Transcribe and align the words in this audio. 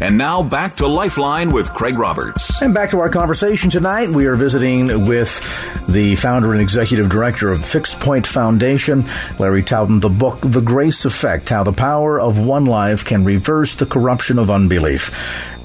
And 0.00 0.16
now 0.16 0.44
back 0.44 0.74
to 0.74 0.86
Lifeline 0.86 1.52
with 1.52 1.72
Craig 1.74 1.98
Roberts. 1.98 2.62
And 2.62 2.72
back 2.72 2.90
to 2.90 3.00
our 3.00 3.08
conversation 3.08 3.68
tonight. 3.68 4.08
We 4.08 4.26
are 4.26 4.36
visiting 4.36 5.06
with 5.08 5.40
the 5.88 6.14
founder 6.14 6.52
and 6.52 6.62
executive 6.62 7.08
director 7.08 7.50
of 7.50 7.64
Fixed 7.64 7.98
Point 7.98 8.24
Foundation, 8.24 9.04
Larry 9.40 9.64
Taunton, 9.64 9.98
the 9.98 10.08
book, 10.08 10.38
The 10.40 10.60
Grace 10.60 11.04
Effect 11.04 11.48
How 11.48 11.64
the 11.64 11.72
Power 11.72 12.20
of 12.20 12.38
One 12.38 12.64
Life 12.64 13.04
Can 13.04 13.24
Reverse 13.24 13.74
the 13.74 13.86
Corruption 13.86 14.38
of 14.38 14.50
Unbelief. 14.50 15.10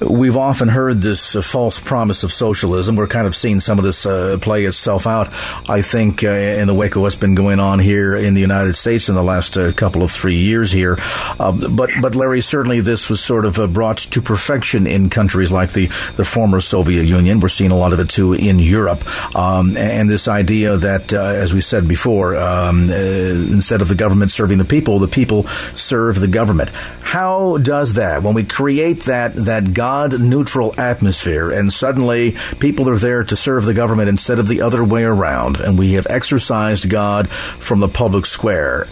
We've 0.00 0.36
often 0.36 0.68
heard 0.68 1.00
this 1.00 1.36
uh, 1.36 1.42
false 1.42 1.78
promise 1.78 2.24
of 2.24 2.32
socialism. 2.32 2.96
We're 2.96 3.06
kind 3.06 3.26
of 3.26 3.36
seeing 3.36 3.60
some 3.60 3.78
of 3.78 3.84
this 3.84 4.04
uh, 4.04 4.38
play 4.40 4.64
itself 4.64 5.06
out, 5.06 5.28
I 5.68 5.82
think, 5.82 6.24
uh, 6.24 6.30
in 6.30 6.66
the 6.66 6.74
wake 6.74 6.96
of 6.96 7.02
what's 7.02 7.14
been 7.14 7.36
going 7.36 7.60
on 7.60 7.78
here 7.78 8.14
in 8.14 8.34
the 8.34 8.40
United 8.40 8.74
States 8.74 9.08
in 9.08 9.14
the 9.14 9.22
last 9.22 9.56
uh, 9.56 9.72
couple 9.72 10.02
of 10.02 10.10
three 10.10 10.36
years 10.36 10.72
here. 10.72 10.98
Uh, 11.38 11.52
but, 11.70 11.90
but 12.02 12.16
Larry, 12.16 12.40
certainly 12.40 12.80
this 12.80 13.08
was 13.08 13.20
sort 13.20 13.44
of 13.44 13.58
uh, 13.58 13.68
brought 13.68 13.98
to 13.98 14.20
perfection 14.20 14.86
in 14.88 15.10
countries 15.10 15.52
like 15.52 15.72
the, 15.72 15.86
the 16.16 16.24
former 16.24 16.60
Soviet 16.60 17.04
Union. 17.04 17.38
We're 17.38 17.48
seeing 17.48 17.70
a 17.70 17.76
lot 17.76 17.92
of 17.92 18.00
it 18.00 18.10
too 18.10 18.32
in 18.32 18.58
Europe. 18.58 19.04
Um, 19.36 19.76
and 19.76 20.10
this 20.10 20.26
idea 20.26 20.76
that, 20.76 21.12
as 21.12 21.54
we 21.54 21.60
said 21.60 21.86
before, 21.86 22.36
um, 22.36 22.90
instead 22.90 23.80
of 23.80 23.88
the 23.88 23.94
government 23.94 24.32
serving 24.32 24.58
the 24.58 24.64
people, 24.64 24.98
the 24.98 25.08
people 25.08 25.44
serve 25.76 26.18
the 26.18 26.28
government. 26.28 26.70
How 27.02 27.58
does 27.58 27.94
that, 27.94 28.22
when 28.24 28.34
we 28.34 28.42
create 28.42 29.04
that, 29.04 29.34
that 29.34 29.72
God 29.84 30.18
neutral 30.18 30.74
atmosphere 30.80 31.50
and 31.50 31.70
suddenly 31.70 32.36
people 32.58 32.88
are 32.88 32.96
there 32.96 33.22
to 33.22 33.36
serve 33.36 33.66
the 33.66 33.74
government 33.74 34.08
instead 34.08 34.38
of 34.38 34.48
the 34.48 34.62
other 34.62 34.82
way 34.82 35.04
around 35.04 35.60
and 35.60 35.78
we 35.78 35.92
have 35.92 36.06
exorcised 36.08 36.88
God 36.88 37.28
from 37.28 37.80
the 37.80 37.88
public 37.88 38.24
square. 38.24 38.86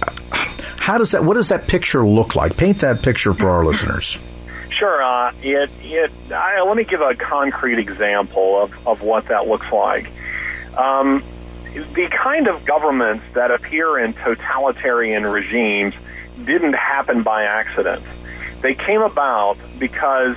How 0.77 0.99
does 0.99 1.13
that, 1.13 1.25
what 1.25 1.33
does 1.33 1.49
that 1.49 1.67
picture 1.67 2.07
look 2.07 2.37
like? 2.37 2.59
Paint 2.59 2.81
that 2.81 3.01
picture 3.01 3.33
for 3.33 3.49
our 3.49 3.65
listeners. 3.65 4.19
Sure. 4.69 5.03
Uh, 5.03 5.33
it, 5.41 5.71
it, 5.81 6.13
I, 6.31 6.61
let 6.61 6.77
me 6.77 6.85
give 6.85 7.01
a 7.01 7.15
concrete 7.15 7.79
example 7.79 8.63
of, 8.63 8.87
of 8.87 9.01
what 9.01 9.29
that 9.29 9.49
looks 9.49 9.73
like. 9.73 10.11
Um, 10.77 11.25
the 11.73 12.11
kind 12.11 12.49
of 12.49 12.67
governments 12.67 13.25
that 13.33 13.51
appear 13.51 13.99
in 13.99 14.13
totalitarian 14.13 15.25
regimes 15.25 15.95
didn't 16.45 16.75
happen 16.75 17.23
by 17.23 17.45
accident. 17.45 18.05
They 18.61 18.75
came 18.75 19.01
about 19.01 19.57
because 19.79 20.37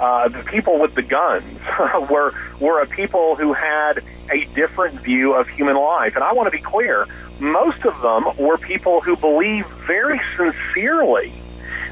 uh, 0.00 0.28
the 0.28 0.42
people 0.42 0.78
with 0.78 0.94
the 0.94 1.02
guns 1.02 1.44
were 2.10 2.34
were 2.60 2.80
a 2.80 2.86
people 2.86 3.36
who 3.36 3.52
had 3.52 4.02
a 4.32 4.44
different 4.54 5.00
view 5.00 5.34
of 5.34 5.48
human 5.48 5.76
life. 5.76 6.14
And 6.14 6.24
I 6.24 6.32
want 6.32 6.46
to 6.46 6.50
be 6.50 6.62
clear: 6.62 7.06
most 7.40 7.84
of 7.84 8.00
them 8.00 8.24
were 8.36 8.58
people 8.58 9.00
who 9.00 9.16
believed 9.16 9.68
very 9.86 10.20
sincerely 10.36 11.32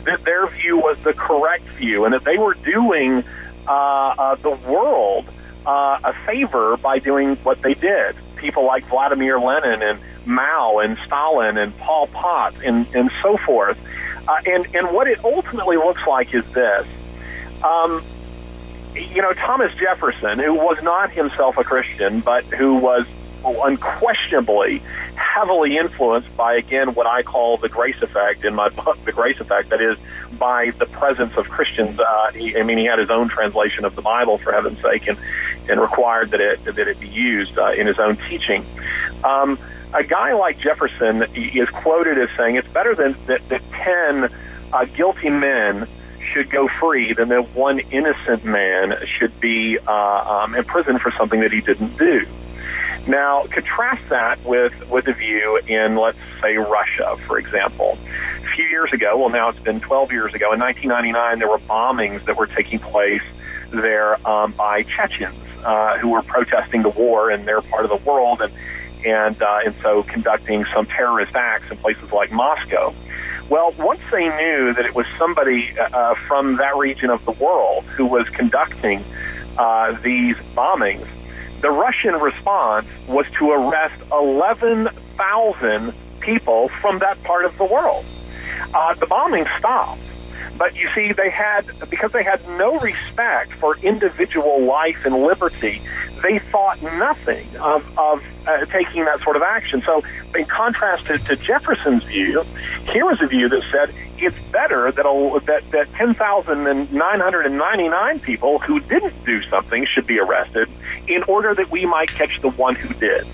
that 0.05 0.23
their 0.25 0.47
view 0.49 0.77
was 0.77 1.03
the 1.03 1.15
correct 1.15 1.67
view, 1.71 2.05
and 2.05 2.13
that 2.15 2.25
they 2.25 2.37
were 2.37 2.55
doing 2.55 3.25
uh, 3.67 3.71
uh, 3.71 4.35
the 4.37 4.51
world 4.51 5.27
uh, 5.67 5.99
a 6.05 6.13
favor 6.27 6.77
by 6.77 6.99
doing 6.99 7.37
what 7.37 7.63
they 7.63 7.75
did. 7.75 8.17
People 8.37 8.67
like 8.67 8.87
Vladimir 8.87 9.41
Lenin 9.41 9.83
and 9.83 9.99
Mao 10.27 10.79
and 10.79 10.99
Stalin 11.07 11.57
and 11.57 11.77
Pol 11.79 12.07
Pot 12.09 12.55
and, 12.65 12.87
and 12.95 13.11
so 13.23 13.37
forth. 13.39 13.79
Uh, 14.29 14.37
and, 14.47 14.67
and 14.75 14.95
what 14.95 15.07
it 15.07 15.25
ultimately 15.25 15.77
looks 15.77 16.07
like 16.07 16.35
is 16.35 16.45
this 16.53 16.87
um, 17.65 18.05
you 18.95 19.23
know, 19.23 19.33
Thomas 19.33 19.75
Jefferson, 19.75 20.39
who 20.39 20.55
was 20.55 20.83
not 20.83 21.11
himself 21.11 21.59
a 21.59 21.65
Christian, 21.65 22.21
but 22.21 22.45
who 22.45 22.75
was 22.75 23.07
unquestionably 23.45 24.83
heavily 25.17 25.77
influenced 25.77 26.35
by, 26.37 26.55
again, 26.55 26.95
what 26.95 27.07
I 27.07 27.23
call 27.23 27.57
the 27.57 27.69
grace 27.69 28.01
effect 28.03 28.45
in 28.45 28.55
my 28.55 28.69
book, 28.69 29.03
the 29.05 29.13
grace 29.13 29.41
effect, 29.41 29.71
that 29.71 29.81
is, 29.81 29.99
by 30.39 30.71
the 30.79 30.87
presence 30.87 31.37
of 31.37 31.49
Christians. 31.49 31.99
Uh, 31.99 32.33
he, 32.33 32.57
I 32.57 32.63
mean, 32.63 32.79
he 32.79 32.85
had 32.85 32.99
his 32.99 33.11
own 33.11 33.29
translation 33.29 33.85
of 33.85 33.97
the 33.97 34.03
Bible, 34.03 34.39
for 34.39 34.53
heaven's 34.53 34.81
sake, 34.81 35.09
and, 35.09 35.19
and 35.69 35.81
required 35.81 36.31
that 36.31 36.41
it, 36.41 36.65
that 36.65 36.79
it 36.79 37.01
be 37.01 37.09
used 37.09 37.59
uh, 37.59 37.73
in 37.73 37.87
his 37.87 37.99
own 37.99 38.17
teaching. 38.29 38.65
Um, 39.25 39.59
a 39.93 40.05
guy 40.05 40.35
like 40.35 40.59
Jefferson 40.59 41.25
is 41.35 41.69
quoted 41.71 42.19
as 42.19 42.31
saying, 42.37 42.57
it's 42.57 42.73
better 42.73 42.95
than 42.95 43.17
that, 43.27 43.49
that 43.49 43.63
10 43.73 44.29
uh, 44.73 44.85
guilty 44.87 45.31
men 45.31 45.89
should 46.35 46.51
go 46.51 46.69
free 46.69 47.13
than 47.13 47.29
that 47.29 47.55
one 47.55 47.79
innocent 47.91 48.45
man 48.45 48.95
should 49.19 49.39
be 49.41 49.79
uh, 49.79 49.93
um, 50.45 50.55
imprisoned 50.55 51.01
for 51.01 51.13
something 51.13 51.41
that 51.41 51.53
he 51.53 51.61
didn't 51.61 51.97
do. 51.97 52.27
Now, 53.07 53.45
contrast 53.51 54.09
that 54.09 54.43
with, 54.45 54.89
with 54.91 55.07
a 55.09 55.13
view 55.13 55.61
in, 55.67 55.97
let's 55.97 56.19
say, 56.41 56.57
Russia, 56.57 57.17
for 57.27 57.39
example. 57.39 57.99
A 58.39 58.47
few 58.57 58.65
years 58.65 58.93
ago, 58.93 59.19
well, 59.19 59.29
now 59.29 59.51
it's 59.51 59.61
been 59.61 59.81
12 59.81 60.11
years 60.11 60.35
ago, 60.35 60.53
in 60.53 60.61
1999, 60.61 61.39
there 61.39 61.49
were 61.49 61.59
bombings 61.59 62.25
that 62.25 62.37
were 62.37 62.47
taking 62.47 62.79
place 62.79 63.23
there 63.71 64.27
um, 64.27 64.53
by 64.53 64.85
Chechens 64.85 65.37
uh, 65.65 65.99
who 65.99 66.09
were 66.09 66.23
protesting 66.23 66.83
the 66.83 66.89
war 66.89 67.31
in 67.31 67.45
their 67.45 67.61
part 67.61 67.85
of 67.85 67.91
the 67.91 68.09
world 68.09 68.41
and, 68.41 68.53
and, 69.05 69.43
uh, 69.43 69.61
and 69.65 69.75
so 69.83 70.03
conducting 70.03 70.65
some 70.73 70.87
terrorist 70.87 71.37
acts 71.37 71.71
in 71.71 71.77
places 71.77 72.11
like 72.11 72.33
Moscow. 72.33 72.95
Well, 73.49 73.73
once 73.79 74.01
they 74.11 74.29
knew 74.29 74.73
that 74.75 74.87
it 74.87 74.95
was 74.95 75.07
somebody 75.19 75.79
uh, 75.79 76.15
from 76.15 76.57
that 76.57 76.77
region 76.77 77.11
of 77.11 77.25
the 77.25 77.33
world 77.33 77.85
who 77.85 78.07
was 78.07 78.29
conducting 78.31 79.05
uh, 79.59 79.93
these 80.01 80.37
bombings, 80.57 81.07
the 81.61 81.71
Russian 81.71 82.15
response 82.15 82.87
was 83.07 83.27
to 83.39 83.51
arrest 83.51 84.01
11,000 84.13 85.93
people 86.21 86.69
from 86.81 86.99
that 87.01 87.23
part 87.23 87.45
of 87.45 87.57
the 87.59 87.65
world. 87.65 88.05
Uh, 88.73 88.95
the 88.95 89.07
bombing 89.07 89.47
stopped. 89.59 90.01
But 90.57 90.77
you 90.77 90.89
see, 90.95 91.13
they 91.13 91.31
had, 91.31 91.67
because 91.91 92.13
they 92.13 92.23
had 92.23 92.47
no 92.51 92.79
respect 92.79 93.55
for 93.55 93.77
individual 93.79 94.65
life 94.65 95.05
and 95.05 95.21
liberty, 95.23 95.83
they 96.23 96.39
thought 96.39 96.81
nothing 96.83 97.49
of, 97.61 97.99
of 97.99 98.23
uh, 98.47 98.65
taking 98.67 99.05
that 99.05 99.21
sort 99.23 99.35
of 99.37 99.43
action. 99.43 99.83
So, 99.83 100.03
in 100.35 100.45
contrast 100.47 101.07
to, 101.07 101.19
to 101.19 101.37
Jefferson's 101.37 102.05
view, 102.05 102.45
here 102.87 103.05
was 103.05 103.21
a 103.21 103.27
view 103.27 103.49
that 103.49 103.63
said 103.71 103.93
it's 104.19 104.39
better 104.51 104.93
that, 104.93 105.07
a, 105.07 105.41
that, 105.47 105.71
that 105.73 105.93
10,999 105.95 108.21
people 108.21 108.59
who 108.61 108.79
didn't 108.81 109.25
do 109.25 109.43
something 109.43 109.87
should 109.93 110.07
be 110.07 110.19
arrested 110.19 110.69
in 111.09 111.23
order 111.25 111.55
that 111.55 111.71
we 111.71 111.85
might 111.85 112.09
catch 112.09 112.41
the 112.41 112.49
one 112.51 112.75
who 112.75 112.95
did. 112.95 113.27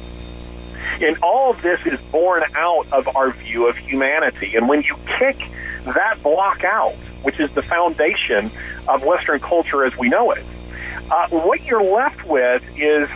And 1.01 1.17
all 1.23 1.51
of 1.51 1.63
this 1.63 1.81
is 1.87 2.01
born 2.11 2.43
out 2.55 2.87
of 2.93 3.09
our 3.15 3.31
view 3.31 3.69
of 3.69 3.77
humanity. 3.77 4.57
And 4.57 4.69
when 4.69 4.83
you 4.83 4.97
kick 5.19 5.49
that 5.95 6.23
block 6.23 6.65
out, 6.65 6.95
which 7.23 7.41
is 7.41 7.53
the 7.53 7.63
foundation 7.63 8.51
of 8.89 9.05
Western 9.05 9.41
culture 9.41 9.85
as 9.85 9.97
we 9.97 10.09
know 10.09 10.33
it. 10.33 10.45
Uh, 11.11 11.29
what 11.29 11.63
you're 11.65 11.83
left 11.83 12.25
with 12.27 12.63
is 12.79 13.09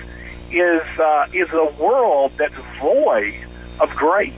is 0.51 0.83
uh, 0.99 1.27
is 1.33 1.51
a 1.53 1.65
world 1.79 2.33
that's 2.37 2.55
void 2.81 3.35
of 3.81 3.95
grace. 3.95 4.33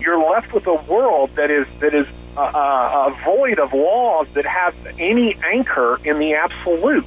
You're 0.00 0.18
left 0.30 0.52
with 0.52 0.66
a 0.66 0.74
world 0.74 1.30
that 1.36 1.50
is 1.50 1.66
that 1.80 1.94
is 1.94 2.06
uh, 2.36 2.50
uh, 2.52 3.10
void 3.24 3.58
of 3.58 3.72
laws 3.72 4.28
that 4.34 4.44
have 4.44 4.74
any 4.98 5.36
anchor 5.42 5.98
in 6.04 6.18
the 6.18 6.34
absolute. 6.34 7.06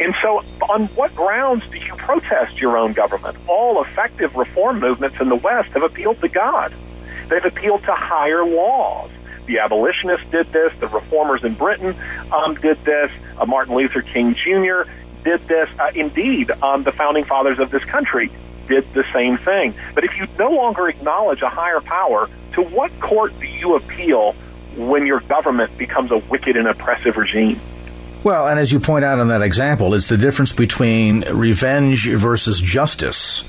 And 0.00 0.14
so, 0.20 0.42
on 0.68 0.86
what 0.88 1.14
grounds 1.14 1.62
do 1.70 1.78
you 1.78 1.94
protest 1.94 2.60
your 2.60 2.76
own 2.76 2.92
government? 2.92 3.36
All 3.46 3.82
effective 3.82 4.34
reform 4.34 4.80
movements 4.80 5.20
in 5.20 5.28
the 5.28 5.36
West 5.36 5.70
have 5.74 5.84
appealed 5.84 6.20
to 6.22 6.28
God. 6.28 6.74
They've 7.28 7.44
appealed 7.44 7.84
to 7.84 7.92
higher 7.92 8.44
laws. 8.44 9.10
The 9.46 9.58
abolitionists 9.58 10.28
did 10.30 10.46
this. 10.48 10.72
The 10.78 10.88
reformers 10.88 11.44
in 11.44 11.54
Britain 11.54 11.94
um, 12.32 12.54
did 12.54 12.82
this. 12.84 13.10
Uh, 13.38 13.46
Martin 13.46 13.74
Luther 13.74 14.02
King 14.02 14.34
Jr. 14.34 14.90
did 15.22 15.40
this. 15.46 15.68
Uh, 15.78 15.90
indeed, 15.94 16.50
um, 16.62 16.82
the 16.82 16.92
founding 16.92 17.24
fathers 17.24 17.58
of 17.58 17.70
this 17.70 17.84
country 17.84 18.30
did 18.68 18.90
the 18.94 19.04
same 19.12 19.36
thing. 19.36 19.74
But 19.94 20.04
if 20.04 20.16
you 20.16 20.26
no 20.38 20.50
longer 20.50 20.88
acknowledge 20.88 21.42
a 21.42 21.48
higher 21.48 21.80
power, 21.80 22.28
to 22.52 22.62
what 22.62 22.98
court 23.00 23.38
do 23.38 23.46
you 23.46 23.76
appeal 23.76 24.32
when 24.76 25.06
your 25.06 25.20
government 25.20 25.76
becomes 25.76 26.10
a 26.10 26.18
wicked 26.18 26.56
and 26.56 26.66
oppressive 26.66 27.16
regime? 27.16 27.60
Well, 28.22 28.48
and 28.48 28.58
as 28.58 28.72
you 28.72 28.80
point 28.80 29.04
out 29.04 29.18
in 29.18 29.28
that 29.28 29.42
example, 29.42 29.92
it's 29.92 30.08
the 30.08 30.16
difference 30.16 30.52
between 30.52 31.24
revenge 31.30 32.08
versus 32.08 32.58
justice. 32.58 33.44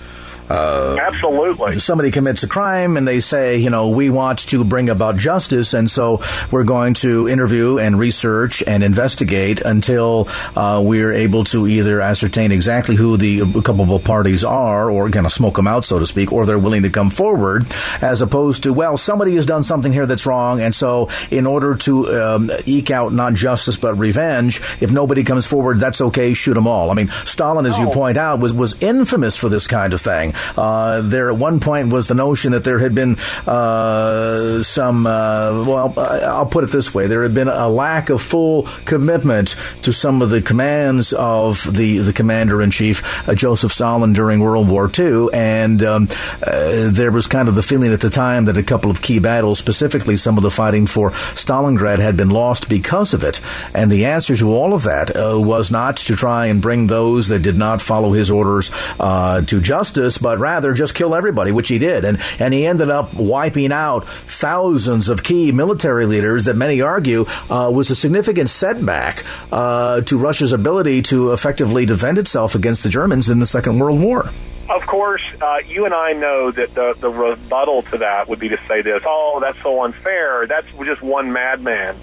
Uh, 0.49 0.97
Absolutely. 1.01 1.79
Somebody 1.79 2.11
commits 2.11 2.43
a 2.43 2.47
crime 2.47 2.97
and 2.97 3.07
they 3.07 3.19
say, 3.19 3.57
you 3.57 3.69
know, 3.69 3.89
we 3.89 4.09
want 4.09 4.39
to 4.39 4.63
bring 4.63 4.89
about 4.89 5.17
justice, 5.17 5.73
and 5.73 5.89
so 5.89 6.21
we're 6.51 6.63
going 6.63 6.93
to 6.95 7.27
interview 7.27 7.79
and 7.79 7.97
research 7.97 8.61
and 8.65 8.83
investigate 8.83 9.61
until 9.61 10.27
uh, 10.55 10.81
we're 10.83 11.13
able 11.13 11.43
to 11.45 11.67
either 11.67 11.99
ascertain 11.99 12.51
exactly 12.51 12.95
who 12.95 13.17
the 13.17 13.39
culpable 13.63 13.99
parties 13.99 14.43
are, 14.43 14.89
or 14.91 15.09
kind 15.09 15.25
of 15.25 15.33
smoke 15.33 15.55
them 15.55 15.67
out, 15.67 15.83
so 15.83 15.97
to 15.97 16.05
speak, 16.05 16.31
or 16.31 16.45
they're 16.45 16.59
willing 16.59 16.83
to 16.83 16.89
come 16.89 17.09
forward, 17.09 17.65
as 18.01 18.21
opposed 18.21 18.63
to, 18.63 18.73
well, 18.73 18.97
somebody 18.97 19.35
has 19.35 19.47
done 19.47 19.63
something 19.63 19.91
here 19.91 20.05
that's 20.05 20.27
wrong, 20.27 20.61
and 20.61 20.75
so 20.75 21.09
in 21.31 21.47
order 21.47 21.75
to 21.75 22.21
um, 22.21 22.51
eke 22.65 22.91
out 22.91 23.11
not 23.13 23.33
justice 23.33 23.77
but 23.77 23.95
revenge, 23.95 24.61
if 24.79 24.91
nobody 24.91 25.23
comes 25.23 25.47
forward, 25.47 25.79
that's 25.79 26.01
okay, 26.01 26.33
shoot 26.35 26.53
them 26.53 26.67
all. 26.67 26.91
I 26.91 26.93
mean, 26.93 27.07
Stalin, 27.25 27.65
as 27.65 27.79
you 27.79 27.87
point 27.89 28.17
out, 28.17 28.39
was 28.39 28.53
was 28.53 28.79
infamous 28.81 29.35
for 29.35 29.49
this 29.49 29.65
kind 29.65 29.91
of 29.93 30.01
thing. 30.01 30.34
Uh, 30.57 31.01
there 31.01 31.29
at 31.29 31.37
one 31.37 31.59
point 31.59 31.91
was 31.91 32.07
the 32.07 32.15
notion 32.15 32.51
that 32.51 32.63
there 32.63 32.79
had 32.79 32.95
been 32.95 33.17
uh, 33.47 34.63
some, 34.63 35.05
uh, 35.05 35.63
well, 35.65 35.93
I'll 35.97 36.45
put 36.45 36.63
it 36.63 36.71
this 36.71 36.93
way: 36.93 37.07
there 37.07 37.23
had 37.23 37.33
been 37.33 37.47
a 37.47 37.69
lack 37.69 38.09
of 38.09 38.21
full 38.21 38.63
commitment 38.85 39.55
to 39.83 39.93
some 39.93 40.21
of 40.21 40.29
the 40.29 40.41
commands 40.41 41.13
of 41.13 41.63
the 41.75 41.99
the 41.99 42.13
commander 42.13 42.61
in 42.61 42.71
chief, 42.71 43.27
uh, 43.27 43.35
Joseph 43.35 43.71
Stalin, 43.71 44.13
during 44.13 44.39
World 44.39 44.69
War 44.69 44.89
II, 44.97 45.29
and 45.33 45.81
um, 45.83 46.09
uh, 46.45 46.89
there 46.91 47.11
was 47.11 47.27
kind 47.27 47.47
of 47.47 47.55
the 47.55 47.63
feeling 47.63 47.93
at 47.93 48.01
the 48.01 48.09
time 48.09 48.45
that 48.45 48.57
a 48.57 48.63
couple 48.63 48.91
of 48.91 49.01
key 49.01 49.19
battles, 49.19 49.59
specifically 49.59 50.17
some 50.17 50.37
of 50.37 50.43
the 50.43 50.49
fighting 50.49 50.87
for 50.87 51.11
Stalingrad, 51.11 51.99
had 51.99 52.17
been 52.17 52.29
lost 52.29 52.69
because 52.69 53.13
of 53.13 53.23
it. 53.23 53.41
And 53.73 53.91
the 53.91 54.05
answer 54.05 54.35
to 54.35 54.53
all 54.53 54.73
of 54.73 54.83
that 54.83 55.15
uh, 55.15 55.39
was 55.39 55.71
not 55.71 55.97
to 55.97 56.15
try 56.15 56.47
and 56.47 56.61
bring 56.61 56.87
those 56.87 57.27
that 57.29 57.39
did 57.39 57.57
not 57.57 57.81
follow 57.81 58.11
his 58.11 58.31
orders 58.31 58.69
to 58.99 59.61
justice, 59.61 60.17
but 60.25 60.39
rather 60.39 60.73
just 60.73 60.95
kill 60.95 61.13
everybody, 61.13 61.51
which 61.51 61.67
he 61.67 61.77
did. 61.77 62.03
And, 62.03 62.19
and 62.39 62.51
he 62.51 62.65
ended 62.65 62.89
up 62.89 63.13
wiping 63.13 63.71
out 63.71 64.07
thousands 64.07 65.07
of 65.07 65.21
key 65.21 65.51
military 65.51 66.07
leaders 66.07 66.45
that 66.45 66.55
many 66.55 66.81
argue 66.81 67.27
uh, 67.47 67.69
was 67.71 67.91
a 67.91 67.95
significant 67.95 68.49
setback 68.49 69.23
uh, 69.51 70.01
to 70.01 70.17
Russia's 70.17 70.51
ability 70.51 71.03
to 71.03 71.31
effectively 71.31 71.85
defend 71.85 72.17
itself 72.17 72.55
against 72.55 72.81
the 72.81 72.89
Germans 72.89 73.29
in 73.29 73.37
the 73.37 73.45
Second 73.45 73.77
World 73.77 74.01
War. 74.01 74.31
Of 74.67 74.87
course, 74.87 75.21
uh, 75.39 75.57
you 75.67 75.85
and 75.85 75.93
I 75.93 76.13
know 76.13 76.49
that 76.49 76.73
the, 76.73 76.95
the 76.99 77.11
rebuttal 77.11 77.83
to 77.83 77.99
that 77.99 78.27
would 78.27 78.39
be 78.39 78.49
to 78.49 78.57
say 78.67 78.81
this, 78.81 79.03
oh, 79.05 79.37
that's 79.39 79.61
so 79.61 79.83
unfair. 79.83 80.47
That's 80.47 80.65
just 80.83 81.03
one 81.03 81.31
madman. 81.31 81.95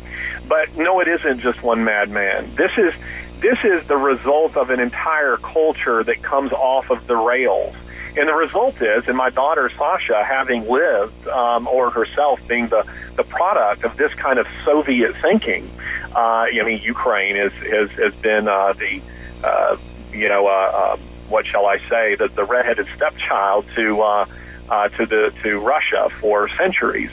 But 0.47 0.77
no, 0.77 1.01
it 1.01 1.09
isn't 1.09 1.41
just 1.41 1.61
one 1.61 1.83
madman. 1.83 2.55
This 2.55 2.71
is 2.79 2.95
this 3.41 3.65
is 3.65 3.85
the 3.89 3.97
result 3.97 4.57
of 4.57 4.71
an 4.71 4.79
entire 4.79 5.37
culture 5.37 6.05
that 6.05 6.23
comes 6.23 6.53
off 6.53 6.91
of 6.91 7.05
the 7.09 7.17
rails. 7.17 7.75
And 8.15 8.29
the 8.29 8.35
result 8.35 8.83
is, 8.83 9.09
and 9.09 9.17
my 9.17 9.31
daughter 9.31 9.71
Sasha, 9.71 10.23
having 10.23 10.69
lived 10.69 11.27
um, 11.29 11.67
or 11.67 11.91
herself 11.91 12.47
being 12.47 12.69
the, 12.69 12.87
the 13.17 13.25
product 13.25 13.85
of 13.85 13.97
this 13.97 14.13
kind 14.15 14.39
of 14.39 14.47
Soviet 14.65 15.17
thinking, 15.17 15.71
uh, 16.15 16.19
I 16.19 16.63
mean, 16.65 16.83
Ukraine 16.83 17.37
has, 17.37 17.53
has, 17.53 17.91
has 17.93 18.15
been 18.17 18.49
uh, 18.49 18.75
the, 18.75 19.01
uh, 19.43 19.77
you 20.13 20.29
know, 20.29 20.47
uh, 20.47 20.51
uh, 20.51 20.97
what 21.31 21.47
shall 21.47 21.65
I 21.65 21.79
say, 21.89 22.15
the, 22.17 22.29
the 22.29 22.45
redheaded 22.45 22.87
stepchild 22.95 23.65
to, 23.77 24.03
uh, 24.03 24.27
uh, 24.69 24.89
to, 24.89 25.07
the, 25.07 25.33
to 25.43 25.59
Russia 25.59 26.11
for 26.21 26.49
centuries. 26.51 27.11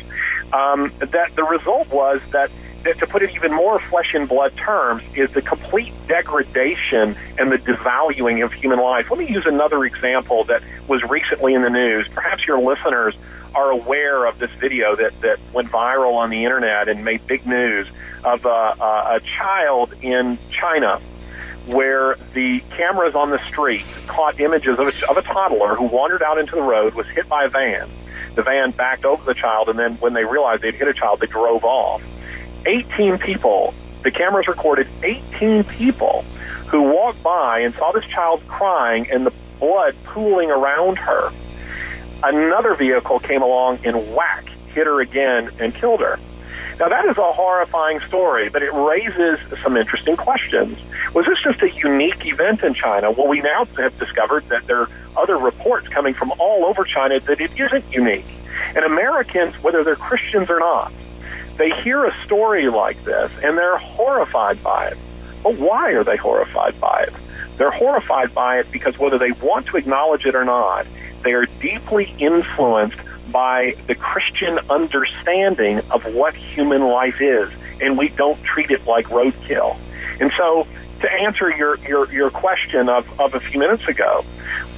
Um, 0.52 0.92
that 1.00 1.34
the 1.36 1.44
result 1.44 1.88
was 1.90 2.22
that 2.32 2.52
to 2.84 3.08
put 3.08 3.22
it 3.22 3.36
even 3.36 3.54
more 3.54 3.80
flesh 3.80 4.14
and 4.14 4.28
blood 4.28 4.56
terms, 4.58 5.04
is 5.16 5.32
the 5.34 5.42
complete 5.42 5.94
degradation 6.08 7.16
and 7.38 7.52
the 7.52 7.58
devaluing 7.58 8.44
of 8.44 8.54
human 8.54 8.80
life. 8.80 9.10
Let 9.10 9.20
me 9.20 9.30
use 9.30 9.46
another 9.46 9.86
example 9.86 10.44
that 10.46 10.64
was 10.88 11.04
recently 11.04 11.54
in 11.54 11.62
the 11.62 11.70
news. 11.70 12.08
Perhaps 12.10 12.46
your 12.48 12.60
listeners 12.60 13.16
are 13.56 13.72
aware 13.72 14.26
of 14.26 14.40
this 14.40 14.52
video 14.52 14.96
that, 14.96 15.20
that 15.22 15.40
went 15.54 15.70
viral 15.70 16.14
on 16.14 16.30
the 16.30 16.44
internet 16.44 16.88
and 16.88 17.04
made 17.04 17.26
big 17.28 17.46
news 17.46 17.88
of 18.24 18.46
a, 18.46 18.50
a, 18.50 19.16
a 19.16 19.20
child 19.38 19.94
in 20.02 20.38
China 20.52 21.00
where 21.66 22.16
the 22.34 22.62
cameras 22.72 23.16
on 23.16 23.30
the 23.30 23.44
street 23.48 23.86
caught 24.08 24.40
images 24.40 24.80
of 24.80 24.88
a, 24.88 25.10
of 25.10 25.18
a 25.18 25.22
toddler 25.22 25.76
who 25.76 25.86
wandered 25.86 26.24
out 26.24 26.38
into 26.40 26.56
the 26.56 26.62
road, 26.62 26.94
was 26.96 27.08
hit 27.08 27.28
by 27.30 27.46
a 27.46 27.50
van. 27.50 27.88
The 28.36 28.44
van 28.44 28.72
backed 28.72 29.06
over 29.06 29.24
the 29.24 29.34
child, 29.34 29.70
and 29.70 29.78
then 29.78 29.96
when 29.96 30.14
they 30.14 30.24
realized 30.24 30.64
they'd 30.64 30.76
hit 30.76 30.88
a 30.88 30.94
child, 30.94 31.20
they 31.20 31.28
drove 31.28 31.64
off. 31.64 32.02
18 32.66 33.18
people, 33.20 33.74
the 34.04 34.12
cameras 34.12 34.48
recorded 34.48 34.88
18 35.04 35.64
people 35.66 36.24
who 36.68 36.84
walked 36.84 37.22
by 37.24 37.60
and 37.60 37.74
saw 37.76 37.92
this 37.92 38.06
child 38.06 38.42
crying 38.48 39.08
and 39.12 39.26
the 39.26 39.34
blood 39.60 39.96
pooling 40.04 40.52
around 40.52 40.98
her. 40.98 41.32
Another 42.24 42.76
vehicle 42.76 43.20
came 43.20 43.42
along 43.42 43.80
and 43.86 44.14
whack, 44.14 44.48
hit 44.74 44.86
her 44.86 45.02
again 45.02 45.52
and 45.60 45.74
killed 45.74 46.02
her. 46.02 46.20
Now 46.80 46.88
that 46.88 47.06
is 47.06 47.18
a 47.18 47.34
horrifying 47.34 48.00
story, 48.02 48.50
but 48.50 48.64
it 48.64 48.74
raises 48.74 49.40
some 49.62 49.76
interesting 49.76 50.16
questions. 50.16 50.78
Was 51.14 51.26
this 51.26 51.38
just 51.44 51.62
a 51.62 51.70
unique 51.70 52.26
event 52.26 52.64
in 52.64 52.74
China? 52.74 53.12
Well, 53.12 53.28
we 53.28 53.42
now 53.42 53.66
have 53.78 53.98
discovered 54.00 54.48
that 54.48 54.66
there 54.68 54.82
are 54.82 54.90
other 55.18 55.38
reports 55.38 55.90
coming 55.90 56.14
from 56.14 56.32
all 56.40 56.66
over 56.66 56.86
China 56.86 57.20
that 57.20 57.42
it 57.42 57.52
isn't 57.60 57.92
unique. 57.92 58.28
And 58.76 58.86
Americans, 58.86 59.62
whether 59.62 59.84
they're 59.84 59.98
Christians 59.98 60.50
or 60.50 60.60
not, 60.60 60.94
they 61.60 61.70
hear 61.82 62.06
a 62.06 62.16
story 62.24 62.70
like 62.70 63.04
this 63.04 63.32
and 63.44 63.58
they're 63.58 63.78
horrified 63.78 64.64
by 64.64 64.88
it. 64.88 64.98
But 65.44 65.58
why 65.58 65.92
are 65.92 66.04
they 66.04 66.16
horrified 66.16 66.80
by 66.80 67.06
it? 67.08 67.14
They're 67.58 67.70
horrified 67.70 68.34
by 68.34 68.60
it 68.60 68.72
because 68.72 68.98
whether 68.98 69.20
they 69.20 69.32
want 69.34 69.68
to 69.68 69.78
acknowledge 69.78 70.26
it 70.26 70.34
or 70.34 70.46
not, 70.46 70.88
they 71.24 71.34
are 71.34 71.46
deeply 71.60 72.16
influenced 72.18 72.98
by 73.30 73.76
the 73.88 73.96
Christian 73.96 74.58
understanding 74.70 75.82
of 75.92 76.16
what 76.16 76.34
human 76.34 76.82
life 76.82 77.22
is, 77.22 77.52
and 77.82 77.98
we 77.98 78.08
don't 78.10 78.42
treat 78.44 78.72
it 78.72 78.88
like 78.88 79.08
roadkill. 79.10 79.78
And 80.22 80.32
so, 80.38 80.66
to 81.02 81.12
answer 81.12 81.52
your, 81.52 81.78
your, 81.80 82.12
your 82.12 82.30
question 82.30 82.90
of, 82.90 83.20
of 83.20 83.36
a 83.36 83.40
few 83.40 83.60
minutes 83.60 83.88
ago, 83.88 84.24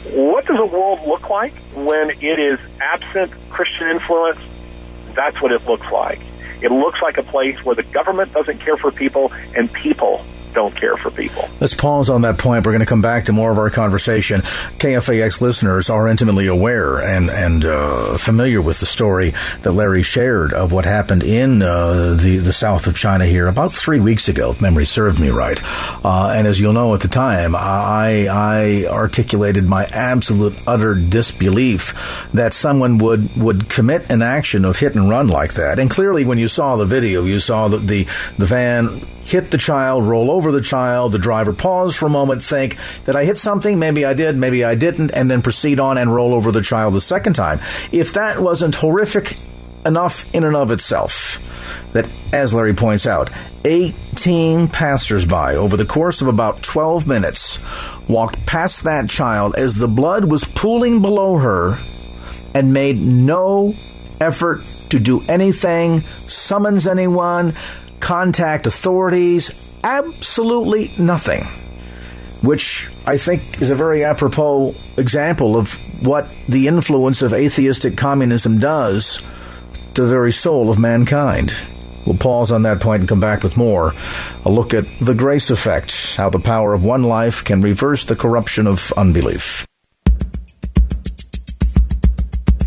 what 0.10 0.45
does 0.45 0.60
a 0.60 0.66
world 0.66 1.00
look 1.07 1.30
like 1.30 1.54
when 1.75 2.10
it 2.10 2.39
is 2.39 2.60
absent 2.81 3.31
Christian 3.50 3.89
influence? 3.89 4.39
That's 5.13 5.39
what 5.42 5.51
it 5.51 5.66
looks 5.66 5.89
like. 5.92 6.19
It 6.62 6.72
looks 6.72 7.02
like 7.02 7.18
a 7.18 7.24
place 7.24 7.63
where 7.66 7.75
the 7.75 7.84
government 7.84 8.34
doesn't 8.34 8.60
care 8.60 8.78
for 8.78 8.92
people 8.92 9.31
and 9.56 9.72
people 9.72 10.24
don't 10.53 10.75
care 10.75 10.98
for 10.98 11.12
people. 11.12 11.50
Let's 11.59 11.74
pause 11.74 12.09
on 12.09 12.21
that 12.21 12.38
point. 12.38 12.65
We're 12.65 12.71
going 12.71 12.81
to 12.81 12.86
come 12.86 13.01
back 13.01 13.25
to 13.25 13.33
more 13.33 13.51
of 13.51 13.57
our 13.57 13.69
conversation. 13.69 14.42
KFAX 14.42 15.42
listeners 15.42 15.89
are 15.89 16.07
intimately 16.07 16.48
aware 16.48 17.00
and 17.00 17.30
and 17.30 17.65
uh, 17.65 18.18
familiar 18.18 18.62
with 18.62 18.80
the 18.80 18.86
story 18.86 19.33
that 19.62 19.71
Larry 19.71 20.03
shared 20.03 20.53
of 20.53 20.71
what 20.71 20.86
happened 20.86 21.24
in 21.24 21.62
uh, 21.62 22.15
the 22.19 22.38
the 22.38 22.53
south 22.53 22.88
of 22.88 22.95
China 22.95 23.25
here 23.25 23.48
about 23.48 23.71
three 23.71 24.00
weeks 24.00 24.27
ago, 24.27 24.51
if 24.51 24.62
memory 24.62 24.86
serves 24.86 25.20
me 25.20 25.29
right. 25.29 25.60
Uh, 26.03 26.34
and 26.36 26.48
as 26.48 26.60
you'll 26.60 26.74
know, 26.74 26.93
at 26.93 27.01
the 27.01 27.08
time, 27.08 27.55
I 27.55 28.27
I 28.29 28.86
articulated 28.88 29.65
my 29.65 29.86
absolute 29.86 30.55
utter 30.67 30.96
disbelief 30.96 32.27
that 32.34 32.53
someone 32.53 32.98
would 32.98 33.36
would 33.38 33.70
commit 33.70 34.10
an 34.10 34.22
action 34.22 34.65
of 34.65 34.77
hit 34.77 34.96
and 34.96 35.10
run 35.10 35.27
like 35.27 35.53
that. 35.53 35.79
And 35.79 35.89
clearly, 35.89 36.25
when 36.25 36.38
you 36.38 36.48
saw 36.48 36.75
the 36.75 36.86
video, 36.86 37.24
you 37.24 37.39
saw 37.39 37.67
that 37.70 37.88
the 37.88 38.03
the 38.38 38.46
van 38.46 39.01
hit 39.24 39.51
the 39.51 39.58
child, 39.58 40.04
roll 40.04 40.32
over 40.32 40.51
the 40.51 40.62
child. 40.62 41.12
The 41.12 41.20
driver 41.20 41.54
pause 41.54 41.96
for 41.96 42.06
a 42.06 42.10
moment, 42.10 42.44
think, 42.44 42.78
Did 43.06 43.16
I 43.16 43.25
hit 43.25 43.38
something? 43.38 43.80
Maybe 43.80 44.06
I 44.06 44.13
did, 44.13 44.36
maybe 44.36 44.63
I 44.63 44.75
didn't, 44.75 45.12
and 45.12 45.30
then 45.30 45.42
proceed 45.42 45.80
on 45.80 45.98
and 45.98 46.13
roll 46.13 46.34
over 46.34 46.51
the 46.51 46.62
child 46.62 46.94
the 46.94 47.01
second 47.01 47.34
time. 47.34 47.60
If 47.92 48.13
that 48.13 48.40
wasn't 48.40 48.75
horrific 48.75 49.38
enough 49.86 50.34
in 50.34 50.44
and 50.44 50.56
of 50.56 50.72
itself, 50.72 51.48
that, 51.94 52.08
as 52.34 52.54
Larry 52.54 52.74
points 52.74 53.06
out, 53.06 53.30
18 53.66 54.68
passersby 54.68 55.56
over 55.56 55.78
the 55.78 55.86
course 55.86 56.22
of 56.22 56.28
about 56.28 56.63
12 56.63 57.08
minutes 57.08 57.60
walked 58.08 58.46
past 58.46 58.84
that 58.84 59.10
child 59.10 59.56
as 59.56 59.75
the 59.75 59.88
blood 59.88 60.25
was 60.25 60.44
pooling 60.44 61.01
below 61.01 61.38
her 61.38 61.78
and 62.54 62.74
made 62.74 63.00
no 63.00 63.74
effort 64.20 64.62
to 64.90 65.00
do 65.00 65.24
anything, 65.28 66.01
summons 66.28 66.88
anyone, 66.88 67.54
contact 68.01 68.67
authorities, 68.67 69.51
absolutely 69.84 70.91
nothing. 71.00 71.43
Which 72.41 72.89
I 73.05 73.17
think 73.17 73.62
is 73.62 73.70
a 73.70 73.75
very 73.75 74.03
apropos 74.03 74.75
example 74.98 75.55
of 75.55 75.74
what 76.03 76.27
the 76.50 76.67
influence 76.67 77.22
of 77.22 77.34
atheistic 77.34 77.98
communism 77.98 78.60
does 78.60 79.20
to 79.93 80.03
the 80.03 80.10
very 80.10 80.31
soul 80.31 80.70
of 80.70 80.79
mankind. 80.79 81.53
We'll 82.05 82.17
pause 82.17 82.51
on 82.51 82.63
that 82.63 82.81
point 82.81 83.01
and 83.01 83.10
come 83.10 83.20
back 83.20 83.43
with 83.43 83.58
more. 83.58 83.93
A 84.43 84.50
look 84.50 84.74
at 84.74 84.86
the 85.00 85.13
grace 85.13 85.51
effect, 85.51 86.15
how 86.15 86.29
the 86.29 86.39
power 86.39 86.74
of 86.74 86.84
one 86.84 87.03
life 87.03 87.43
can 87.43 87.62
reverse 87.62 88.05
the 88.05 88.15
corruption 88.15 88.65
of 88.65 88.91
unbelief. 88.98 89.67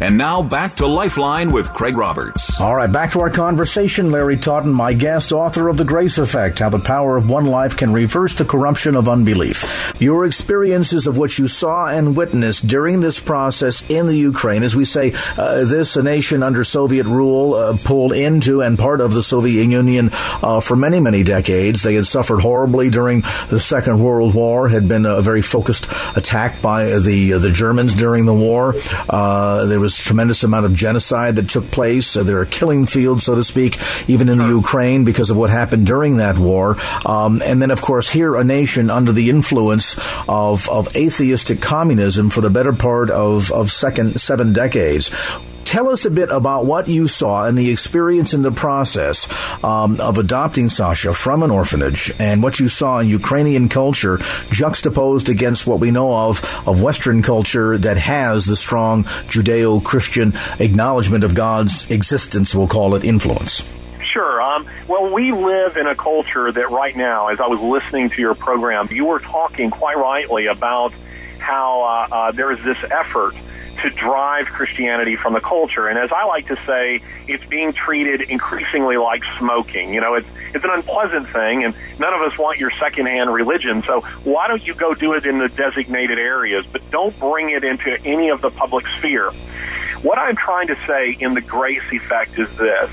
And 0.04 0.18
now 0.18 0.42
back 0.42 0.74
to 0.74 0.86
Lifeline 0.86 1.50
with 1.50 1.72
Craig 1.72 1.96
Roberts. 1.96 2.60
All 2.60 2.76
right, 2.76 2.92
back 2.92 3.12
to 3.12 3.20
our 3.20 3.30
conversation. 3.30 4.10
Larry 4.10 4.36
Taunton, 4.36 4.70
my 4.70 4.92
guest, 4.92 5.32
author 5.32 5.70
of 5.70 5.78
The 5.78 5.84
Grace 5.84 6.18
Effect 6.18 6.58
How 6.58 6.68
the 6.68 6.78
Power 6.78 7.16
of 7.16 7.30
One 7.30 7.46
Life 7.46 7.78
Can 7.78 7.90
Reverse 7.90 8.34
the 8.34 8.44
Corruption 8.44 8.96
of 8.96 9.08
Unbelief. 9.08 9.64
Your 9.98 10.26
experiences 10.26 11.06
of 11.06 11.16
what 11.16 11.38
you 11.38 11.48
saw 11.48 11.86
and 11.86 12.14
witnessed 12.14 12.66
during 12.66 13.00
this 13.00 13.18
process 13.18 13.88
in 13.88 14.04
the 14.04 14.14
Ukraine, 14.14 14.62
as 14.62 14.76
we 14.76 14.84
say, 14.84 15.14
uh, 15.38 15.64
this 15.64 15.96
a 15.96 16.02
nation 16.02 16.42
under 16.42 16.64
Soviet 16.64 17.06
rule, 17.06 17.54
uh, 17.54 17.74
pulled 17.82 18.12
into 18.12 18.60
and 18.60 18.78
part 18.78 19.00
of 19.00 19.14
the 19.14 19.22
Soviet 19.22 19.64
Union 19.64 20.10
uh, 20.12 20.60
for 20.60 20.76
many, 20.76 21.00
many 21.00 21.22
decades. 21.22 21.82
They 21.82 21.94
had 21.94 22.06
suffered 22.06 22.40
horribly 22.40 22.90
during 22.90 23.22
the 23.48 23.58
Second 23.58 24.00
World 24.00 24.34
War, 24.34 24.68
had 24.68 24.86
been 24.86 25.06
a 25.06 25.22
very 25.22 25.40
focused 25.40 25.88
attack 26.14 26.60
by 26.60 26.98
the 26.98 27.32
the 27.32 27.50
Germans 27.50 27.94
during 27.94 28.26
the 28.26 28.34
war. 28.34 28.74
Uh, 29.08 29.64
there 29.64 29.80
was 29.80 29.93
tremendous 29.96 30.42
amount 30.44 30.66
of 30.66 30.74
genocide 30.74 31.36
that 31.36 31.48
took 31.48 31.70
place. 31.70 32.16
Uh, 32.16 32.22
there 32.22 32.40
are 32.40 32.46
killing 32.46 32.86
fields, 32.86 33.24
so 33.24 33.34
to 33.34 33.44
speak, 33.44 33.78
even 34.08 34.28
in 34.28 34.38
the 34.38 34.48
Ukraine 34.48 35.04
because 35.04 35.30
of 35.30 35.36
what 35.36 35.50
happened 35.50 35.86
during 35.86 36.18
that 36.18 36.38
war. 36.38 36.76
Um, 37.04 37.42
and 37.42 37.60
then, 37.60 37.70
of 37.70 37.80
course, 37.80 38.08
here 38.08 38.34
a 38.36 38.44
nation 38.44 38.90
under 38.90 39.12
the 39.12 39.30
influence 39.30 39.96
of, 40.28 40.68
of 40.68 40.96
atheistic 40.96 41.60
communism 41.60 42.30
for 42.30 42.40
the 42.40 42.50
better 42.50 42.72
part 42.72 43.10
of, 43.10 43.52
of 43.52 43.70
second 43.70 44.20
seven 44.20 44.52
decades 44.52 45.10
tell 45.64 45.88
us 45.88 46.04
a 46.04 46.10
bit 46.10 46.30
about 46.30 46.66
what 46.66 46.88
you 46.88 47.08
saw 47.08 47.46
and 47.46 47.56
the 47.56 47.70
experience 47.70 48.34
in 48.34 48.42
the 48.42 48.52
process 48.52 49.26
um, 49.64 50.00
of 50.00 50.18
adopting 50.18 50.68
Sasha 50.68 51.14
from 51.14 51.42
an 51.42 51.50
orphanage 51.50 52.12
and 52.18 52.42
what 52.42 52.60
you 52.60 52.68
saw 52.68 52.98
in 52.98 53.08
Ukrainian 53.08 53.68
culture 53.68 54.18
juxtaposed 54.50 55.28
against 55.28 55.66
what 55.66 55.80
we 55.80 55.90
know 55.90 56.28
of 56.28 56.42
of 56.68 56.82
Western 56.82 57.22
culture 57.22 57.78
that 57.78 57.96
has 57.96 58.46
the 58.46 58.56
strong 58.56 59.04
Judeo 59.04 59.82
Christian 59.82 60.32
acknowledgement 60.58 61.24
of 61.24 61.34
God's 61.34 61.90
existence, 61.90 62.54
we'll 62.54 62.68
call 62.68 62.94
it 62.94 63.04
influence. 63.04 63.62
Sure. 64.12 64.40
Um, 64.40 64.66
well, 64.86 65.12
we 65.12 65.32
live 65.32 65.76
in 65.76 65.88
a 65.88 65.96
culture 65.96 66.52
that 66.52 66.70
right 66.70 66.96
now, 66.96 67.28
as 67.28 67.40
I 67.40 67.48
was 67.48 67.60
listening 67.60 68.10
to 68.10 68.20
your 68.20 68.36
program, 68.36 68.88
you 68.92 69.06
were 69.06 69.18
talking 69.18 69.70
quite 69.70 69.96
rightly 69.96 70.46
about 70.46 70.92
how 71.38 71.82
uh, 71.82 72.14
uh, 72.14 72.32
there 72.32 72.52
is 72.52 72.62
this 72.62 72.78
effort 72.90 73.34
to 73.82 73.90
drive 73.90 74.46
Christianity 74.46 75.16
from 75.16 75.32
the 75.32 75.40
culture. 75.40 75.88
And 75.88 75.98
as 75.98 76.10
I 76.12 76.24
like 76.26 76.46
to 76.48 76.56
say, 76.66 77.00
it's 77.28 77.44
being 77.46 77.72
treated 77.72 78.22
increasingly 78.22 78.96
like 78.96 79.22
smoking. 79.38 79.92
You 79.92 80.00
know, 80.00 80.14
it's 80.14 80.28
it's 80.54 80.64
an 80.64 80.70
unpleasant 80.70 81.28
thing, 81.28 81.64
and 81.64 81.74
none 81.98 82.14
of 82.14 82.20
us 82.22 82.38
want 82.38 82.58
your 82.58 82.70
secondhand 82.78 83.32
religion. 83.32 83.82
So 83.82 84.00
why 84.24 84.48
don't 84.48 84.64
you 84.66 84.74
go 84.74 84.94
do 84.94 85.14
it 85.14 85.26
in 85.26 85.38
the 85.38 85.48
designated 85.48 86.18
areas, 86.18 86.64
but 86.70 86.88
don't 86.90 87.18
bring 87.18 87.50
it 87.50 87.64
into 87.64 87.98
any 88.04 88.28
of 88.30 88.40
the 88.40 88.50
public 88.50 88.86
sphere? 88.98 89.30
What 90.02 90.18
I'm 90.18 90.36
trying 90.36 90.68
to 90.68 90.76
say 90.86 91.16
in 91.18 91.34
the 91.34 91.40
grace 91.40 91.82
effect 91.90 92.38
is 92.38 92.54
this. 92.56 92.90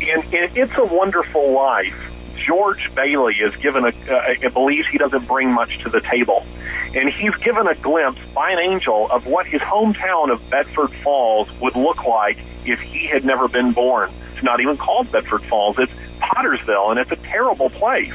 In 0.00 0.22
It's 0.32 0.76
a 0.76 0.84
Wonderful 0.84 1.52
Life, 1.52 2.09
George 2.46 2.92
Bailey 2.94 3.34
is 3.34 3.54
given 3.56 3.84
a, 3.84 3.88
uh, 3.88 4.50
believes 4.50 4.88
he 4.88 4.98
doesn't 4.98 5.26
bring 5.26 5.52
much 5.52 5.78
to 5.80 5.88
the 5.88 6.00
table. 6.00 6.44
And 6.94 7.08
he's 7.08 7.34
given 7.36 7.66
a 7.66 7.74
glimpse 7.74 8.20
by 8.34 8.50
an 8.50 8.58
angel 8.58 9.08
of 9.10 9.26
what 9.26 9.46
his 9.46 9.60
hometown 9.60 10.32
of 10.32 10.48
Bedford 10.50 10.92
Falls 10.92 11.48
would 11.60 11.76
look 11.76 12.04
like 12.04 12.38
if 12.64 12.80
he 12.80 13.06
had 13.06 13.24
never 13.24 13.48
been 13.48 13.72
born. 13.72 14.10
It's 14.34 14.42
not 14.42 14.60
even 14.60 14.76
called 14.76 15.12
Bedford 15.12 15.42
Falls. 15.44 15.78
It's 15.78 15.92
Pottersville, 16.20 16.90
and 16.90 16.98
it's 16.98 17.12
a 17.12 17.16
terrible 17.16 17.70
place. 17.70 18.14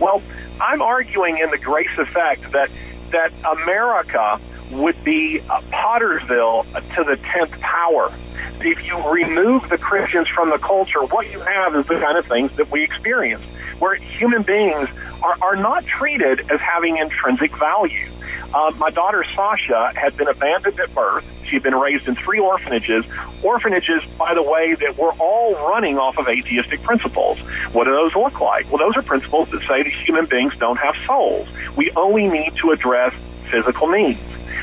Well, 0.00 0.22
I'm 0.60 0.82
arguing 0.82 1.38
in 1.38 1.50
the 1.50 1.58
grace 1.58 1.96
effect 1.98 2.52
that 2.52 2.70
that 3.10 3.32
America 3.50 4.38
would 4.70 5.02
be 5.02 5.38
a 5.38 5.62
Pottersville 5.70 6.64
to 6.94 7.04
the 7.04 7.16
tenth 7.16 7.58
power. 7.60 8.12
If 8.60 8.86
you 8.86 8.98
remove 9.10 9.68
the 9.68 9.78
Christians 9.78 10.28
from 10.28 10.50
the 10.50 10.58
culture, 10.58 11.00
what 11.00 11.30
you 11.30 11.40
have 11.40 11.76
is 11.76 11.86
the 11.86 11.94
kind 11.94 12.18
of 12.18 12.26
things 12.26 12.54
that 12.56 12.70
we 12.70 12.82
experience, 12.82 13.42
where 13.78 13.94
human 13.96 14.42
beings 14.42 14.88
are, 15.22 15.36
are 15.42 15.56
not 15.56 15.84
treated 15.84 16.50
as 16.50 16.60
having 16.60 16.98
intrinsic 16.98 17.56
value. 17.56 18.08
Uh, 18.54 18.72
my 18.78 18.90
daughter 18.90 19.24
Sasha 19.34 19.92
had 19.94 20.16
been 20.16 20.28
abandoned 20.28 20.80
at 20.80 20.94
birth. 20.94 21.26
She'd 21.44 21.62
been 21.62 21.74
raised 21.74 22.08
in 22.08 22.14
three 22.14 22.38
orphanages. 22.38 23.04
Orphanages, 23.42 24.02
by 24.18 24.34
the 24.34 24.42
way, 24.42 24.74
that 24.74 24.96
were 24.96 25.12
all 25.12 25.54
running 25.68 25.98
off 25.98 26.18
of 26.18 26.28
atheistic 26.28 26.82
principles. 26.82 27.38
What 27.72 27.84
do 27.84 27.92
those 27.92 28.14
look 28.14 28.40
like? 28.40 28.70
Well, 28.70 28.78
those 28.78 28.96
are 28.96 29.02
principles 29.02 29.50
that 29.50 29.60
say 29.60 29.82
that 29.82 29.92
human 29.92 30.26
beings 30.26 30.56
don't 30.58 30.78
have 30.78 30.94
souls. 31.06 31.48
We 31.76 31.90
only 31.96 32.26
need 32.26 32.54
to 32.56 32.70
address 32.70 33.14
physical 33.50 33.88
needs. 33.88 34.20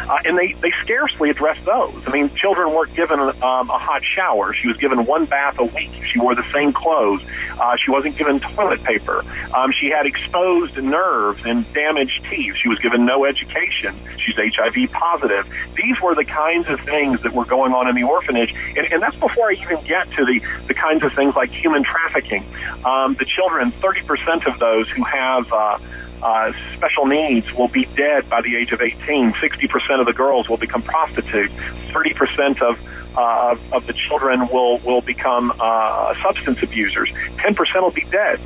Uh, 0.08 0.18
and 0.26 0.38
they, 0.38 0.54
they 0.62 0.72
scarcely 0.82 1.30
address 1.30 1.58
those. 1.66 1.96
I 2.08 2.12
mean, 2.12 2.34
children 2.36 2.74
weren't 2.74 2.94
given 2.96 3.20
um, 3.20 3.70
a 3.70 3.78
hot 3.78 4.02
shower. 4.04 4.54
She 4.54 4.68
was 4.68 4.78
given 4.78 5.06
one 5.06 5.26
bath 5.26 5.60
a 5.60 5.66
week. 5.66 5.92
She 6.12 6.20
wore 6.20 6.36
the 6.36 6.46
same 6.52 6.74
clothes. 6.74 7.22
Uh, 7.60 7.76
she 7.84 7.92
wasn't 7.92 8.18
given 8.18 8.40
toilet 8.40 8.84
paper. 8.84 9.24
Um, 9.56 9.72
she 9.80 9.90
had 9.90 10.06
exposed 10.06 10.78
nerves 10.78 11.46
and 11.46 11.72
damaged 11.74 12.26
teeth. 12.30 12.56
She 12.62 12.70
was 12.70 12.80
given 12.80 13.06
no 13.06 13.26
education. 13.26 13.96
She's 14.18 14.36
HIV 14.36 14.92
positive. 14.92 15.48
These 15.76 16.02
were 16.02 16.16
the 16.16 16.26
kinds 16.26 16.68
of 16.70 16.80
things 16.82 17.22
that 17.24 17.34
were 17.34 17.46
going 17.46 17.74
on 17.74 17.88
in 17.88 17.96
the 17.96 18.04
orphanage. 18.04 18.54
And, 18.76 18.92
and 18.92 19.02
that's 19.02 19.16
before 19.18 19.50
I 19.50 19.54
even 19.54 19.84
get 19.86 20.10
to 20.12 20.26
the, 20.26 20.42
the 20.68 20.74
kinds 20.74 21.04
of 21.04 21.14
things 21.14 21.36
like 21.36 21.52
human 21.52 21.84
trafficking. 21.84 22.46
Um, 22.86 23.16
the 23.16 23.26
children, 23.26 23.72
30% 23.72 24.52
of 24.52 24.60
those 24.60 24.90
who 24.90 25.04
have 25.04 25.52
uh, 25.52 25.78
uh, 26.22 26.52
special 26.76 27.06
needs 27.06 27.52
will 27.54 27.68
be 27.68 27.86
dead 27.96 28.30
by 28.30 28.42
the 28.42 28.56
age 28.56 28.72
of 28.72 28.82
18. 28.82 29.34
60% 29.34 29.95
of 30.00 30.06
the 30.06 30.14
girls 30.14 30.50
will 30.50 30.58
become 30.58 30.82
prostitutes. 30.82 31.54
30% 31.54 32.62
of 32.62 32.80
uh, 33.18 33.56
of 33.72 33.88
the 33.88 33.94
children 33.94 34.48
will 34.50 34.78
will 34.80 35.02
become 35.02 35.54
uh, 35.60 36.14
substance 36.22 36.62
abusers. 36.62 37.10
10% 37.38 37.82
will 37.82 37.92
be 37.92 38.06
dead. 38.12 38.40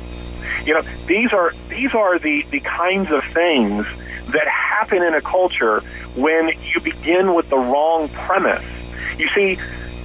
You 0.64 0.74
know, 0.74 0.82
these 1.06 1.32
are 1.32 1.52
these 1.68 1.94
are 1.94 2.18
the 2.18 2.44
the 2.50 2.60
kinds 2.60 3.10
of 3.10 3.24
things 3.32 3.86
that 4.28 4.46
happen 4.46 5.02
in 5.02 5.14
a 5.14 5.20
culture 5.20 5.80
when 6.14 6.52
you 6.62 6.80
begin 6.80 7.34
with 7.34 7.48
the 7.48 7.58
wrong 7.58 8.08
premise. 8.08 8.64
You 9.18 9.28
see, 9.30 9.58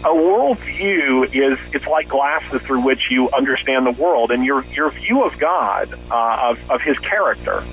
a 0.04 0.10
worldview 0.10 1.25
is 1.34 1.60
it's 1.74 1.88
like 1.88 2.08
glasses 2.08 2.62
through 2.62 2.82
which 2.82 3.10
you 3.10 3.30
understand 3.32 3.86
the 3.86 3.92
world, 3.92 4.32
and 4.32 4.46
your 4.46 4.64
your 4.66 4.92
view 4.92 5.24
of 5.24 5.38
God, 5.38 5.94
uh, 6.12 6.50
of 6.52 6.72
of 6.72 6.82
His 6.82 6.98
character, 7.00 7.64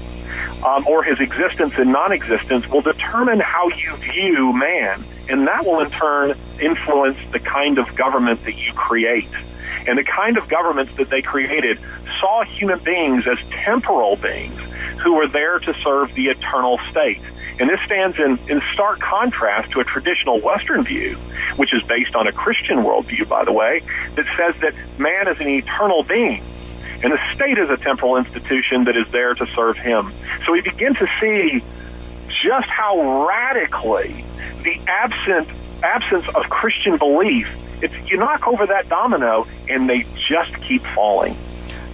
um, 0.64 0.86
or 0.86 1.02
His 1.02 1.20
existence 1.20 1.74
and 1.76 1.92
non-existence 1.92 2.68
will 2.68 2.82
determine 2.82 3.40
how 3.40 3.68
you 3.68 3.96
view 3.96 4.52
man, 4.52 5.04
and 5.28 5.46
that 5.46 5.64
will 5.66 5.80
in 5.80 5.90
turn 5.90 6.34
influence 6.60 7.18
the 7.32 7.40
kind 7.40 7.78
of 7.78 7.94
government 7.96 8.42
that 8.44 8.56
you 8.56 8.72
create. 8.72 9.30
And 9.86 9.98
the 9.98 10.04
kind 10.04 10.36
of 10.38 10.48
governments 10.48 10.94
that 10.96 11.10
they 11.10 11.22
created 11.22 11.78
saw 12.20 12.44
human 12.44 12.78
beings 12.78 13.24
as 13.26 13.38
temporal 13.50 14.16
beings 14.16 14.58
who 15.02 15.14
were 15.14 15.26
there 15.26 15.58
to 15.58 15.74
serve 15.82 16.14
the 16.14 16.26
eternal 16.26 16.78
state. 16.90 17.20
And 17.60 17.68
this 17.68 17.80
stands 17.84 18.18
in, 18.18 18.38
in 18.48 18.62
stark 18.72 19.00
contrast 19.00 19.72
to 19.72 19.80
a 19.80 19.84
traditional 19.84 20.40
Western 20.40 20.84
view, 20.84 21.16
which 21.56 21.74
is 21.74 21.82
based 21.82 22.14
on 22.14 22.26
a 22.26 22.32
Christian 22.32 22.78
worldview, 22.78 23.28
by 23.28 23.44
the 23.44 23.52
way, 23.52 23.82
that 24.14 24.24
says 24.36 24.60
that 24.62 24.74
man 24.98 25.28
is 25.28 25.40
an 25.40 25.48
eternal 25.48 26.02
being. 26.02 26.42
And 27.02 27.12
the 27.12 27.34
state 27.34 27.58
is 27.58 27.68
a 27.70 27.76
temporal 27.76 28.16
institution 28.16 28.84
that 28.84 28.96
is 28.96 29.10
there 29.10 29.34
to 29.34 29.46
serve 29.46 29.76
him. 29.76 30.12
So 30.46 30.52
we 30.52 30.60
begin 30.60 30.94
to 30.94 31.06
see 31.20 31.62
just 32.44 32.68
how 32.68 33.26
radically 33.26 34.24
the 34.62 34.80
absent 34.88 35.48
absence 35.82 36.26
of 36.28 36.48
Christian 36.48 36.96
belief, 36.96 37.56
it's, 37.82 37.94
you 38.08 38.16
knock 38.16 38.46
over 38.46 38.66
that 38.66 38.88
domino 38.88 39.46
and 39.68 39.88
they 39.88 40.06
just 40.14 40.54
keep 40.62 40.82
falling. 40.94 41.36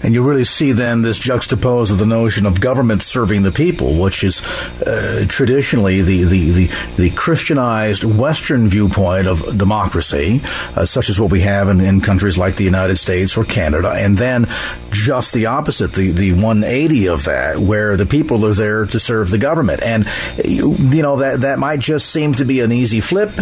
And 0.03 0.15
you 0.15 0.23
really 0.23 0.45
see 0.45 0.73
then 0.73 1.03
this 1.03 1.19
juxtapose 1.19 1.91
of 1.91 1.99
the 1.99 2.07
notion 2.07 2.47
of 2.47 2.61
government 2.61 3.03
serving 3.03 3.43
the 3.43 3.53
people, 3.53 4.01
which 4.01 4.23
is 4.23 4.47
uh, 4.83 5.27
traditionally 5.29 6.03
the, 6.03 6.25
the, 6.25 6.51
the, 6.51 6.71
the, 6.97 7.11
Christianized 7.11 8.05
Western 8.05 8.69
viewpoint 8.69 9.27
of 9.27 9.59
democracy, 9.59 10.41
uh, 10.77 10.85
such 10.85 11.11
as 11.11 11.21
what 11.21 11.31
we 11.31 11.41
have 11.41 11.69
in, 11.69 11.81
in, 11.81 12.01
countries 12.01 12.39
like 12.39 12.57
the 12.57 12.65
United 12.65 12.97
States 12.97 13.37
or 13.37 13.45
Canada, 13.45 13.91
and 13.91 14.17
then 14.17 14.47
just 14.91 15.35
the 15.35 15.47
opposite, 15.47 15.93
the, 15.93 16.11
the 16.11 16.33
180 16.33 17.09
of 17.09 17.25
that, 17.25 17.59
where 17.59 17.97
the 17.97 18.07
people 18.07 18.47
are 18.47 18.55
there 18.55 18.87
to 18.87 19.01
serve 19.01 19.31
the 19.31 19.39
government. 19.39 19.83
And, 19.83 20.07
you, 20.45 20.75
you 20.75 21.03
know, 21.03 21.17
that, 21.17 21.41
that 21.41 21.59
might 21.59 21.81
just 21.81 22.11
seem 22.11 22.35
to 22.35 22.45
be 22.45 22.61
an 22.61 22.73
easy 22.73 23.01
flip 23.01 23.33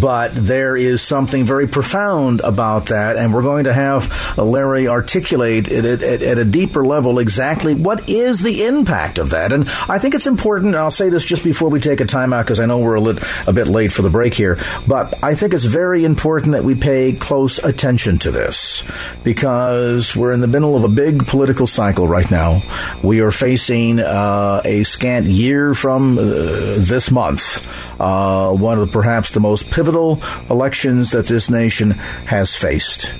but 0.00 0.34
there 0.34 0.76
is 0.76 1.02
something 1.02 1.44
very 1.44 1.66
profound 1.66 2.40
about 2.40 2.86
that, 2.86 3.16
and 3.16 3.32
we're 3.32 3.42
going 3.42 3.64
to 3.64 3.72
have 3.72 4.36
Larry 4.36 4.88
articulate 4.88 5.68
it 5.68 5.84
at, 5.84 6.02
at, 6.02 6.22
at, 6.22 6.38
a 6.38 6.44
deeper 6.44 6.84
level 6.84 7.18
exactly 7.18 7.74
what 7.74 8.08
is 8.08 8.42
the 8.42 8.64
impact 8.64 9.18
of 9.18 9.30
that. 9.30 9.52
And 9.52 9.68
I 9.88 9.98
think 9.98 10.14
it's 10.14 10.26
important, 10.26 10.74
I'll 10.74 10.90
say 10.90 11.08
this 11.08 11.24
just 11.24 11.44
before 11.44 11.68
we 11.68 11.80
take 11.80 12.00
a 12.00 12.04
timeout 12.04 12.42
because 12.42 12.60
I 12.60 12.66
know 12.66 12.78
we're 12.78 12.96
a, 12.96 13.00
lit, 13.00 13.22
a 13.46 13.52
bit 13.52 13.66
late 13.66 13.92
for 13.92 14.02
the 14.02 14.10
break 14.10 14.34
here, 14.34 14.58
but 14.86 15.22
I 15.22 15.34
think 15.34 15.54
it's 15.54 15.64
very 15.64 16.04
important 16.04 16.52
that 16.52 16.64
we 16.64 16.74
pay 16.74 17.12
close 17.12 17.58
attention 17.58 18.18
to 18.20 18.30
this 18.30 18.82
because 19.22 20.14
we're 20.14 20.32
in 20.32 20.40
the 20.40 20.46
middle 20.46 20.76
of 20.76 20.84
a 20.84 20.88
big 20.88 21.26
political 21.26 21.66
cycle 21.66 22.06
right 22.06 22.30
now. 22.30 22.60
We 23.02 23.20
are 23.20 23.30
facing 23.30 24.00
uh, 24.00 24.62
a 24.64 24.84
scant 24.84 25.26
year 25.26 25.74
from 25.74 26.18
uh, 26.18 26.22
this 26.22 27.10
month, 27.10 27.66
uh, 28.00 28.50
one 28.50 28.78
of 28.78 28.86
the, 28.86 28.92
perhaps 28.92 29.30
the 29.30 29.40
most 29.40 29.70
pivotal 29.70 29.83
pivotal 29.84 30.18
elections 30.48 31.10
that 31.10 31.26
this 31.26 31.50
nation 31.50 31.90
has 31.90 32.56
faced. 32.56 33.12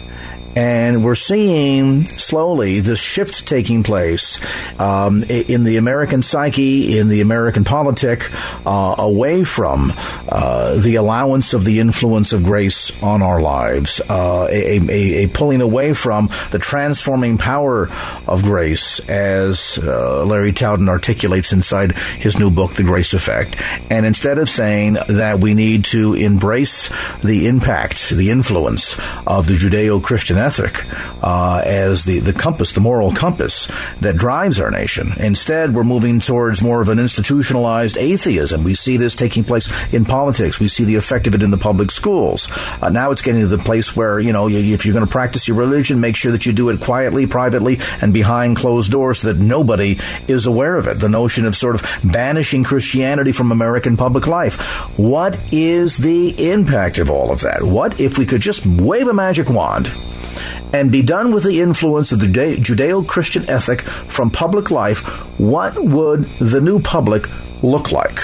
And 0.56 1.04
we're 1.04 1.14
seeing 1.14 2.04
slowly 2.04 2.80
this 2.80 3.00
shift 3.00 3.46
taking 3.46 3.82
place 3.82 4.38
um, 4.80 5.22
in 5.24 5.64
the 5.64 5.76
American 5.76 6.22
psyche, 6.22 6.98
in 6.98 7.08
the 7.08 7.20
American 7.20 7.64
politic, 7.64 8.30
uh, 8.66 8.94
away 8.98 9.44
from 9.44 9.92
uh, 10.28 10.76
the 10.76 10.96
allowance 10.96 11.54
of 11.54 11.64
the 11.64 11.80
influence 11.80 12.32
of 12.32 12.44
grace 12.44 13.02
on 13.02 13.22
our 13.22 13.40
lives, 13.40 14.00
uh, 14.08 14.46
a, 14.50 14.76
a, 14.76 15.24
a, 15.24 15.28
pulling 15.28 15.60
away 15.60 15.92
from 15.92 16.28
the 16.50 16.58
transforming 16.58 17.38
power 17.38 17.88
of 18.28 18.42
grace, 18.42 19.00
as 19.08 19.78
uh, 19.82 20.24
Larry 20.24 20.52
Taunton 20.52 20.88
articulates 20.88 21.52
inside 21.52 21.92
his 21.92 22.38
new 22.38 22.50
book, 22.50 22.72
The 22.74 22.82
Grace 22.82 23.14
Effect. 23.14 23.56
And 23.90 24.06
instead 24.06 24.38
of 24.38 24.48
saying 24.48 24.98
that 25.08 25.40
we 25.40 25.54
need 25.54 25.84
to 25.86 26.14
embrace 26.14 26.90
the 27.22 27.46
impact, 27.48 28.10
the 28.10 28.30
influence 28.30 28.98
of 29.26 29.46
the 29.46 29.54
Judeo 29.54 30.02
Christian 30.02 30.36
ethic 30.44 30.84
uh, 31.22 31.62
as 31.64 32.04
the, 32.04 32.18
the 32.20 32.32
compass, 32.32 32.72
the 32.72 32.80
moral 32.80 33.12
compass 33.12 33.66
that 34.00 34.16
drives 34.16 34.60
our 34.60 34.70
nation. 34.70 35.12
Instead, 35.18 35.74
we're 35.74 35.84
moving 35.84 36.20
towards 36.20 36.62
more 36.62 36.82
of 36.82 36.88
an 36.88 36.98
institutionalized 36.98 37.96
atheism. 37.96 38.62
We 38.62 38.74
see 38.74 38.96
this 38.96 39.16
taking 39.16 39.44
place 39.44 39.66
in 39.92 40.04
politics. 40.04 40.60
We 40.60 40.68
see 40.68 40.84
the 40.84 40.96
effect 40.96 41.26
of 41.26 41.34
it 41.34 41.42
in 41.42 41.50
the 41.50 41.56
public 41.56 41.90
schools. 41.90 42.48
Uh, 42.82 42.90
now 42.90 43.10
it's 43.10 43.22
getting 43.22 43.40
to 43.40 43.46
the 43.46 43.58
place 43.58 43.96
where, 43.96 44.20
you 44.20 44.32
know, 44.32 44.48
if 44.48 44.84
you're 44.84 44.92
going 44.92 45.06
to 45.06 45.10
practice 45.10 45.48
your 45.48 45.56
religion, 45.56 46.00
make 46.00 46.16
sure 46.16 46.32
that 46.32 46.44
you 46.44 46.52
do 46.52 46.68
it 46.68 46.80
quietly, 46.80 47.26
privately, 47.26 47.78
and 48.02 48.12
behind 48.12 48.56
closed 48.56 48.90
doors 48.90 49.20
so 49.20 49.32
that 49.32 49.42
nobody 49.42 49.98
is 50.28 50.46
aware 50.46 50.76
of 50.76 50.86
it. 50.86 51.00
The 51.00 51.08
notion 51.08 51.46
of 51.46 51.56
sort 51.56 51.74
of 51.74 51.82
banishing 52.04 52.64
Christianity 52.64 53.32
from 53.32 53.50
American 53.50 53.96
public 53.96 54.26
life. 54.26 54.60
What 54.98 55.38
is 55.52 55.96
the 55.96 56.50
impact 56.52 56.98
of 56.98 57.08
all 57.08 57.32
of 57.32 57.40
that? 57.40 57.62
What 57.62 57.98
if 57.98 58.18
we 58.18 58.26
could 58.26 58.40
just 58.40 58.66
wave 58.66 59.08
a 59.08 59.14
magic 59.14 59.48
wand 59.48 59.90
and 60.74 60.90
be 60.90 61.02
done 61.02 61.32
with 61.32 61.44
the 61.44 61.60
influence 61.60 62.10
of 62.10 62.18
the 62.18 62.26
Judeo 62.26 63.06
Christian 63.06 63.48
ethic 63.48 63.80
from 63.80 64.28
public 64.28 64.72
life, 64.72 65.00
what 65.38 65.76
would 65.76 66.24
the 66.40 66.60
new 66.60 66.80
public 66.80 67.28
look 67.62 67.92
like? 67.92 68.18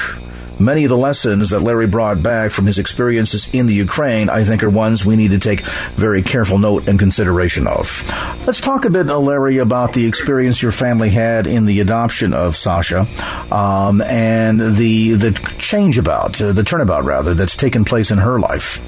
Many 0.59 0.85
of 0.85 0.90
the 0.90 0.97
lessons 0.97 1.50
that 1.50 1.62
Larry 1.62 1.87
brought 1.87 2.23
back 2.23 2.50
from 2.50 2.66
his 2.66 2.78
experiences 2.78 3.49
in 3.54 3.66
the 3.66 3.73
Ukraine, 3.73 4.28
I 4.28 4.42
think, 4.42 4.64
are 4.64 4.69
ones 4.69 5.07
we 5.07 5.16
need 5.16 5.30
to 5.30 5.38
take 5.38 5.61
very 5.61 6.23
careful 6.23 6.59
note 6.59 6.88
and 6.88 6.99
consideration 6.99 7.69
of. 7.69 8.04
Let's 8.47 8.61
talk 8.61 8.85
a 8.85 8.90
bit, 8.90 9.07
Larry, 9.07 9.59
about 9.59 9.92
the 9.92 10.07
experience 10.07 10.61
your 10.61 10.73
family 10.73 11.09
had 11.09 11.47
in 11.47 11.66
the 11.66 11.80
adoption 11.80 12.35
of 12.35 12.57
Sasha 12.57 13.07
um, 13.50 14.02
and 14.02 14.61
the 14.61 15.14
the 15.14 15.30
change 15.59 15.99
about, 15.99 16.42
uh, 16.42 16.52
the 16.52 16.64
turnabout 16.64 17.04
rather, 17.04 17.33
that's 17.33 17.57
taken 17.57 17.85
place 17.85 18.11
in 18.11 18.19
her 18.19 18.38
life. 18.40 18.85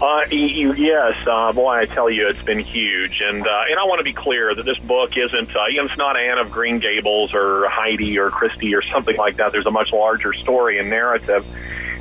Uh, 0.00 0.20
yes, 0.30 1.26
uh, 1.26 1.52
boy, 1.52 1.72
I 1.72 1.86
tell 1.86 2.08
you, 2.08 2.28
it's 2.28 2.42
been 2.42 2.60
huge, 2.60 3.20
and 3.20 3.44
uh, 3.44 3.62
and 3.68 3.80
I 3.80 3.84
want 3.84 3.98
to 3.98 4.04
be 4.04 4.12
clear 4.12 4.54
that 4.54 4.62
this 4.62 4.78
book 4.78 5.16
isn't, 5.16 5.56
uh, 5.56 5.66
you 5.70 5.78
know, 5.78 5.86
it's 5.86 5.98
not 5.98 6.16
Anne 6.16 6.38
of 6.38 6.52
Green 6.52 6.78
Gables 6.78 7.34
or 7.34 7.68
Heidi 7.68 8.16
or 8.16 8.30
Christie 8.30 8.76
or 8.76 8.82
something 8.82 9.16
like 9.16 9.36
that. 9.38 9.50
There's 9.50 9.66
a 9.66 9.72
much 9.72 9.92
larger 9.92 10.32
story 10.32 10.78
and 10.78 10.88
narrative 10.88 11.44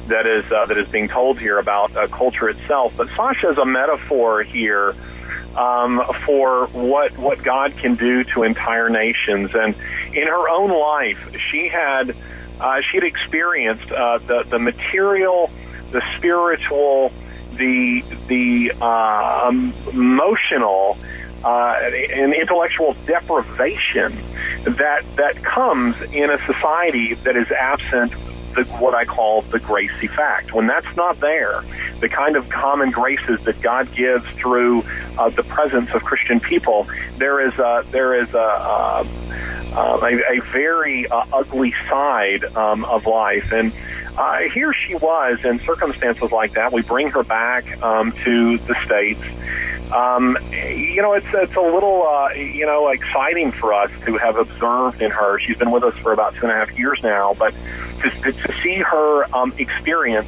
that 0.10 0.28
is 0.28 0.46
uh, 0.52 0.68
that 0.68 0.78
is 0.78 0.88
being 0.90 1.08
told 1.08 1.40
here 1.40 1.58
about 1.58 1.98
uh, 1.98 2.06
culture 2.06 2.50
itself. 2.50 2.96
But 2.96 3.10
Sasha 3.10 3.50
is 3.50 3.58
a 3.58 3.66
metaphor 3.66 4.44
here 4.44 4.94
um, 5.58 6.04
for 6.24 6.68
what 6.68 7.18
what 7.18 7.42
God 7.42 7.76
can 7.78 7.96
do 7.96 8.24
to 8.26 8.44
entire 8.44 8.90
nations, 8.90 9.56
and 9.56 9.74
in 10.14 10.28
her 10.28 10.50
own 10.50 10.70
life, 10.70 11.36
she 11.50 11.68
had 11.68 12.16
uh, 12.60 12.80
she 12.82 12.98
had 12.98 13.06
experienced 13.06 13.92
uh, 13.92 14.20
the 14.20 14.44
the 14.44 14.60
material, 14.60 15.50
the 15.90 16.04
spiritual 16.16 17.12
the 17.58 18.04
the 18.28 18.72
uh, 18.82 19.52
emotional 19.92 20.98
uh, 21.44 21.76
and 22.14 22.34
intellectual 22.34 22.96
deprivation 23.06 24.16
that 24.64 25.04
that 25.16 25.36
comes 25.44 26.00
in 26.14 26.30
a 26.30 26.46
society 26.46 27.14
that 27.16 27.36
is 27.36 27.52
absent 27.52 28.14
the, 28.58 28.64
what 28.80 28.94
I 28.94 29.06
call 29.06 29.44
the 29.44 29.60
grace 29.60 29.92
effect. 30.02 30.54
When 30.54 30.68
that's 30.68 30.96
not 30.98 31.20
there, 31.20 31.64
the 32.00 32.10
kind 32.10 32.36
of 32.36 32.50
common 32.50 32.92
graces 32.92 33.44
that 33.44 33.62
God 33.62 33.94
gives 33.94 34.28
through 34.32 34.84
uh, 35.18 35.30
the 35.30 35.44
presence 35.44 35.94
of 35.94 36.04
Christian 36.04 36.40
people, 36.40 36.88
there 37.18 37.48
is 37.48 37.58
a, 37.60 37.84
there 37.92 38.22
is 38.22 38.34
a, 38.34 38.38
a, 38.38 39.08
a, 39.76 40.38
a 40.38 40.42
very 40.52 41.08
uh, 41.08 41.24
ugly 41.32 41.74
side 41.88 42.44
um, 42.56 42.84
of 42.86 43.06
life, 43.06 43.52
and 43.52 43.72
uh, 44.18 44.40
here 44.54 44.74
she 44.74 44.96
was 44.96 45.44
in 45.46 45.60
circumstances 45.60 46.32
like 46.32 46.54
that. 46.54 46.74
We 46.74 46.82
bring 46.82 47.10
her 47.12 47.24
back 47.24 47.82
um, 47.84 48.12
to 48.24 48.58
the 48.58 48.76
states. 48.86 49.22
Um, 49.92 50.38
you 50.52 51.02
know, 51.02 51.14
it's 51.14 51.28
it's 51.34 51.56
a 51.56 51.62
little 51.62 52.06
uh, 52.06 52.34
you 52.34 52.66
know 52.66 52.90
exciting 52.90 53.52
for 53.52 53.74
us 53.74 53.92
to 54.06 54.18
have 54.18 54.38
observed 54.38 55.02
in 55.02 55.12
her. 55.12 55.40
She's 55.40 55.58
been 55.58 55.72
with 55.72 55.84
us 55.84 55.96
for 55.98 56.12
about 56.12 56.36
two 56.36 56.48
and 56.48 56.52
a 56.52 56.56
half 56.56 56.78
years 56.78 57.00
now, 57.04 57.36
but 57.38 57.54
to, 58.02 58.32
to 58.32 58.54
see 58.62 58.76
her 58.76 59.36
um, 59.36 59.54
experience 59.58 60.28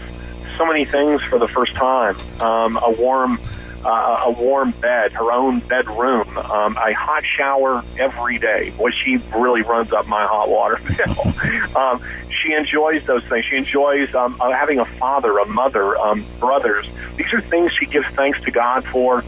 so 0.58 0.66
many 0.66 0.86
things 0.86 1.22
for 1.24 1.40
the 1.40 1.48
first 1.48 1.74
time, 1.76 2.16
um, 2.42 2.78
a 2.78 2.92
warm 2.92 3.40
uh, 3.84 4.24
a 4.26 4.32
warm 4.32 4.72
bed, 4.72 5.14
her 5.14 5.32
own 5.32 5.60
bedroom, 5.62 6.38
um, 6.38 6.78
a 6.78 6.94
hot 6.94 7.24
shower 7.26 7.84
every 7.98 8.38
day. 8.38 8.72
Boy, 8.72 8.92
she 8.92 9.18
really 9.36 9.62
runs 9.62 9.94
up 9.94 10.08
my 10.08 10.24
hot 10.24 10.50
water 10.50 10.80
bill. 10.86 11.76
um, 11.82 12.02
she 12.42 12.54
enjoys 12.54 13.06
those 13.06 13.24
things. 13.26 13.46
She 13.46 13.56
enjoys 13.56 14.14
um, 14.16 14.38
uh, 14.40 14.52
having 14.52 14.80
a 14.80 14.86
father, 14.86 15.38
a 15.38 15.48
mother, 15.48 15.98
um, 15.98 16.26
brothers. 16.40 16.90
These 17.16 17.34
are 17.34 17.42
things 17.42 17.72
she 17.74 17.86
gives 17.86 18.08
thanks 18.10 18.42
to 18.44 18.52
God 18.52 18.86
for 18.86 19.24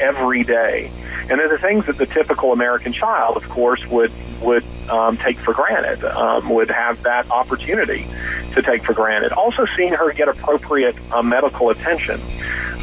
every 0.00 0.42
day. 0.42 0.90
And 1.30 1.38
they're 1.38 1.48
the 1.48 1.58
things 1.58 1.86
that 1.86 1.96
the 1.96 2.06
typical 2.06 2.52
American 2.52 2.92
child, 2.92 3.36
of 3.36 3.48
course, 3.48 3.86
would 3.86 4.12
would 4.40 4.64
um, 4.90 5.16
take 5.16 5.38
for 5.38 5.54
granted, 5.54 6.04
um, 6.04 6.48
would 6.50 6.68
have 6.68 7.02
that 7.02 7.30
opportunity 7.30 8.06
to 8.54 8.62
take 8.62 8.82
for 8.82 8.92
granted. 8.92 9.32
Also, 9.32 9.64
seeing 9.76 9.92
her 9.92 10.12
get 10.12 10.28
appropriate 10.28 10.96
uh, 11.12 11.22
medical 11.22 11.70
attention. 11.70 12.20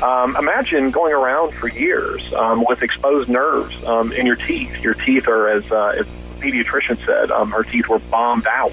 Um, 0.02 0.38
imagine 0.38 0.92
going 0.92 1.13
around 1.13 1.54
for 1.54 1.68
years 1.68 2.34
um, 2.34 2.63
with 2.65 2.82
exposed 2.82 3.30
nerves 3.30 3.84
um, 3.84 4.13
in 4.13 4.26
your 4.26 4.38
teeth. 4.38 4.82
Your 4.82 4.94
teeth 4.94 5.28
are, 5.28 5.50
as, 5.50 5.70
uh, 5.70 5.96
as 6.00 6.08
the 6.08 6.46
pediatrician 6.46 7.06
said, 7.06 7.32
um, 7.32 7.52
her 7.52 7.63
teeth 7.63 7.89
were 7.89 8.00
bombed 8.00 8.48
out. 8.48 8.72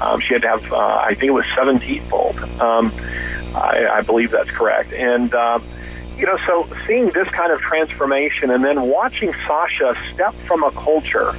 Um, 0.00 0.20
she 0.20 0.34
had 0.34 0.42
to 0.42 0.48
have, 0.48 0.72
uh, 0.72 0.76
I 0.76 1.14
think 1.14 1.24
it 1.24 1.30
was 1.30 1.44
seven 1.54 1.78
teeth 1.78 2.06
pulled. 2.08 2.38
Um, 2.60 2.92
I, 3.54 3.86
I 3.94 4.00
believe 4.02 4.30
that's 4.30 4.50
correct. 4.50 4.92
And, 4.92 5.32
uh, 5.34 5.58
you 6.16 6.26
know, 6.26 6.38
so 6.46 6.68
seeing 6.86 7.06
this 7.10 7.28
kind 7.28 7.52
of 7.52 7.60
transformation 7.60 8.50
and 8.50 8.64
then 8.64 8.82
watching 8.82 9.32
Sasha 9.46 9.96
step 10.12 10.34
from 10.34 10.62
a 10.62 10.70
culture 10.72 11.32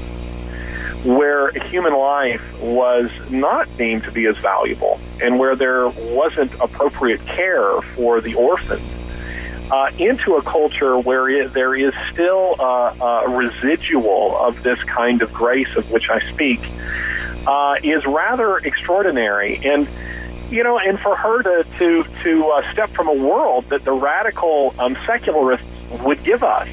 where 1.03 1.51
human 1.51 1.93
life 1.93 2.61
was 2.61 3.09
not 3.29 3.65
deemed 3.77 4.03
to 4.03 4.11
be 4.11 4.25
as 4.25 4.37
valuable 4.37 4.99
and 5.21 5.39
where 5.39 5.55
there 5.55 5.87
wasn't 5.87 6.53
appropriate 6.55 7.25
care 7.25 7.81
for 7.81 8.19
the 8.19 8.35
orphans 8.35 8.83
uh, 9.71 9.89
into 9.97 10.35
a 10.35 10.41
culture 10.41 10.97
where 10.97 11.29
it, 11.29 11.53
there 11.53 11.75
is 11.75 11.93
still 12.11 12.55
a 12.59 13.25
residual 13.29 14.35
of 14.37 14.61
this 14.63 14.81
kind 14.83 15.21
of 15.21 15.31
grace 15.33 15.75
of 15.75 15.89
which 15.91 16.09
I 16.09 16.19
speak 16.31 16.59
uh, 17.47 17.75
is 17.83 18.05
rather 18.05 18.57
extraordinary. 18.57 19.59
And 19.63 19.87
you 20.49 20.63
know, 20.63 20.79
and 20.79 20.99
for 20.99 21.15
her 21.15 21.43
to 21.43 21.63
to 21.77 22.03
to 22.23 22.45
uh, 22.47 22.71
step 22.73 22.89
from 22.89 23.07
a 23.07 23.13
world 23.13 23.65
that 23.69 23.83
the 23.83 23.91
radical 23.91 24.73
um, 24.79 24.97
secularists 25.05 25.67
would 26.03 26.23
give 26.23 26.43
us, 26.43 26.67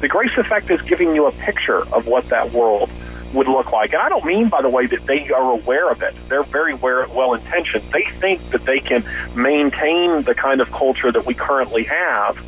the 0.00 0.08
grace 0.08 0.36
effect 0.36 0.70
is 0.70 0.82
giving 0.82 1.14
you 1.14 1.26
a 1.26 1.32
picture 1.32 1.86
of 1.94 2.06
what 2.06 2.26
that 2.30 2.50
world 2.52 2.90
would 3.32 3.48
look 3.48 3.72
like. 3.72 3.92
And 3.92 4.02
I 4.02 4.08
don't 4.08 4.24
mean, 4.24 4.48
by 4.48 4.62
the 4.62 4.68
way, 4.68 4.86
that 4.86 5.06
they 5.06 5.30
are 5.30 5.52
aware 5.52 5.90
of 5.90 6.02
it. 6.02 6.14
They're 6.28 6.42
very 6.42 6.74
well 6.74 7.34
intentioned. 7.34 7.84
They 7.92 8.04
think 8.14 8.46
that 8.50 8.64
they 8.64 8.80
can 8.80 9.04
maintain 9.34 10.22
the 10.22 10.34
kind 10.34 10.60
of 10.60 10.70
culture 10.70 11.10
that 11.10 11.24
we 11.24 11.34
currently 11.34 11.84
have 11.84 12.38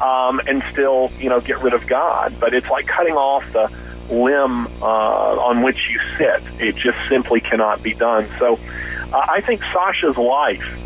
um, 0.00 0.40
and 0.46 0.62
still, 0.72 1.10
you 1.18 1.28
know, 1.28 1.40
get 1.40 1.58
rid 1.62 1.74
of 1.74 1.86
God. 1.86 2.34
But 2.40 2.54
it's 2.54 2.68
like 2.68 2.86
cutting 2.86 3.14
off 3.14 3.52
the 3.52 3.70
limb 4.12 4.66
uh, 4.82 4.84
on 4.84 5.62
which 5.62 5.78
you 5.90 6.00
sit. 6.18 6.60
It 6.60 6.76
just 6.76 6.98
simply 7.08 7.40
cannot 7.40 7.82
be 7.82 7.94
done. 7.94 8.28
So 8.38 8.58
uh, 9.12 9.26
I 9.28 9.40
think 9.40 9.62
Sasha's 9.72 10.16
life 10.16 10.80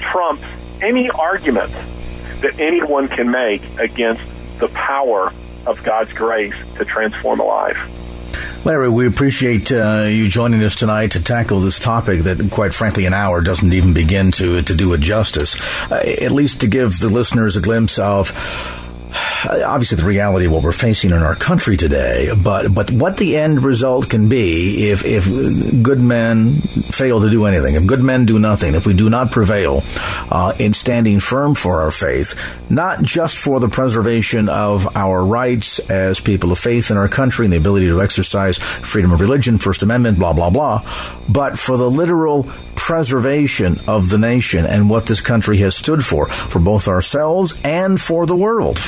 trumps 0.00 0.44
any 0.80 1.10
argument 1.10 1.72
that 2.40 2.58
anyone 2.60 3.08
can 3.08 3.30
make 3.30 3.62
against 3.78 4.22
the 4.58 4.68
power 4.68 5.32
of 5.66 5.82
God's 5.82 6.12
grace 6.12 6.54
to 6.76 6.84
transform 6.84 7.40
a 7.40 7.44
life. 7.44 7.94
Larry, 8.64 8.88
we 8.88 9.06
appreciate 9.06 9.70
uh, 9.70 10.02
you 10.02 10.28
joining 10.28 10.62
us 10.64 10.74
tonight 10.74 11.12
to 11.12 11.22
tackle 11.22 11.60
this 11.60 11.78
topic 11.78 12.20
that, 12.22 12.50
quite 12.50 12.74
frankly, 12.74 13.06
an 13.06 13.14
hour 13.14 13.40
doesn't 13.40 13.72
even 13.72 13.92
begin 13.92 14.32
to 14.32 14.62
to 14.62 14.74
do 14.74 14.92
it 14.92 15.00
justice. 15.00 15.60
Uh, 15.90 15.94
at 16.20 16.32
least 16.32 16.60
to 16.62 16.66
give 16.66 16.98
the 16.98 17.08
listeners 17.08 17.56
a 17.56 17.60
glimpse 17.60 17.98
of 17.98 18.30
obviously 19.48 19.96
the 19.96 20.04
reality 20.04 20.46
of 20.46 20.52
what 20.52 20.62
we're 20.62 20.72
facing 20.72 21.10
in 21.10 21.22
our 21.22 21.34
country 21.34 21.76
today, 21.76 22.30
but 22.42 22.72
but 22.74 22.90
what 22.90 23.16
the 23.16 23.36
end 23.36 23.62
result 23.62 24.08
can 24.08 24.28
be 24.28 24.90
if 24.90 25.04
if 25.04 25.24
good 25.82 26.00
men 26.00 26.54
fail 26.54 27.20
to 27.20 27.30
do 27.30 27.46
anything, 27.46 27.74
if 27.74 27.86
good 27.86 28.02
men 28.02 28.26
do 28.26 28.38
nothing, 28.38 28.74
if 28.74 28.86
we 28.86 28.94
do 28.94 29.08
not 29.10 29.30
prevail 29.30 29.82
uh, 30.30 30.52
in 30.58 30.74
standing 30.74 31.20
firm 31.20 31.54
for 31.54 31.82
our 31.82 31.90
faith, 31.90 32.34
not 32.70 33.02
just 33.02 33.38
for 33.38 33.60
the 33.60 33.68
preservation 33.68 34.48
of 34.48 34.96
our 34.96 35.24
rights 35.24 35.78
as 35.90 36.20
people 36.20 36.52
of 36.52 36.58
faith 36.58 36.90
in 36.90 36.96
our 36.96 37.08
country 37.08 37.46
and 37.46 37.52
the 37.52 37.56
ability 37.56 37.86
to 37.86 38.02
exercise 38.02 38.58
freedom 38.58 39.12
of 39.12 39.20
religion, 39.20 39.58
First 39.58 39.82
Amendment, 39.82 40.18
blah 40.18 40.32
blah 40.32 40.50
blah, 40.50 40.82
but 41.28 41.58
for 41.58 41.76
the 41.76 41.90
literal 41.90 42.46
preservation 42.78 43.78
of 43.86 44.08
the 44.08 44.16
nation 44.18 44.64
and 44.64 44.88
what 44.88 45.04
this 45.06 45.20
country 45.20 45.58
has 45.58 45.76
stood 45.76 46.04
for, 46.04 46.26
for 46.26 46.60
both 46.60 46.88
ourselves 46.88 47.52
and 47.64 48.00
for 48.00 48.24
the 48.24 48.36
world. 48.36 48.80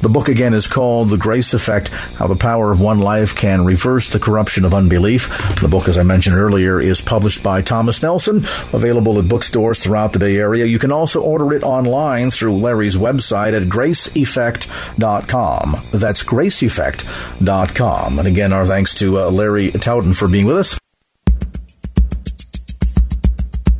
The 0.00 0.08
book 0.08 0.28
again 0.28 0.54
is 0.54 0.68
called 0.68 1.10
The 1.10 1.16
Grace 1.16 1.52
Effect 1.52 1.88
How 1.88 2.28
the 2.28 2.36
Power 2.36 2.70
of 2.70 2.80
One 2.80 3.00
Life 3.00 3.34
Can 3.34 3.64
Reverse 3.64 4.10
the 4.10 4.20
Corruption 4.20 4.64
of 4.64 4.72
Unbelief. 4.72 5.26
The 5.60 5.66
book, 5.68 5.88
as 5.88 5.98
I 5.98 6.04
mentioned 6.04 6.36
earlier, 6.36 6.80
is 6.80 7.00
published 7.00 7.42
by 7.42 7.62
Thomas 7.62 8.00
Nelson, 8.02 8.46
available 8.72 9.18
at 9.18 9.28
bookstores 9.28 9.80
throughout 9.80 10.12
the 10.12 10.20
Bay 10.20 10.36
Area. 10.36 10.66
You 10.66 10.78
can 10.78 10.92
also 10.92 11.20
order 11.20 11.52
it 11.52 11.64
online 11.64 12.30
through 12.30 12.56
Larry's 12.56 12.96
website 12.96 13.60
at 13.60 13.64
graceeffect.com. 13.64 15.76
That's 15.92 16.22
graceeffect.com. 16.22 18.18
And 18.18 18.28
again, 18.28 18.52
our 18.52 18.66
thanks 18.66 18.94
to 18.94 19.18
uh, 19.18 19.30
Larry 19.30 19.72
Taunton 19.72 20.14
for 20.14 20.28
being 20.28 20.46
with 20.46 20.58
us. 20.58 20.78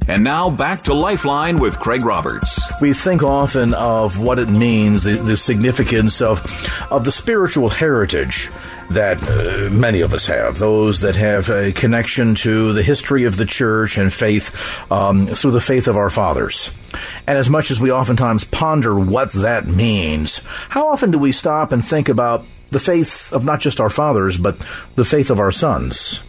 And 0.09 0.23
now 0.23 0.51
back 0.51 0.83
to 0.83 0.95
Lifeline 0.95 1.59
with 1.59 1.81
Craig 1.81 2.05
Roberts. 2.05 2.61
We 2.81 2.92
think 2.92 3.25
often 3.25 3.75
of 3.75 4.21
what 4.21 4.38
it 4.38 4.49
means, 4.49 5.03
the, 5.03 5.16
the 5.16 5.37
significance 5.37 6.21
of, 6.21 6.40
of 6.92 7.05
the 7.05 7.11
spiritual 7.11 7.69
heritage 7.69 8.51
that 8.90 9.21
uh, 9.23 9.69
many 9.71 10.03
of 10.03 10.12
us 10.12 10.29
have, 10.29 10.61
those 10.61 11.01
that 11.01 11.16
have 11.16 11.51
a 11.51 11.73
connection 11.73 12.37
to 12.37 12.73
the 12.73 12.85
history 12.85 13.25
of 13.25 13.37
the 13.37 13.45
church 13.45 13.99
and 13.99 14.12
faith 14.12 14.55
um, 14.92 15.27
through 15.27 15.51
the 15.51 15.61
faith 15.61 15.88
of 15.88 15.97
our 15.97 16.11
fathers. 16.11 16.71
And 17.27 17.37
as 17.37 17.51
much 17.51 17.73
as 17.73 17.81
we 17.81 17.90
oftentimes 17.90 18.45
ponder 18.45 18.97
what 18.97 19.33
that 19.33 19.66
means, 19.66 20.40
how 20.69 20.88
often 20.88 21.11
do 21.11 21.19
we 21.19 21.33
stop 21.33 21.73
and 21.73 21.85
think 21.85 22.09
about 22.09 22.45
the 22.71 22.79
faith 22.81 23.33
of 23.33 23.45
not 23.45 23.59
just 23.59 23.81
our 23.81 23.90
fathers, 23.90 24.38
but 24.38 24.57
the 24.95 25.05
faith 25.05 25.31
of 25.31 25.40
our 25.40 25.53
sons? 25.53 26.21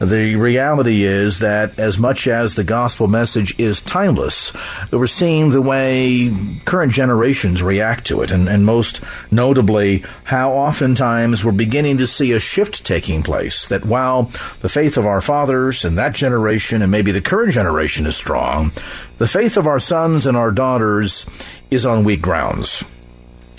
The 0.00 0.36
reality 0.36 1.04
is 1.04 1.40
that 1.40 1.78
as 1.78 1.98
much 1.98 2.26
as 2.26 2.54
the 2.54 2.64
gospel 2.64 3.06
message 3.06 3.54
is 3.60 3.82
timeless, 3.82 4.50
we're 4.90 5.06
seeing 5.06 5.50
the 5.50 5.60
way 5.60 6.34
current 6.64 6.92
generations 6.92 7.62
react 7.62 8.06
to 8.06 8.22
it, 8.22 8.30
and, 8.30 8.48
and 8.48 8.64
most 8.64 9.02
notably, 9.30 10.02
how 10.24 10.52
oftentimes 10.52 11.44
we're 11.44 11.52
beginning 11.52 11.98
to 11.98 12.06
see 12.06 12.32
a 12.32 12.40
shift 12.40 12.82
taking 12.82 13.22
place. 13.22 13.66
That 13.66 13.84
while 13.84 14.30
the 14.60 14.70
faith 14.70 14.96
of 14.96 15.04
our 15.04 15.20
fathers 15.20 15.84
and 15.84 15.98
that 15.98 16.14
generation, 16.14 16.80
and 16.80 16.90
maybe 16.90 17.12
the 17.12 17.20
current 17.20 17.52
generation 17.52 18.06
is 18.06 18.16
strong, 18.16 18.72
the 19.18 19.28
faith 19.28 19.58
of 19.58 19.66
our 19.66 19.80
sons 19.80 20.24
and 20.24 20.34
our 20.34 20.50
daughters 20.50 21.26
is 21.70 21.84
on 21.84 22.04
weak 22.04 22.22
grounds. 22.22 22.84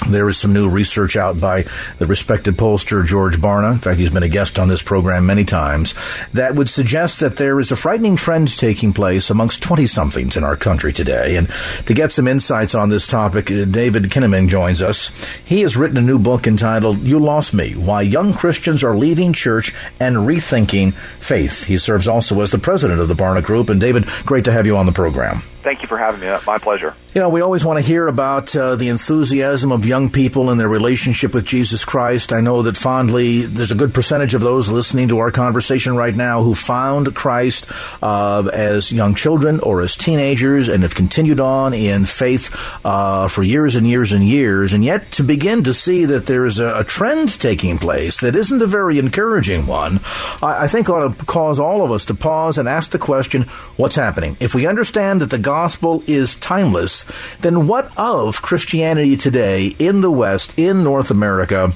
There 0.10 0.28
is 0.28 0.38
some 0.38 0.54
new 0.54 0.68
research 0.68 1.16
out 1.16 1.40
by 1.40 1.66
the 2.00 2.08
respected 2.08 2.56
pollster 2.56 3.06
George 3.06 3.38
Barna. 3.38 3.74
In 3.74 3.78
fact, 3.80 4.00
he's 4.00 4.10
been 4.10 4.24
a 4.24 4.30
guest 4.30 4.58
on 4.58 4.68
this 4.68 4.82
program 4.82 5.26
many 5.26 5.46
times 5.46 5.94
that 6.34 6.56
would 6.56 6.70
suggest 6.70 7.20
that 7.20 7.38
there 7.38 7.60
is 7.60 7.72
a 7.72 7.76
frightening 7.76 8.16
trend 8.16 8.58
taking 8.58 8.94
place 8.94 9.30
amongst 9.30 9.62
20 9.62 9.88
somethings 9.88 10.36
in 10.36 10.44
our 10.44 10.56
country 10.56 10.92
today. 10.92 11.36
And 11.36 11.50
to 11.86 11.94
get 11.94 12.12
some 12.12 12.28
insights 12.28 12.76
on 12.76 12.90
this 12.90 13.08
topic, 13.08 13.52
uh, 13.52 13.66
David 13.66 14.06
Kinnaman 14.06 14.50
joins 14.50 14.82
us. 14.82 15.12
He 15.46 15.62
has 15.62 15.78
written 15.78 15.98
a 15.98 16.02
new 16.02 16.20
book 16.20 16.48
entitled 16.48 17.00
You 17.00 17.20
Lost 17.20 17.54
Me 17.54 17.74
Why 17.74 18.02
Young 18.02 18.34
Christians 18.34 18.84
Are 18.84 18.96
Leaving 18.96 19.34
Church 19.34 19.74
and 20.00 20.18
Rethinking 20.18 20.94
Faith. 21.20 21.66
He 21.66 21.78
serves 21.78 22.08
also 22.08 22.42
as 22.42 22.52
the 22.52 22.58
president 22.58 23.00
of 23.00 23.08
the 23.08 23.14
Barna 23.14 23.44
Group. 23.44 23.70
And 23.70 23.80
David, 23.80 24.08
great 24.26 24.46
to 24.46 24.52
have 24.52 24.66
you 24.66 24.78
on 24.78 24.88
the 24.88 24.92
program. 24.92 25.44
Thank 25.62 25.82
you 25.84 25.88
for 25.88 25.98
having 25.98 26.22
me. 26.22 26.28
My 26.48 26.58
pleasure. 26.58 26.96
You 27.14 27.20
know, 27.20 27.30
we 27.30 27.42
always 27.42 27.64
want 27.64 27.78
to 27.78 27.86
hear 27.86 28.08
about 28.08 28.56
uh, 28.56 28.76
the 28.78 28.88
enthusiasm 28.88 29.72
of 29.72 29.86
young 29.86 30.10
people 30.10 30.50
and 30.50 30.58
their 30.60 30.70
relationship 30.70 31.34
with 31.34 31.46
Jesus 31.46 31.84
Christ. 31.84 32.32
I 32.32 32.40
know 32.40 32.62
that 32.62 32.78
fondly, 32.78 33.46
there's 33.46 33.72
a 33.72 33.76
good 33.76 33.94
percentage 33.94 34.34
of 34.34 34.40
those 34.40 34.70
listening 34.70 35.10
to 35.10 35.20
our 35.20 35.30
conversation 35.30 35.96
right 35.96 36.16
now 36.16 36.42
who 36.42 36.56
found 36.56 37.14
Christ 37.14 37.68
uh, 38.02 38.50
as 38.54 38.94
young 38.94 39.14
children 39.14 39.60
or 39.60 39.82
as 39.82 39.98
teenagers 39.98 40.70
and 40.70 40.84
have 40.84 40.96
continued 40.96 41.42
on 41.42 41.74
in 41.74 42.06
faith 42.06 42.50
uh, 42.86 43.28
for 43.28 43.44
years 43.44 43.76
and 43.76 43.86
years 43.86 44.14
and 44.14 44.26
years. 44.26 44.72
And 44.72 44.84
yet 44.84 45.12
to 45.12 45.24
begin 45.24 45.66
to 45.66 45.74
see 45.74 46.06
that 46.06 46.28
there 46.28 46.46
is 46.46 46.60
a, 46.60 46.80
a 46.80 46.84
trend 46.86 47.40
taking 47.40 47.78
place 47.78 48.22
that 48.22 48.38
isn't 48.38 48.62
a 48.62 48.68
very 48.68 49.00
encouraging 49.00 49.68
one, 49.68 50.00
I, 50.42 50.64
I 50.64 50.68
think 50.70 50.90
ought 50.90 51.18
to 51.18 51.26
cause 51.26 51.60
all 51.60 51.84
of 51.84 51.92
us 51.92 52.06
to 52.06 52.16
pause 52.16 52.58
and 52.58 52.70
ask 52.70 52.92
the 52.92 53.00
question, 53.00 53.44
what's 53.76 53.98
happening? 53.98 54.38
If 54.40 54.56
we 54.56 54.66
understand 54.66 55.20
that 55.20 55.30
the 55.30 55.51
gospel 55.52 56.02
is 56.08 56.36
timeless, 56.36 57.04
then 57.42 57.68
what 57.68 57.92
of 57.98 58.42
Christianity 58.42 59.18
today 59.18 59.76
in 59.80 60.00
the 60.00 60.10
West, 60.10 60.58
in 60.58 60.82
North 60.82 61.12
America? 61.12 61.74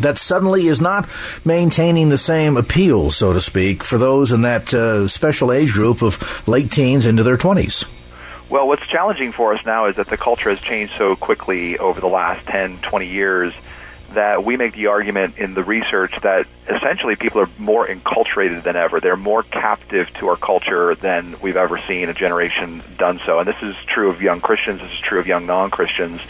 that 0.00 0.18
suddenly 0.18 0.68
is 0.68 0.80
not 0.80 1.08
maintaining 1.44 2.10
the 2.10 2.18
same 2.18 2.56
appeal, 2.56 3.10
so 3.10 3.32
to 3.32 3.40
speak, 3.40 3.82
for 3.82 3.98
those 3.98 4.30
in 4.30 4.42
that 4.42 4.72
uh, 4.72 5.08
special 5.08 5.50
age 5.50 5.72
group 5.72 6.00
of 6.00 6.46
late 6.46 6.70
teens 6.70 7.06
into 7.06 7.24
their 7.24 7.36
20s? 7.36 7.86
Well, 8.50 8.68
what's 8.68 8.86
challenging 8.86 9.32
for 9.32 9.52
us 9.52 9.66
now 9.66 9.86
is 9.86 9.96
that 9.96 10.06
the 10.06 10.16
culture 10.16 10.50
has 10.50 10.60
changed 10.60 10.92
so 10.96 11.16
quickly 11.16 11.76
over 11.78 12.00
the 12.00 12.06
last 12.06 12.46
10, 12.46 12.78
20 12.78 13.06
years 13.06 13.52
that 14.14 14.44
we 14.44 14.56
make 14.56 14.74
the 14.74 14.88
argument 14.88 15.38
in 15.38 15.54
the 15.54 15.62
research 15.62 16.12
that 16.22 16.46
essentially 16.68 17.16
people 17.16 17.40
are 17.40 17.48
more 17.58 17.86
enculturated 17.86 18.62
than 18.62 18.76
ever. 18.76 19.00
They're 19.00 19.16
more 19.16 19.42
captive 19.42 20.12
to 20.14 20.28
our 20.28 20.36
culture 20.36 20.94
than 20.94 21.36
we've 21.40 21.56
ever 21.56 21.80
seen 21.86 22.08
a 22.08 22.14
generation 22.14 22.82
done 22.98 23.20
so. 23.24 23.38
And 23.38 23.48
this 23.48 23.62
is 23.62 23.74
true 23.86 24.10
of 24.10 24.22
young 24.22 24.40
Christians, 24.40 24.80
this 24.80 24.92
is 24.92 25.00
true 25.00 25.20
of 25.20 25.26
young 25.26 25.46
non 25.46 25.70
Christians. 25.70 26.20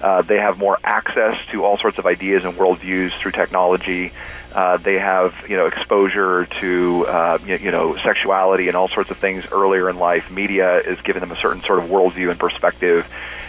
Uh, 0.00 0.22
they 0.22 0.36
have 0.36 0.58
more 0.58 0.78
access 0.84 1.34
to 1.50 1.64
all 1.64 1.76
sorts 1.78 1.98
of 1.98 2.06
ideas 2.06 2.44
and 2.44 2.54
worldviews 2.54 3.18
through 3.20 3.32
technology. 3.32 4.12
Uh, 4.52 4.76
they 4.78 4.94
have, 4.94 5.34
you 5.48 5.56
know, 5.56 5.66
exposure 5.66 6.46
to, 6.60 7.06
uh, 7.06 7.38
you, 7.44 7.56
you 7.56 7.70
know, 7.70 7.96
sexuality 7.98 8.68
and 8.68 8.76
all 8.76 8.88
sorts 8.88 9.10
of 9.10 9.18
things 9.18 9.44
earlier 9.52 9.90
in 9.90 9.98
life. 9.98 10.30
Media 10.30 10.78
is 10.78 10.98
giving 11.02 11.20
them 11.20 11.32
a 11.32 11.36
certain 11.36 11.62
sort 11.62 11.80
of 11.80 11.90
worldview 11.90 12.30
and 12.30 12.38
perspective 12.38 13.06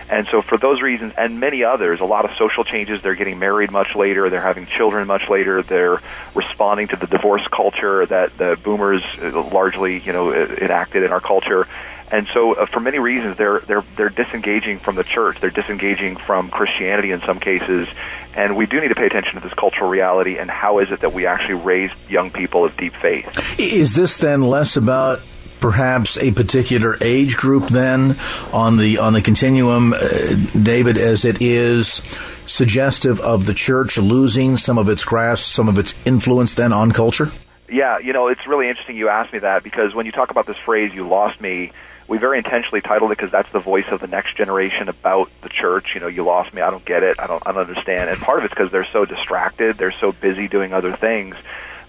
and 0.10 0.28
so, 0.32 0.42
for 0.42 0.58
those 0.58 0.82
reasons 0.82 1.14
and 1.18 1.40
many 1.40 1.64
others, 1.64 2.00
a 2.02 2.06
lot 2.06 2.26
of 2.26 2.32
social 2.38 2.64
changes. 2.64 3.02
They're 3.04 3.16
getting 3.16 3.38
married 3.38 3.72
much 3.72 3.96
later. 3.96 4.30
They're 4.30 4.42
having 4.42 4.66
children 4.66 5.06
much 5.06 5.30
later. 5.30 5.62
They're 5.62 6.02
responding 6.34 6.88
to 6.90 6.96
the 6.96 7.06
divorce 7.06 7.46
culture 7.56 8.06
that 8.08 8.36
the 8.38 8.58
boomers 8.62 9.04
uh, 9.22 9.42
largely, 9.50 10.00
you 10.00 10.12
know, 10.12 10.34
enacted 10.34 11.04
in 11.04 11.12
our 11.12 11.22
culture. 11.22 11.68
And 12.12 12.28
so, 12.34 12.54
uh, 12.54 12.66
for 12.66 12.80
many 12.80 12.98
reasons, 12.98 13.38
they're 13.38 13.60
they're 13.60 13.84
they're 13.96 14.10
disengaging 14.10 14.80
from 14.80 14.96
the 14.96 15.04
church. 15.04 15.40
They're 15.42 15.52
disengaging 15.52 16.16
from 16.16 16.50
Christianity 16.50 17.12
in 17.12 17.22
some 17.22 17.40
cases, 17.40 17.88
and 18.36 18.58
we 18.58 18.66
do 18.66 18.82
need 18.82 18.88
to 18.88 18.96
pay 18.96 19.06
attention 19.06 19.36
to 19.36 19.42
this 19.42 19.54
cultural 19.54 19.92
reality 19.92 20.40
and 20.40 20.50
how 20.50 20.80
is 20.80 20.92
it 20.92 21.02
that 21.02 21.14
we 21.14 21.28
actually 21.28 21.56
raise 21.56 21.92
young 22.10 22.32
people 22.32 22.66
of 22.66 22.76
deep 22.78 22.94
faith. 22.96 23.60
Is 23.60 23.94
this 23.94 24.18
then 24.18 24.42
less 24.42 24.76
about 24.76 25.22
perhaps 25.60 26.18
a 26.18 26.32
particular 26.32 26.98
age 27.02 27.38
group 27.38 27.68
then 27.68 28.18
on 28.54 28.78
the 28.78 29.00
on 29.00 29.14
the 29.14 29.22
continuum, 29.22 29.94
uh, 29.94 30.00
David, 30.62 30.98
as 30.98 31.26
it 31.26 31.42
is 31.42 32.02
suggestive 32.46 33.20
of 33.20 33.46
the 33.46 33.54
church 33.54 33.98
losing 33.98 34.58
some 34.58 34.78
of 34.78 34.90
its 34.90 35.06
grasp, 35.06 35.46
some 35.46 35.70
of 35.70 35.78
its 35.78 35.94
influence 36.06 36.56
then 36.56 36.74
on 36.74 36.92
culture? 36.92 37.32
Yeah, 37.70 38.00
you 38.00 38.14
know, 38.14 38.28
it's 38.28 38.46
really 38.48 38.68
interesting 38.68 38.98
you 38.98 39.10
asked 39.10 39.32
me 39.32 39.40
that 39.40 39.64
because 39.64 39.94
when 39.94 40.06
you 40.06 40.12
talk 40.12 40.32
about 40.32 40.48
this 40.48 40.58
phrase, 40.66 40.92
you 40.94 41.08
lost 41.08 41.40
me, 41.40 41.72
we 42.08 42.18
very 42.18 42.40
intentionally 42.40 42.82
titled 42.82 43.12
it 43.12 43.18
because 43.18 43.32
that's 43.32 43.52
the 43.52 43.60
voice 43.60 43.86
of 43.92 44.02
the 44.02 44.08
next 44.08 44.36
generation 44.36 44.90
about 44.90 45.30
the 45.42 45.50
church. 45.50 45.90
You 45.94 46.02
know, 46.02 46.08
you 46.08 46.24
lost 46.24 46.52
me, 46.54 46.64
I 46.64 46.72
don't 46.72 46.84
get 46.84 47.04
it, 47.04 47.20
I 47.20 47.28
don't, 47.28 47.44
I 47.46 47.52
don't 47.52 47.70
understand. 47.70 48.10
And 48.10 48.20
part 48.20 48.40
of 48.40 48.46
it's 48.46 48.54
because 48.54 48.72
they're 48.72 48.88
so 48.92 49.06
distracted, 49.06 49.78
they're 49.78 49.92
so 49.92 50.12
busy 50.12 50.48
doing 50.48 50.74
other 50.74 50.96
things. 50.96 51.36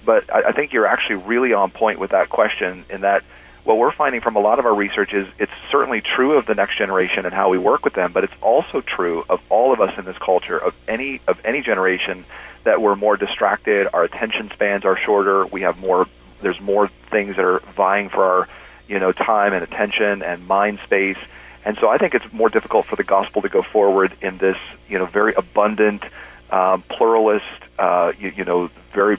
But 0.05 0.33
I, 0.33 0.49
I 0.49 0.53
think 0.53 0.75
you're 0.75 0.87
actually 0.87 1.17
really 1.17 1.55
on 1.55 1.71
point 1.71 1.99
with 1.99 2.11
that 2.11 2.29
question 2.29 2.85
in 2.91 3.01
that 3.01 3.25
what 3.65 3.77
we're 3.77 3.93
finding 3.93 4.21
from 4.21 4.37
a 4.37 4.41
lot 4.41 4.59
of 4.59 4.67
our 4.67 4.75
research 4.75 5.13
is 5.13 5.27
it's 5.39 5.53
certainly 5.71 6.01
true 6.01 6.39
of 6.39 6.47
the 6.47 6.55
next 6.55 6.79
generation 6.79 7.27
and 7.27 7.35
how 7.35 7.51
we 7.51 7.59
work 7.59 7.85
with 7.85 7.95
them, 7.95 8.13
but 8.13 8.25
it's 8.25 8.35
also 8.41 8.81
true 8.81 9.25
of 9.29 9.41
all 9.51 9.73
of 9.73 9.81
us 9.81 9.97
in 9.99 10.05
this 10.05 10.17
culture, 10.19 10.59
of 10.59 10.75
any 10.89 11.21
of 11.29 11.39
any 11.45 11.61
generation, 11.61 12.25
that 12.65 12.81
we're 12.81 12.97
more 12.97 13.17
distracted, 13.17 13.89
our 13.93 14.05
attention 14.05 14.51
spans 14.53 14.85
are 14.85 14.97
shorter, 14.97 15.47
we 15.47 15.63
have 15.63 15.79
more 15.79 16.07
there's 16.41 16.61
more 16.61 16.89
things 17.11 17.37
that 17.37 17.45
are 17.45 17.61
vying 17.77 18.09
for 18.09 18.25
our, 18.25 18.49
you 18.89 18.99
know, 18.99 19.13
time 19.13 19.53
and 19.53 19.63
attention 19.63 20.23
and 20.23 20.47
mind 20.47 20.79
space. 20.85 21.19
And 21.65 21.77
so 21.79 21.89
I 21.89 21.99
think 21.99 22.15
it's 22.15 22.33
more 22.33 22.49
difficult 22.49 22.87
for 22.87 22.97
the 22.97 23.05
gospel 23.05 23.43
to 23.43 23.51
go 23.51 23.63
forward 23.63 24.17
in 24.23 24.39
this, 24.39 24.57
you 24.89 24.99
know, 24.99 25.05
very 25.05 25.35
abundant, 25.35 26.03
um, 26.51 26.83
pluralist, 26.89 27.45
uh, 27.79 28.13
you, 28.19 28.33
you 28.35 28.45
know, 28.45 28.71
very, 28.95 29.19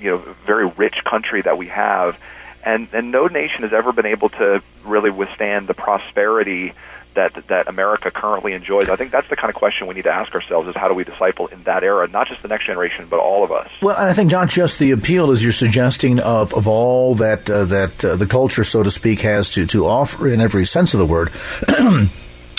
you 0.00 0.10
know, 0.10 0.34
very 0.44 0.66
rich 0.66 0.96
country 1.08 1.42
that 1.42 1.56
we 1.56 1.68
have 1.68 2.18
and 2.64 2.88
and 2.92 3.10
no 3.10 3.26
nation 3.26 3.62
has 3.62 3.72
ever 3.72 3.92
been 3.92 4.06
able 4.06 4.28
to 4.30 4.62
really 4.84 5.10
withstand 5.10 5.66
the 5.68 5.74
prosperity 5.74 6.72
that 7.14 7.46
that 7.48 7.68
America 7.68 8.10
currently 8.10 8.52
enjoys? 8.52 8.88
I 8.88 8.96
think 8.96 9.10
that's 9.10 9.28
the 9.28 9.36
kind 9.36 9.50
of 9.50 9.56
question 9.56 9.86
we 9.86 9.94
need 9.94 10.04
to 10.04 10.12
ask 10.12 10.34
ourselves: 10.34 10.68
is 10.68 10.76
how 10.76 10.88
do 10.88 10.94
we 10.94 11.04
disciple 11.04 11.46
in 11.48 11.62
that 11.64 11.82
era, 11.82 12.08
not 12.08 12.28
just 12.28 12.42
the 12.42 12.48
next 12.48 12.66
generation, 12.66 13.06
but 13.08 13.18
all 13.18 13.44
of 13.44 13.52
us? 13.52 13.68
Well, 13.82 13.96
and 13.96 14.06
I 14.06 14.12
think 14.12 14.30
not 14.30 14.48
just 14.48 14.78
the 14.78 14.90
appeal, 14.92 15.30
as 15.30 15.42
you're 15.42 15.52
suggesting, 15.52 16.20
of 16.20 16.54
of 16.54 16.68
all 16.68 17.14
that 17.16 17.50
uh, 17.50 17.64
that 17.66 18.04
uh, 18.04 18.16
the 18.16 18.26
culture, 18.26 18.64
so 18.64 18.82
to 18.82 18.90
speak, 18.90 19.22
has 19.22 19.50
to 19.50 19.66
to 19.66 19.86
offer 19.86 20.28
in 20.28 20.40
every 20.40 20.66
sense 20.66 20.94
of 20.94 21.00
the 21.00 21.06
word. 21.06 21.30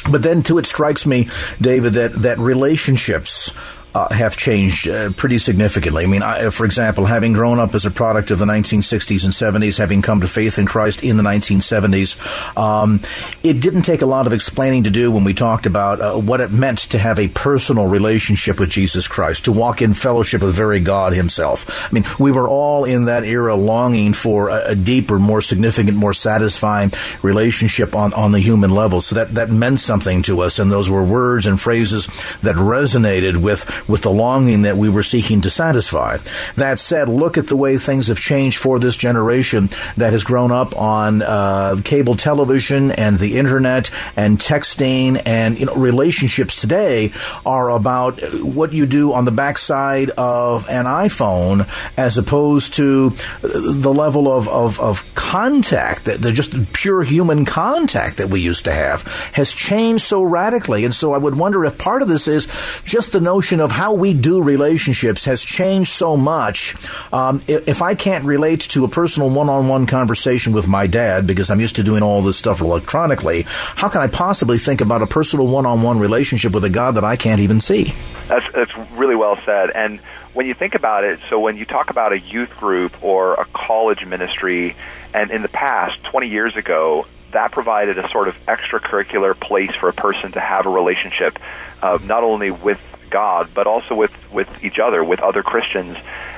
but 0.10 0.24
then, 0.24 0.44
too, 0.44 0.58
it 0.58 0.66
strikes 0.66 1.06
me, 1.06 1.30
David, 1.60 1.94
that 1.94 2.14
that 2.22 2.40
relationships 2.40 3.52
uh, 3.94 4.14
have 4.14 4.38
changed 4.38 4.88
uh, 4.88 5.12
pretty 5.12 5.38
significantly. 5.38 6.04
I 6.04 6.08
mean, 6.08 6.24
I, 6.24 6.50
for 6.50 6.66
example, 6.66 7.06
having 7.06 7.34
grown 7.34 7.60
up 7.60 7.76
as 7.76 7.86
a 7.86 7.92
product 7.92 8.32
of 8.32 8.40
the 8.40 8.46
1960s 8.46 9.24
and 9.24 9.34
70s, 9.34 9.78
having 9.78 10.02
come 10.02 10.22
to 10.22 10.28
faith 10.28 10.58
in 10.58 10.66
Christ 10.66 11.04
in 11.04 11.18
the 11.18 11.24
1970s, 11.24 12.58
um, 12.58 13.02
it 13.44 13.60
didn't 13.60 13.82
take 13.82 14.02
a 14.02 14.06
lot 14.06 14.28
of 14.28 14.34
explaining 14.34 14.86
to 14.86 14.90
do 14.90 15.12
when 15.12 15.24
we 15.24 15.34
talked 15.34 15.66
about 15.66 16.00
uh, 16.00 16.16
what 16.16 16.40
it 16.40 16.52
meant 16.52 16.80
to 16.80 16.98
have 16.98 17.20
a 17.20 17.28
personal 17.28 17.88
relationship 17.88 18.60
with 18.60 18.70
Jesus 18.70 19.08
Christ, 19.08 19.46
to 19.46 19.52
walk 19.52 19.82
in 19.82 19.94
fellowship 19.94 20.42
with 20.42 20.56
very 20.56 20.80
God 20.80 21.14
Himself. 21.14 21.86
I 21.86 21.94
mean, 21.94 22.06
we 22.18 22.32
were 22.32 22.48
all 22.48 22.86
in 22.86 23.06
that 23.06 23.26
era 23.26 23.56
longing 23.56 24.14
for 24.14 24.50
a, 24.50 24.70
a 24.70 24.76
deeper, 24.76 25.20
more 25.20 25.42
significant, 25.42 25.98
more 25.98 26.14
satisfying 26.14 26.94
relationship 27.22 27.94
on, 27.94 28.14
on 28.14 28.32
the 28.32 28.40
human 28.40 28.72
level. 28.72 29.02
So 29.02 29.16
that, 29.16 29.34
that 29.36 29.50
meant 29.50 29.82
something 29.82 30.22
to 30.24 30.42
us, 30.42 30.60
and 30.60 30.72
those 30.72 30.90
were 30.90 31.04
words 31.04 31.46
and 31.46 31.60
phrases 31.60 32.08
that 32.42 32.56
resonated 32.56 33.38
with 33.38 33.66
with 33.88 34.02
the 34.02 34.12
longing 34.12 34.64
that 34.64 34.78
we 34.78 34.90
were 34.90 35.04
seeking 35.04 35.42
to 35.42 35.50
satisfy. 35.50 36.18
That 36.56 36.80
said, 36.80 37.10
look 37.10 37.38
at 37.38 37.48
the 37.48 37.56
way 37.56 37.78
things 37.78 38.08
have 38.08 38.20
changed 38.20 38.58
for 38.58 38.80
this 38.80 38.98
generation 38.98 39.70
that 39.98 40.14
has 40.14 40.24
grown 40.24 40.52
up 40.52 40.76
on 40.78 41.22
uh, 41.22 41.82
cable 41.84 42.16
television 42.16 42.92
and 42.92 43.20
the 43.20 43.38
internet 43.38 43.92
and 44.16 44.40
texting 44.40 45.22
and 45.26 45.60
you 45.60 45.66
know 45.66 45.76
relationships 45.76 46.60
today 46.60 47.12
are 47.46 47.70
about 47.70 48.22
what 48.42 48.74
you 48.74 48.86
do 48.86 49.14
on 49.14 49.26
the 49.26 49.32
backside 49.32 50.10
of 50.12 50.68
an 50.70 50.86
iPhone 50.86 51.68
as 51.98 52.18
opposed 52.18 52.76
to 52.76 53.12
the 53.42 53.94
level 53.94 54.32
of, 54.32 54.48
of, 54.48 54.80
of 54.80 55.16
contact 55.16 56.06
that 56.06 56.22
the 56.22 56.32
just 56.32 56.74
pure 56.74 57.04
human 57.04 57.46
contact 57.46 58.18
that 58.18 58.30
we 58.30 58.42
used 58.42 58.66
to 58.66 58.72
have 58.72 59.02
has 59.34 59.52
changed 59.52 60.04
so 60.04 60.22
radically. 60.22 60.86
And 60.86 60.94
so 60.94 61.14
I 61.14 61.18
would 61.18 61.36
wonder 61.36 61.66
if 61.66 61.78
part 61.78 62.02
of 62.02 62.08
this 62.08 62.28
is 62.28 62.48
just 62.84 63.12
the 63.12 63.22
notion 63.22 63.60
of 63.60 63.71
how 63.72 63.94
we 63.94 64.14
do 64.14 64.42
relationships 64.42 65.26
has 65.26 65.42
changed 65.42 65.92
so 65.92 66.18
much. 66.18 66.76
Um, 67.12 67.42
if 67.48 67.82
I 67.82 67.96
can't 67.96 68.26
relate 68.26 68.62
to 68.62 68.84
a 68.84 68.88
personal 68.88 69.30
one-on-one 69.30 69.88
conversation 69.88 70.54
with 70.54 70.68
my 70.68 70.88
dad 70.88 71.26
because 71.26 71.50
I'm 71.50 71.60
used 71.60 71.78
to 71.78 71.84
doing 71.84 72.04
all 72.04 72.22
this 72.22 72.38
stuff 72.38 72.62
electronically, 72.62 73.44
how 73.48 73.90
can 73.90 74.02
I 74.02 74.08
possibly 74.08 74.58
think 74.58 74.82
about 74.82 75.02
a 75.02 75.08
personal 75.08 75.48
one-on-one 75.48 76.00
relationship 76.00 76.54
with 76.54 76.64
a 76.64 76.70
God 76.70 76.96
that 76.96 77.04
I 77.04 77.16
can't 77.16 77.42
even 77.42 77.62
see? 77.62 77.94
That's 78.28 78.46
that's 78.54 78.76
really 78.92 79.16
well 79.16 79.38
said. 79.46 79.72
And 79.72 80.00
when 80.34 80.46
you 80.46 80.54
think 80.54 80.76
about 80.76 81.04
it, 81.04 81.20
so 81.30 81.40
when 81.40 81.58
you 81.58 81.66
talk 81.66 81.90
about 81.90 82.14
a 82.14 82.20
youth 82.20 82.52
group 82.58 83.04
or 83.04 83.34
a 83.34 83.46
college 83.46 84.06
ministry, 84.06 84.76
and 85.14 85.32
in 85.32 85.42
the 85.42 85.50
past, 85.50 86.04
20 86.04 86.28
years 86.28 86.56
ago, 86.56 87.06
that 87.32 87.52
provided 87.52 87.98
a 87.98 88.10
sort 88.10 88.28
of 88.28 88.46
extracurricular 88.46 89.38
place 89.38 89.74
for 89.76 89.90
a 89.90 89.94
person 89.94 90.32
to 90.34 90.40
have 90.40 90.66
a 90.66 90.70
relationship, 90.70 91.40
uh, 91.82 91.98
not 92.04 92.24
only 92.24 92.52
with 92.52 92.80
God, 93.12 93.52
but 93.54 93.68
also 93.68 93.94
with, 93.94 94.34
with 94.34 94.64
each 94.64 94.80
other, 94.80 95.04
with 95.04 95.20
other 95.20 95.44
Christians. 95.44 95.98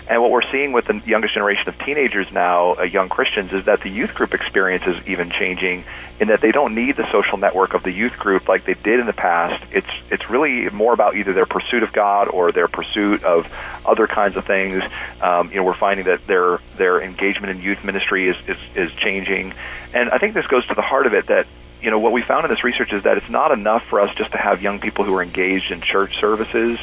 And 0.10 0.22
what 0.22 0.32
we're 0.32 0.52
seeing 0.52 0.74
with 0.74 0.86
the 0.86 1.02
youngest 1.06 1.34
generation 1.34 1.70
of 1.70 1.80
teenagers 1.80 2.32
now, 2.34 2.74
uh, 2.74 2.84
young 2.84 3.08
Christians, 3.08 3.54
is 3.54 3.66
that 3.66 3.82
the 3.82 3.90
youth 3.90 4.14
group 4.14 4.34
experience 4.34 4.86
is 4.86 5.08
even 5.08 5.30
changing 5.30 5.86
in 6.20 6.28
that 6.28 6.42
they 6.42 6.52
don't 6.52 6.76
need 6.76 6.96
the 6.96 7.10
social 7.12 7.38
network 7.38 7.74
of 7.74 7.84
the 7.84 7.92
youth 7.92 8.18
group 8.20 8.48
like 8.48 8.66
they 8.66 8.76
did 8.76 9.00
in 9.00 9.06
the 9.06 9.14
past. 9.14 9.64
It's 9.72 9.90
it's 10.12 10.30
really 10.30 10.70
more 10.70 10.94
about 10.94 11.16
either 11.16 11.34
their 11.34 11.46
pursuit 11.46 11.84
of 11.84 11.92
God 11.92 12.28
or 12.28 12.52
their 12.52 12.68
pursuit 12.68 13.24
of 13.24 13.52
other 13.86 14.08
kinds 14.08 14.38
of 14.38 14.46
things. 14.46 14.84
Um, 15.22 15.50
you 15.50 15.58
know, 15.58 15.64
we're 15.64 15.74
finding 15.74 16.06
that 16.06 16.26
their 16.28 16.60
their 16.78 17.02
engagement 17.02 17.56
in 17.56 17.62
youth 17.62 17.84
ministry 17.84 18.30
is, 18.30 18.36
is 18.48 18.58
is 18.76 18.94
changing, 18.94 19.54
and 19.94 20.10
I 20.10 20.18
think 20.18 20.34
this 20.34 20.48
goes 20.48 20.68
to 20.68 20.76
the 20.76 20.82
heart 20.82 21.08
of 21.08 21.14
it 21.14 21.28
that 21.28 21.48
you 21.84 21.91
know, 21.91 22.00
what 22.00 22.13
we 22.13 22.22
found 22.22 22.46
in 22.46 22.50
this 22.50 22.63
research 22.63 22.93
is 22.93 23.04
that 23.04 23.17
it's 23.17 23.30
not 23.30 23.52
enough 23.52 23.84
for 23.84 24.00
us 24.00 24.15
just 24.15 24.32
to 24.32 24.38
have 24.38 24.62
young 24.62 24.80
people 24.80 25.04
who 25.04 25.13
are 25.15 25.22
engaged 25.22 25.69
in 25.69 25.82
church 25.82 26.17
services 26.17 26.80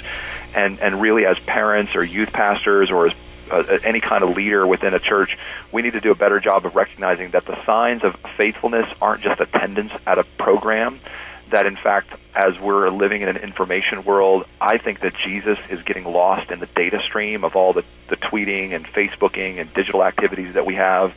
and, 0.55 0.79
and 0.79 1.01
really 1.01 1.25
as 1.25 1.39
parents 1.39 1.97
or 1.97 2.05
youth 2.05 2.33
pastors 2.33 2.91
or 2.91 3.07
as 3.07 3.15
uh, 3.51 3.79
any 3.83 4.01
kind 4.01 4.23
of 4.23 4.37
leader 4.37 4.67
within 4.67 4.93
a 4.93 4.99
church, 4.99 5.39
we 5.73 5.81
need 5.81 5.95
to 5.95 6.01
do 6.01 6.11
a 6.11 6.15
better 6.15 6.39
job 6.39 6.67
of 6.67 6.77
recognizing 6.77 7.31
that 7.31 7.47
the 7.47 7.65
signs 7.65 8.05
of 8.05 8.15
faithfulness 8.37 8.87
aren't 9.01 9.23
just 9.23 9.41
attendance 9.41 9.93
at 10.07 10.19
a 10.19 10.25
program. 10.25 11.01
That 11.49 11.67
in 11.67 11.77
fact, 11.77 12.13
as 12.35 12.61
we're 12.61 12.91
living 12.91 13.23
in 13.23 13.29
an 13.29 13.39
information 13.39 14.05
world, 14.05 14.45
I 14.61 14.77
think 14.79 15.01
that 15.01 15.15
Jesus 15.25 15.59
is 15.69 15.83
getting 15.83 16.05
lost 16.05 16.51
in 16.51 16.61
the 16.61 16.67
data 16.67 17.01
stream 17.05 17.43
of 17.43 17.57
all 17.57 17.73
the, 17.73 17.85
the 18.09 18.17
tweeting 18.17 18.73
and 18.73 18.87
Facebooking 18.87 19.61
and 19.61 19.73
digital 19.73 20.05
activities 20.05 20.55
that 20.55 20.67
we 20.67 20.75
have. 20.75 21.15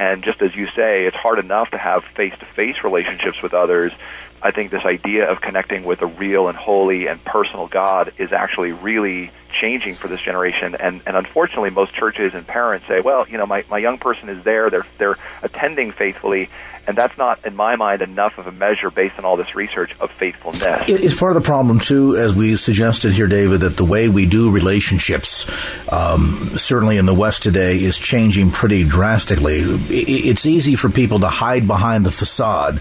And 0.00 0.24
just 0.24 0.40
as 0.40 0.56
you 0.56 0.66
say, 0.68 1.04
it's 1.04 1.16
hard 1.16 1.38
enough 1.38 1.72
to 1.72 1.76
have 1.76 2.04
face 2.16 2.32
to 2.38 2.46
face 2.46 2.76
relationships 2.82 3.42
with 3.42 3.52
others. 3.52 3.92
I 4.40 4.50
think 4.50 4.70
this 4.70 4.86
idea 4.86 5.30
of 5.30 5.42
connecting 5.42 5.84
with 5.84 6.00
a 6.00 6.06
real 6.06 6.48
and 6.48 6.56
holy 6.56 7.06
and 7.06 7.22
personal 7.22 7.68
God 7.68 8.14
is 8.16 8.32
actually 8.32 8.72
really 8.72 9.30
changing 9.52 9.94
for 9.94 10.08
this 10.08 10.20
generation. 10.20 10.74
And, 10.74 11.02
and 11.06 11.16
unfortunately, 11.16 11.70
most 11.70 11.94
churches 11.94 12.34
and 12.34 12.46
parents 12.46 12.86
say, 12.86 13.00
well, 13.00 13.28
you 13.28 13.38
know, 13.38 13.46
my, 13.46 13.64
my 13.70 13.78
young 13.78 13.98
person 13.98 14.28
is 14.28 14.44
there, 14.44 14.70
they're, 14.70 14.86
they're 14.98 15.16
attending 15.42 15.92
faithfully, 15.92 16.48
and 16.86 16.96
that's 16.96 17.16
not, 17.18 17.44
in 17.44 17.54
my 17.54 17.76
mind, 17.76 18.00
enough 18.02 18.38
of 18.38 18.46
a 18.46 18.52
measure 18.52 18.90
based 18.90 19.18
on 19.18 19.24
all 19.24 19.36
this 19.36 19.54
research 19.54 19.94
of 20.00 20.10
faithfulness. 20.12 20.84
It's 20.88 21.14
part 21.14 21.36
of 21.36 21.42
the 21.42 21.46
problem, 21.46 21.78
too, 21.78 22.16
as 22.16 22.34
we 22.34 22.56
suggested 22.56 23.12
here, 23.12 23.28
David, 23.28 23.60
that 23.60 23.76
the 23.76 23.84
way 23.84 24.08
we 24.08 24.24
do 24.24 24.50
relationships, 24.50 25.46
um, 25.92 26.52
certainly 26.56 26.96
in 26.96 27.04
the 27.04 27.14
West 27.14 27.42
today, 27.42 27.76
is 27.76 27.98
changing 27.98 28.50
pretty 28.50 28.82
drastically. 28.82 29.60
It's 29.90 30.46
easy 30.46 30.74
for 30.74 30.88
people 30.88 31.20
to 31.20 31.28
hide 31.28 31.66
behind 31.66 32.06
the 32.06 32.10
facade 32.10 32.76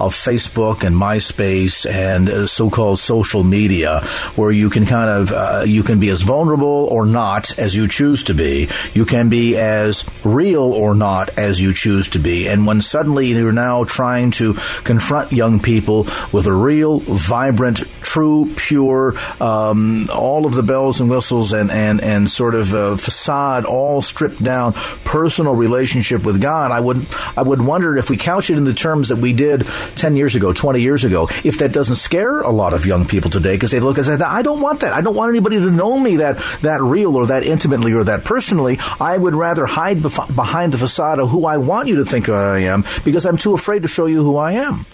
of 0.00 0.16
Facebook 0.16 0.82
and 0.82 0.96
MySpace 0.96 1.88
and 1.88 2.30
uh, 2.30 2.46
so-called 2.46 2.98
social 2.98 3.44
media, 3.44 4.00
where 4.34 4.50
you 4.50 4.70
can 4.70 4.86
kind 4.86 5.10
of, 5.10 5.30
uh, 5.30 5.62
you 5.66 5.82
can 5.82 6.00
be 6.00 6.08
as 6.12 6.22
vulnerable 6.22 6.86
or 6.90 7.06
not 7.06 7.58
as 7.58 7.74
you 7.74 7.88
choose 7.88 8.22
to 8.24 8.34
be. 8.34 8.68
You 8.94 9.04
can 9.04 9.28
be 9.28 9.56
as 9.56 10.04
real 10.24 10.72
or 10.72 10.94
not 10.94 11.30
as 11.38 11.60
you 11.60 11.72
choose 11.72 12.08
to 12.08 12.18
be. 12.18 12.46
And 12.46 12.66
when 12.66 12.82
suddenly 12.82 13.28
you're 13.28 13.50
now 13.50 13.84
trying 13.84 14.30
to 14.32 14.54
confront 14.84 15.32
young 15.32 15.58
people 15.58 16.06
with 16.30 16.46
a 16.46 16.52
real, 16.52 17.00
vibrant, 17.00 17.80
true, 18.12 18.52
pure, 18.56 19.14
um, 19.40 20.06
all 20.12 20.44
of 20.44 20.52
the 20.52 20.62
bells 20.62 21.00
and 21.00 21.08
whistles 21.08 21.54
and, 21.54 21.70
and, 21.70 21.98
and 22.02 22.30
sort 22.30 22.54
of 22.54 22.74
uh, 22.74 22.94
facade 22.98 23.64
all 23.64 24.02
stripped 24.02 24.42
down 24.44 24.74
personal 25.02 25.54
relationship 25.54 26.22
with 26.22 26.38
God, 26.38 26.72
I 26.72 26.78
would, 26.78 27.06
I 27.38 27.40
would 27.40 27.62
wonder 27.62 27.96
if 27.96 28.10
we 28.10 28.18
couch 28.18 28.50
it 28.50 28.58
in 28.58 28.64
the 28.64 28.74
terms 28.74 29.08
that 29.08 29.16
we 29.16 29.32
did 29.32 29.64
10 29.96 30.14
years 30.14 30.34
ago, 30.34 30.52
20 30.52 30.82
years 30.82 31.04
ago, 31.04 31.26
if 31.42 31.56
that 31.60 31.72
doesn't 31.72 31.96
scare 31.96 32.42
a 32.42 32.50
lot 32.50 32.74
of 32.74 32.84
young 32.84 33.06
people 33.06 33.30
today 33.30 33.54
because 33.54 33.70
they 33.70 33.80
look 33.80 33.96
and 33.96 34.04
say, 34.04 34.16
I 34.16 34.42
don't 34.42 34.60
want 34.60 34.80
that. 34.80 34.92
I 34.92 35.00
don't 35.00 35.16
want 35.16 35.30
anybody 35.30 35.56
to 35.56 35.70
know 35.70 35.98
me 35.98 36.16
that, 36.16 36.36
that 36.60 36.82
real 36.82 37.16
or 37.16 37.28
that 37.28 37.44
intimately 37.44 37.94
or 37.94 38.04
that 38.04 38.24
personally. 38.24 38.76
I 39.00 39.16
would 39.16 39.34
rather 39.34 39.64
hide 39.64 40.00
bef- 40.00 40.36
behind 40.36 40.74
the 40.74 40.78
facade 40.78 41.18
of 41.18 41.30
who 41.30 41.46
I 41.46 41.56
want 41.56 41.88
you 41.88 41.96
to 41.96 42.04
think 42.04 42.28
I 42.28 42.58
am 42.58 42.84
because 43.06 43.24
I'm 43.24 43.38
too 43.38 43.54
afraid 43.54 43.84
to 43.84 43.88
show 43.88 44.04
you 44.04 44.22
who 44.22 44.36
I 44.36 44.52
am. 44.52 44.84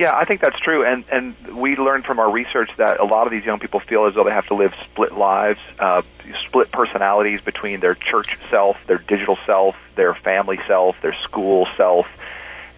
Yeah, 0.00 0.16
I 0.16 0.24
think 0.24 0.40
that's 0.40 0.58
true, 0.58 0.82
and 0.82 1.04
and 1.12 1.36
we 1.54 1.76
learned 1.76 2.06
from 2.06 2.20
our 2.20 2.30
research 2.30 2.70
that 2.78 3.00
a 3.00 3.04
lot 3.04 3.26
of 3.26 3.30
these 3.30 3.44
young 3.44 3.58
people 3.58 3.80
feel 3.80 4.06
as 4.06 4.14
though 4.14 4.24
they 4.24 4.30
have 4.30 4.46
to 4.46 4.54
live 4.54 4.72
split 4.90 5.12
lives, 5.12 5.60
uh, 5.78 6.00
split 6.46 6.72
personalities 6.72 7.42
between 7.42 7.80
their 7.80 7.94
church 7.94 8.38
self, 8.48 8.78
their 8.86 8.96
digital 8.96 9.36
self, 9.44 9.76
their 9.96 10.14
family 10.14 10.58
self, 10.66 10.96
their 11.02 11.12
school 11.12 11.68
self, 11.76 12.06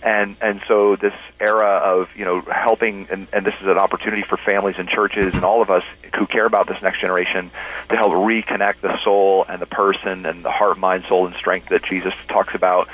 and 0.03 0.37
and 0.41 0.63
so 0.67 0.97
this 0.97 1.15
era 1.39 1.77
of 1.85 2.09
you 2.17 2.25
know 2.25 2.41
helping 2.41 3.07
and, 3.09 3.29
and 3.33 3.47
this 3.47 3.55
is 3.61 3.69
an 3.69 3.79
opportunity 3.79 4.25
for 4.29 4.37
families 4.37 4.75
and 4.79 4.89
churches 4.89 5.33
and 5.33 5.45
all 5.45 5.63
of 5.63 5.71
us 5.71 5.85
who 6.17 6.27
care 6.27 6.45
about 6.45 6.67
this 6.67 6.83
next 6.83 7.01
generation 7.01 7.53
to 7.89 7.97
help 7.97 8.11
reconnect 8.11 8.81
the 8.81 9.01
soul 9.05 9.47
and 9.49 9.63
the 9.63 9.67
person 9.67 10.27
and 10.27 10.45
the 10.45 10.51
heart 10.51 10.77
mind 10.77 11.05
soul 11.09 11.27
and 11.29 11.37
strength 11.37 11.69
that 11.69 11.85
jesus 11.85 12.15
talks 12.27 12.55
about 12.57 12.89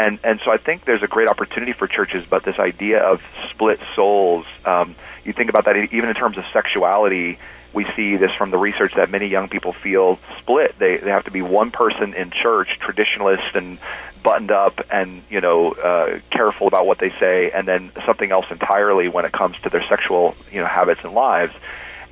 and 0.00 0.18
and 0.24 0.40
so 0.44 0.50
i 0.50 0.56
think 0.56 0.84
there's 0.84 1.02
a 1.02 1.08
great 1.08 1.28
opportunity 1.28 1.72
for 1.72 1.86
churches 1.86 2.24
but 2.28 2.42
this 2.44 2.58
idea 2.58 2.98
of 2.98 3.22
split 3.50 3.78
souls 3.94 4.46
um, 4.64 4.94
you 5.24 5.32
think 5.32 5.50
about 5.50 5.64
that 5.64 5.76
even 5.76 6.08
in 6.08 6.14
terms 6.14 6.38
of 6.38 6.44
sexuality 6.52 7.38
we 7.72 7.86
see 7.96 8.16
this 8.16 8.32
from 8.36 8.50
the 8.50 8.58
research 8.58 8.94
that 8.96 9.10
many 9.10 9.28
young 9.28 9.48
people 9.48 9.72
feel 9.72 10.18
split. 10.38 10.78
They 10.78 10.96
they 10.96 11.10
have 11.10 11.24
to 11.24 11.30
be 11.30 11.42
one 11.42 11.70
person 11.70 12.14
in 12.14 12.30
church, 12.30 12.68
traditionalist 12.80 13.54
and 13.54 13.78
buttoned 14.22 14.50
up 14.50 14.80
and 14.90 15.22
you 15.30 15.40
know 15.40 15.72
uh, 15.72 16.18
careful 16.30 16.66
about 16.66 16.86
what 16.86 16.98
they 16.98 17.10
say, 17.20 17.50
and 17.50 17.66
then 17.66 17.92
something 18.04 18.30
else 18.30 18.46
entirely 18.50 19.08
when 19.08 19.24
it 19.24 19.32
comes 19.32 19.56
to 19.62 19.70
their 19.70 19.84
sexual 19.88 20.34
you 20.50 20.60
know 20.60 20.66
habits 20.66 21.00
and 21.04 21.12
lives. 21.12 21.54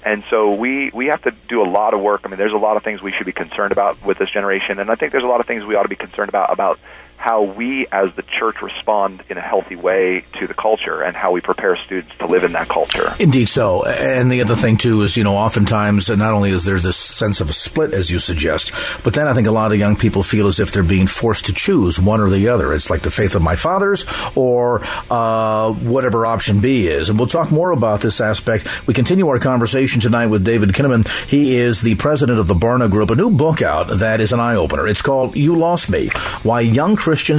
And 0.07 0.23
so 0.31 0.55
we 0.55 0.91
we 0.95 1.07
have 1.07 1.23
to 1.23 1.33
do 1.49 1.61
a 1.61 1.69
lot 1.69 1.93
of 1.93 2.01
work. 2.01 2.23
I 2.25 2.29
mean, 2.29 2.39
there's 2.39 2.53
a 2.53 2.57
lot 2.57 2.77
of 2.77 2.85
things 2.85 3.03
we 3.03 3.13
should 3.13 3.27
be 3.27 3.33
concerned 3.33 3.73
about 3.73 4.05
with 4.05 4.19
this 4.19 4.31
generation, 4.31 4.79
and 4.79 4.91
I 4.91 4.95
think 4.95 5.11
there's 5.11 5.25
a 5.25 5.29
lot 5.29 5.41
of 5.41 5.47
things 5.47 5.65
we 5.65 5.75
ought 5.75 5.83
to 5.83 5.89
be 5.89 5.97
concerned 5.97 6.29
about 6.29 6.53
about 6.53 6.79
how 7.19 7.43
we 7.43 7.87
as 7.91 8.15
the 8.15 8.23
church 8.23 8.63
respond 8.63 9.23
in 9.29 9.37
a 9.37 9.41
healthy 9.41 9.75
way 9.75 10.25
to 10.39 10.47
the 10.47 10.55
culture 10.55 11.03
and 11.03 11.17
how 11.17 11.33
we 11.33 11.41
prepare 11.41 11.77
students 11.77 12.17
to 12.17 12.27
live 12.27 12.45
in 12.45 12.53
that 12.53 12.69
culture. 12.69 13.13
Indeed 13.19 13.49
so. 13.49 13.85
And 13.85 14.31
the 14.31 14.41
other 14.41 14.55
thing 14.55 14.77
too 14.77 15.03
is, 15.03 15.17
you 15.17 15.25
know, 15.25 15.37
oftentimes 15.37 16.09
not 16.09 16.33
only 16.33 16.51
is 16.51 16.65
there 16.65 16.79
this 16.79 16.97
sense 16.97 17.41
of 17.41 17.51
a 17.51 17.53
split 17.53 17.93
as 17.93 18.09
you 18.09 18.21
suggest, 18.21 18.73
but 19.03 19.15
then 19.15 19.27
I 19.27 19.35
think 19.35 19.49
a 19.49 19.51
lot 19.51 19.73
of 19.73 19.79
young 19.79 19.97
people 19.97 20.23
feel 20.23 20.47
as 20.47 20.61
if 20.61 20.71
they're 20.71 20.85
being 20.85 21.09
forced 21.09 21.47
to 21.47 21.53
choose 21.53 21.99
one 21.99 22.21
or 22.21 22.31
the 22.31 22.49
other. 22.49 22.73
It's 22.73 22.89
like 22.89 23.03
the 23.03 23.11
faith 23.11 23.35
of 23.35 23.43
my 23.43 23.57
fathers 23.57 24.05
or 24.37 24.81
uh, 25.11 25.73
whatever 25.73 26.25
option 26.25 26.61
B 26.61 26.87
is. 26.87 27.11
And 27.11 27.19
we'll 27.19 27.29
talk 27.29 27.51
more 27.51 27.73
about 27.73 28.01
this 28.01 28.21
aspect. 28.21 28.87
We 28.87 28.95
continue 28.95 29.27
our 29.29 29.41
conversation 29.41 30.01
tonight 30.01 30.27
with 30.27 30.45
David 30.45 30.69
Kinnaman. 30.71 31.09
He 31.29 31.57
is 31.57 31.83
the 31.83 31.97
president 31.97 32.39
of 32.39 32.47
the 32.47 32.55
Barna 32.55 32.89
Group, 32.89 33.11
a 33.11 33.17
new 33.17 33.31
book 33.31 33.61
out 33.61 33.89
that 33.89 34.21
is 34.21 34.33
an 34.33 34.39
eye 34.39 34.55
opener. 34.55 34.87
It's 34.87 35.03
called 35.03 35.37
You 35.37 35.57
Lost 35.57 35.91
Me 35.91 36.09
Why 36.45 36.61
Young 36.61 36.97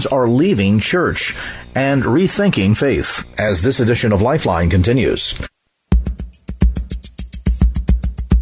are 0.08 0.28
leaving 0.28 0.80
church 0.80 1.38
and 1.76 2.02
rethinking 2.04 2.76
faith 2.76 3.24
as 3.40 3.62
this 3.62 3.80
edition 3.80 4.12
of 4.12 4.22
Lifeline 4.22 4.70
continues. 4.70 5.40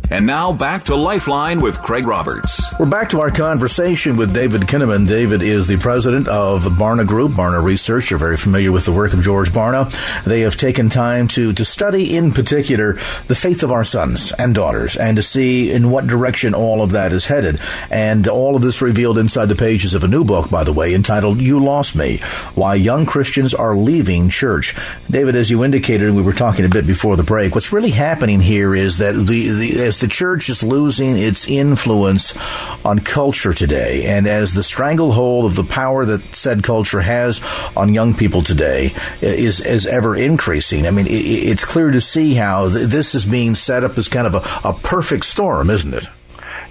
And 0.09 0.25
now 0.25 0.53
back 0.53 0.83
to 0.83 0.95
Lifeline 0.95 1.59
with 1.59 1.81
Craig 1.81 2.07
Roberts. 2.07 2.56
We're 2.79 2.85
back 2.85 3.09
to 3.09 3.21
our 3.21 3.31
conversation 3.31 4.17
with 4.17 4.35
David 4.35 4.61
Kinnaman. 4.61 5.07
David 5.07 5.41
is 5.41 5.65
the 5.65 5.77
president 5.77 6.27
of 6.27 6.63
Barna 6.63 7.07
Group, 7.07 7.31
Barna 7.31 7.63
Research. 7.63 8.11
You're 8.11 8.19
very 8.19 8.37
familiar 8.37 8.71
with 8.71 8.85
the 8.85 8.91
work 8.91 9.13
of 9.13 9.21
George 9.21 9.49
Barna. 9.49 9.91
They 10.25 10.41
have 10.41 10.57
taken 10.57 10.89
time 10.89 11.27
to, 11.29 11.53
to 11.53 11.65
study 11.65 12.15
in 12.15 12.33
particular 12.33 12.93
the 13.25 13.33
faith 13.33 13.63
of 13.63 13.71
our 13.71 13.83
sons 13.83 14.31
and 14.31 14.53
daughters 14.53 14.95
and 14.95 15.17
to 15.17 15.23
see 15.23 15.71
in 15.71 15.89
what 15.89 16.05
direction 16.05 16.53
all 16.53 16.83
of 16.83 16.91
that 16.91 17.13
is 17.13 17.25
headed. 17.25 17.59
And 17.89 18.27
all 18.27 18.55
of 18.55 18.61
this 18.61 18.79
revealed 18.79 19.17
inside 19.17 19.47
the 19.47 19.55
pages 19.55 19.95
of 19.95 20.03
a 20.03 20.07
new 20.07 20.23
book, 20.23 20.51
by 20.51 20.63
the 20.63 20.71
way, 20.71 20.93
entitled 20.93 21.41
You 21.41 21.59
Lost 21.59 21.95
Me 21.95 22.17
Why 22.53 22.75
Young 22.75 23.07
Christians 23.07 23.55
Are 23.55 23.75
Leaving 23.75 24.29
Church. 24.29 24.75
David, 25.09 25.35
as 25.35 25.49
you 25.49 25.63
indicated, 25.63 26.13
we 26.13 26.21
were 26.21 26.31
talking 26.31 26.63
a 26.63 26.69
bit 26.69 26.85
before 26.85 27.15
the 27.15 27.23
break, 27.23 27.55
what's 27.55 27.73
really 27.73 27.89
happening 27.89 28.39
here 28.39 28.75
is 28.75 28.99
that 28.99 29.13
the, 29.13 29.49
the 29.49 29.83
as 29.83 29.97
the 29.97 30.07
church 30.07 30.47
is 30.47 30.61
losing 30.61 31.17
its 31.17 31.47
influence 31.47 32.35
on 32.83 32.99
culture 32.99 33.53
today, 33.53 34.05
and 34.05 34.27
as 34.27 34.53
the 34.53 34.63
stranglehold 34.63 35.45
of 35.45 35.55
the 35.55 35.63
power 35.63 36.05
that 36.05 36.21
said 36.35 36.63
culture 36.63 37.01
has 37.01 37.41
on 37.75 37.93
young 37.93 38.13
people 38.13 38.41
today 38.41 38.93
is, 39.21 39.61
is 39.61 39.87
ever 39.87 40.15
increasing. 40.15 40.85
I 40.87 40.91
mean, 40.91 41.07
it, 41.07 41.11
it's 41.11 41.65
clear 41.65 41.91
to 41.91 42.01
see 42.01 42.33
how 42.33 42.69
th- 42.69 42.87
this 42.87 43.15
is 43.15 43.25
being 43.25 43.55
set 43.55 43.83
up 43.83 43.97
as 43.97 44.07
kind 44.07 44.27
of 44.27 44.35
a, 44.35 44.69
a 44.69 44.73
perfect 44.73 45.25
storm, 45.25 45.69
isn't 45.69 45.93
it? 45.93 46.05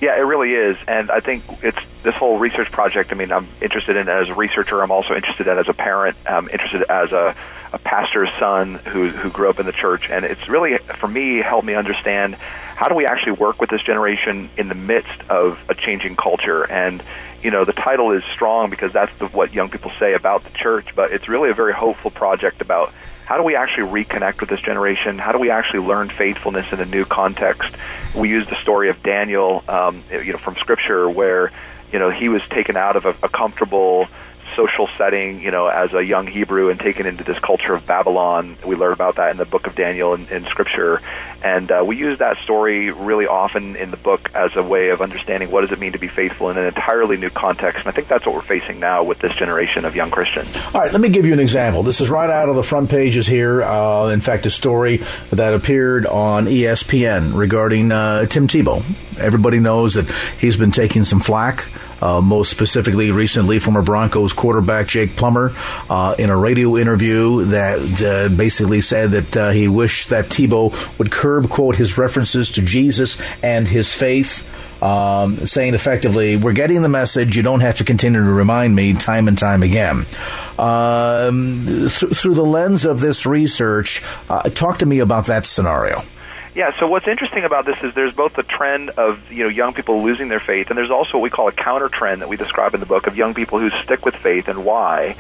Yeah, 0.01 0.17
it 0.17 0.23
really 0.23 0.53
is, 0.53 0.77
and 0.87 1.11
I 1.11 1.21
think 1.21 1.43
it's 1.63 1.79
this 2.03 2.15
whole 2.15 2.39
research 2.39 2.71
project. 2.71 3.13
I 3.13 3.15
mean, 3.15 3.33
I'm 3.33 3.49
interested 3.63 3.97
in 3.97 4.09
as 4.09 4.29
a 4.29 4.35
researcher. 4.35 4.83
I'm 4.83 4.91
also 4.91 5.15
interested 5.15 5.47
in 5.47 5.59
as 5.59 5.69
a 5.69 5.73
parent. 5.73 6.19
I'm 6.27 6.49
interested 6.51 6.83
as 6.91 7.13
a, 7.13 7.35
a 7.73 7.79
pastor's 7.79 8.29
son 8.39 8.75
who 8.75 9.09
who 9.09 9.31
grew 9.31 9.49
up 9.49 9.59
in 9.59 9.65
the 9.65 9.73
church, 9.73 10.11
and 10.11 10.25
it's 10.25 10.49
really 10.51 10.77
for 10.99 11.09
me 11.09 11.39
helped 11.39 11.67
me 11.67 11.75
understand 11.75 12.35
how 12.35 12.89
do 12.89 12.95
we 12.95 13.07
actually 13.07 13.33
work 13.33 13.59
with 13.59 13.71
this 13.71 13.83
generation 13.83 14.51
in 14.59 14.69
the 14.69 14.75
midst 14.75 15.31
of 15.31 15.59
a 15.71 15.75
changing 15.75 16.17
culture. 16.17 16.71
And 16.71 17.03
you 17.43 17.51
know, 17.51 17.65
the 17.65 17.73
title 17.73 18.13
is 18.13 18.23
strong 18.35 18.69
because 18.69 18.93
that's 18.93 19.17
the, 19.17 19.29
what 19.29 19.55
young 19.55 19.71
people 19.71 19.91
say 19.99 20.13
about 20.13 20.45
the 20.45 20.51
church, 20.51 20.95
but 20.95 21.13
it's 21.13 21.27
really 21.29 21.49
a 21.49 21.55
very 21.55 21.73
hopeful 21.73 22.11
project 22.11 22.61
about 22.61 22.93
how 23.27 23.37
do 23.37 23.43
we 23.43 23.57
actually 23.57 23.89
reconnect 23.89 24.41
with 24.41 24.49
this 24.49 24.61
generation? 24.61 25.19
How 25.19 25.33
do 25.33 25.39
we 25.39 25.51
actually 25.51 25.81
learn 25.81 26.09
faithfulness 26.09 26.73
in 26.73 26.81
a 26.81 26.85
new 26.85 27.05
context? 27.05 27.75
We 28.15 28.29
use 28.29 28.49
the 28.49 28.55
story 28.55 28.89
of 28.89 29.03
Daniel, 29.03 29.65
um, 29.69 30.05
you 30.11 30.33
know, 30.33 30.39
from 30.39 30.55
Scripture, 30.55 31.11
where 31.11 31.51
you 31.93 31.99
know 31.99 32.11
he 32.11 32.29
was 32.29 32.43
taken 32.49 32.77
out 32.77 32.95
of 32.95 33.05
a, 33.05 33.17
a 33.25 33.29
comfortable 33.29 34.07
social 34.57 34.89
setting, 34.99 35.41
you 35.41 35.51
know, 35.51 35.67
as 35.67 35.93
a 35.93 36.03
young 36.03 36.27
Hebrew 36.27 36.71
and 36.71 36.81
taken 36.81 37.07
into 37.07 37.23
this 37.23 37.39
culture 37.39 37.75
of 37.75 37.87
Babylon. 37.87 38.57
We 38.67 38.75
learn 38.75 38.93
about 38.93 39.17
that 39.17 39.31
in 39.31 39.37
the 39.37 39.45
book 39.45 39.67
of 39.67 39.75
Daniel 39.75 40.15
in, 40.15 40.27
in 40.29 40.45
Scripture, 40.47 41.01
and 41.45 41.71
uh, 41.71 41.85
we 41.87 41.97
use 41.97 42.19
that 42.19 42.39
story 42.39 42.91
really 42.91 43.27
often 43.27 43.77
in 43.77 43.91
the 43.91 43.97
book 43.97 44.31
as 44.35 44.57
a 44.57 44.63
way 44.63 44.89
of 44.89 45.01
understanding 45.01 45.51
what 45.51 45.61
does 45.61 45.71
it 45.71 45.79
mean 45.79 45.93
to 45.93 45.99
be 45.99 46.09
faithful 46.09 46.51
in 46.51 46.59
an 46.59 46.65
entirely 46.65 47.17
new 47.17 47.31
context. 47.31 47.81
And 47.81 47.89
I 47.89 47.93
think 47.93 48.09
that's 48.09 48.27
what 48.27 48.35
we're 48.35 48.41
facing 48.43 48.81
now 48.81 49.05
with 49.05 49.19
this 49.19 49.35
generation 49.37 49.85
of 49.85 49.95
young 49.95 50.11
Christians. 50.11 50.49
All 50.75 50.81
right, 50.81 50.91
let 50.91 51.01
me 51.01 51.09
give 51.09 51.27
you 51.27 51.33
an 51.33 51.41
example. 51.41 51.83
This 51.83 52.01
is 52.01 52.09
right 52.09 52.31
out 52.31 52.49
of 52.49 52.57
the 52.57 52.63
front 52.63 52.91
pages 52.91 53.27
here. 53.27 53.63
Uh, 53.63 54.09
in 54.09 54.21
fact, 54.21 54.47
a 54.47 54.51
story 54.51 54.99
that 55.31 55.55
appeared 55.55 56.07
on 56.07 56.47
ESPN 56.47 57.37
regarding 57.37 57.93
uh, 57.93 58.27
Tim 58.27 58.49
Tebow. 58.49 58.83
Everybody 59.21 59.61
knows 59.61 59.95
that 59.95 60.09
he's 60.41 60.57
been 60.57 60.73
taking 60.73 61.05
some 61.05 61.21
flack 61.21 61.65
uh, 62.01 62.21
most 62.21 62.51
specifically 62.51 63.11
recently 63.11 63.59
former 63.59 63.83
Broncos 63.83 64.33
quarterback 64.33 64.89
Jake 64.89 65.17
Plummer 65.17 65.53
uh, 65.89 66.15
in 66.19 66.31
a 66.31 66.37
radio 66.37 66.77
interview 66.77 67.45
that 67.47 68.03
uh, 68.03 68.29
basically 68.35 68.81
said 68.81 69.13
that 69.13 69.37
uh, 69.37 69.51
he 69.51 69.69
wished 69.69 70.11
that 70.11 70.27
Tebow 70.27 70.99
would 70.99 71.11
curb, 71.11 71.49
quote, 71.49 71.77
his 71.77 71.99
references 71.99 72.51
to 72.53 72.63
Jesus 72.63 73.21
and 73.43 73.67
his 73.67 73.93
faith. 73.93 74.53
Um, 74.83 75.47
saying 75.47 75.73
effectively, 75.73 76.37
we're 76.37 76.53
getting 76.53 76.83
the 76.83 76.91
message. 76.91 77.35
You 77.35 77.43
don't 77.43 77.61
have 77.61 77.79
to 77.79 77.85
continue 77.85 78.23
to 78.23 78.31
remind 78.31 78.77
me 78.77 78.93
time 78.93 79.27
and 79.27 79.39
time 79.39 79.63
again. 79.63 80.05
Um, 80.59 81.65
th- 81.65 82.15
through 82.15 82.35
the 82.35 82.45
lens 82.45 82.85
of 82.85 83.01
this 83.01 83.25
research, 83.25 84.03
uh, 84.29 84.51
talk 84.51 84.81
to 84.81 84.87
me 84.87 84.99
about 84.99 85.27
that 85.27 85.47
scenario. 85.47 86.05
Yeah, 86.57 86.71
so 86.81 86.87
what's 86.87 87.07
interesting 87.07 87.45
about 87.45 87.67
this 87.67 87.77
is 87.83 87.93
there's 87.93 88.15
both 88.15 88.33
the 88.33 88.43
trend 88.43 88.89
of 88.89 89.31
you 89.31 89.43
know 89.43 89.51
young 89.51 89.75
people 89.75 90.03
losing 90.03 90.29
their 90.29 90.41
faith, 90.41 90.71
and 90.71 90.79
there's 90.79 90.91
also 90.91 91.19
what 91.19 91.23
we 91.23 91.29
call 91.29 91.49
a 91.49 91.53
counter 91.53 91.91
trend 91.91 92.23
that 92.23 92.31
we 92.31 92.39
describe 92.39 92.73
in 92.73 92.81
the 92.81 92.87
book 92.87 93.07
of 93.07 93.15
young 93.15 93.35
people 93.35 93.59
who 93.59 93.69
stick 93.85 94.07
with 94.07 94.17
faith 94.17 94.49
and 94.49 94.65
why. 94.65 95.17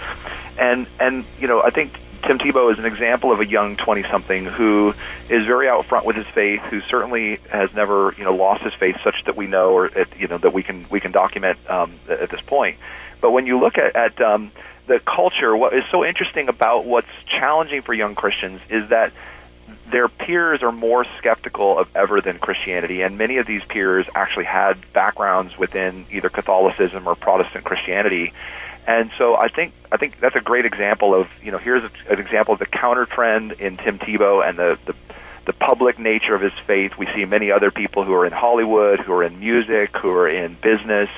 And 0.59 0.87
and 0.99 1.27
you 1.39 1.47
know 1.47 1.61
I 1.63 1.69
think 1.69 1.93
Tim 2.23 2.39
Tebow 2.39 2.73
is 2.73 2.79
an 2.79 2.87
example 2.87 3.33
of 3.33 3.41
a 3.41 3.47
young 3.47 3.77
20 3.77 4.05
something 4.05 4.47
who 4.47 4.95
is 5.29 5.45
very 5.45 5.69
out 5.69 5.85
front 5.85 6.07
with 6.07 6.17
his 6.17 6.27
faith, 6.29 6.63
who 6.63 6.81
certainly 6.81 7.39
has 7.51 7.75
never, 7.75 8.15
you 8.17 8.25
know, 8.25 8.35
lost 8.35 8.63
his 8.63 8.73
faith 8.73 8.97
such 9.05 9.23
that 9.27 9.37
we 9.37 9.47
know 9.47 9.73
or 9.73 9.91
you 10.19 10.29
know 10.29 10.39
that 10.39 10.55
we 10.55 10.63
can 10.63 10.87
we 10.89 11.01
can 11.01 11.13
document 11.13 11.59
um, 11.69 11.93
at 12.09 12.31
this 12.31 12.41
point. 12.41 12.79
But 13.21 13.33
when 13.33 13.45
you 13.45 13.61
look 13.61 13.77
at, 13.77 13.95
at 13.95 14.19
um, 14.23 14.53
the 14.87 15.01
culture, 15.01 15.55
what 15.55 15.75
is 15.75 15.85
so 15.91 16.03
interesting 16.03 16.49
about 16.49 16.87
what's 16.87 17.13
challenging 17.27 17.83
for 17.83 17.93
young 17.93 18.15
Christians 18.15 18.63
is 18.71 18.89
that 18.89 19.13
their 19.91 20.09
peers 20.09 20.63
are 20.63 20.73
more 20.73 21.05
skeptical 21.19 21.79
of 21.79 21.95
ever 21.95 22.21
than 22.21 22.39
Christianity, 22.39 23.03
and 23.03 23.19
many 23.19 23.39
of 23.39 23.47
these 23.47 23.65
peers 23.65 24.07
actually 24.15 24.45
had 24.45 24.77
backgrounds 24.93 25.57
within 25.57 26.07
either 26.11 26.29
Catholicism 26.29 27.07
or 27.07 27.15
Protestant 27.15 27.65
Christianity. 27.65 28.33
And 28.87 29.11
so 29.19 29.37
I 29.37 29.49
think 29.49 29.73
I 29.91 29.97
think 29.97 30.21
that's 30.21 30.37
a 30.37 30.41
great 30.41 30.65
example 30.65 31.15
of 31.15 31.29
you 31.43 31.51
know 31.51 31.59
here's 31.59 31.85
a, 31.85 31.91
an 32.13 32.21
example 32.21 32.55
of 32.55 32.61
the 32.61 32.67
counter 32.67 33.07
trend 33.07 33.53
in 33.53 33.77
Tim 33.77 33.99
Tebow 33.99 34.49
and 34.49 34.59
the, 34.59 34.79
the 34.87 34.95
the 35.47 35.53
public 35.53 35.99
nature 35.99 36.35
of 36.35 36.41
his 36.41 36.53
faith. 36.67 36.99
We 36.99 37.07
see 37.15 37.25
many 37.25 37.51
other 37.51 37.71
people 37.71 38.05
who 38.05 38.13
are 38.15 38.27
in 38.27 38.33
Hollywood, 38.33 39.01
who 39.01 39.13
are 39.13 39.25
in 39.25 39.39
music, 39.39 39.97
who 39.97 40.11
are 40.11 40.29
in 40.29 40.55
business, 40.55 41.09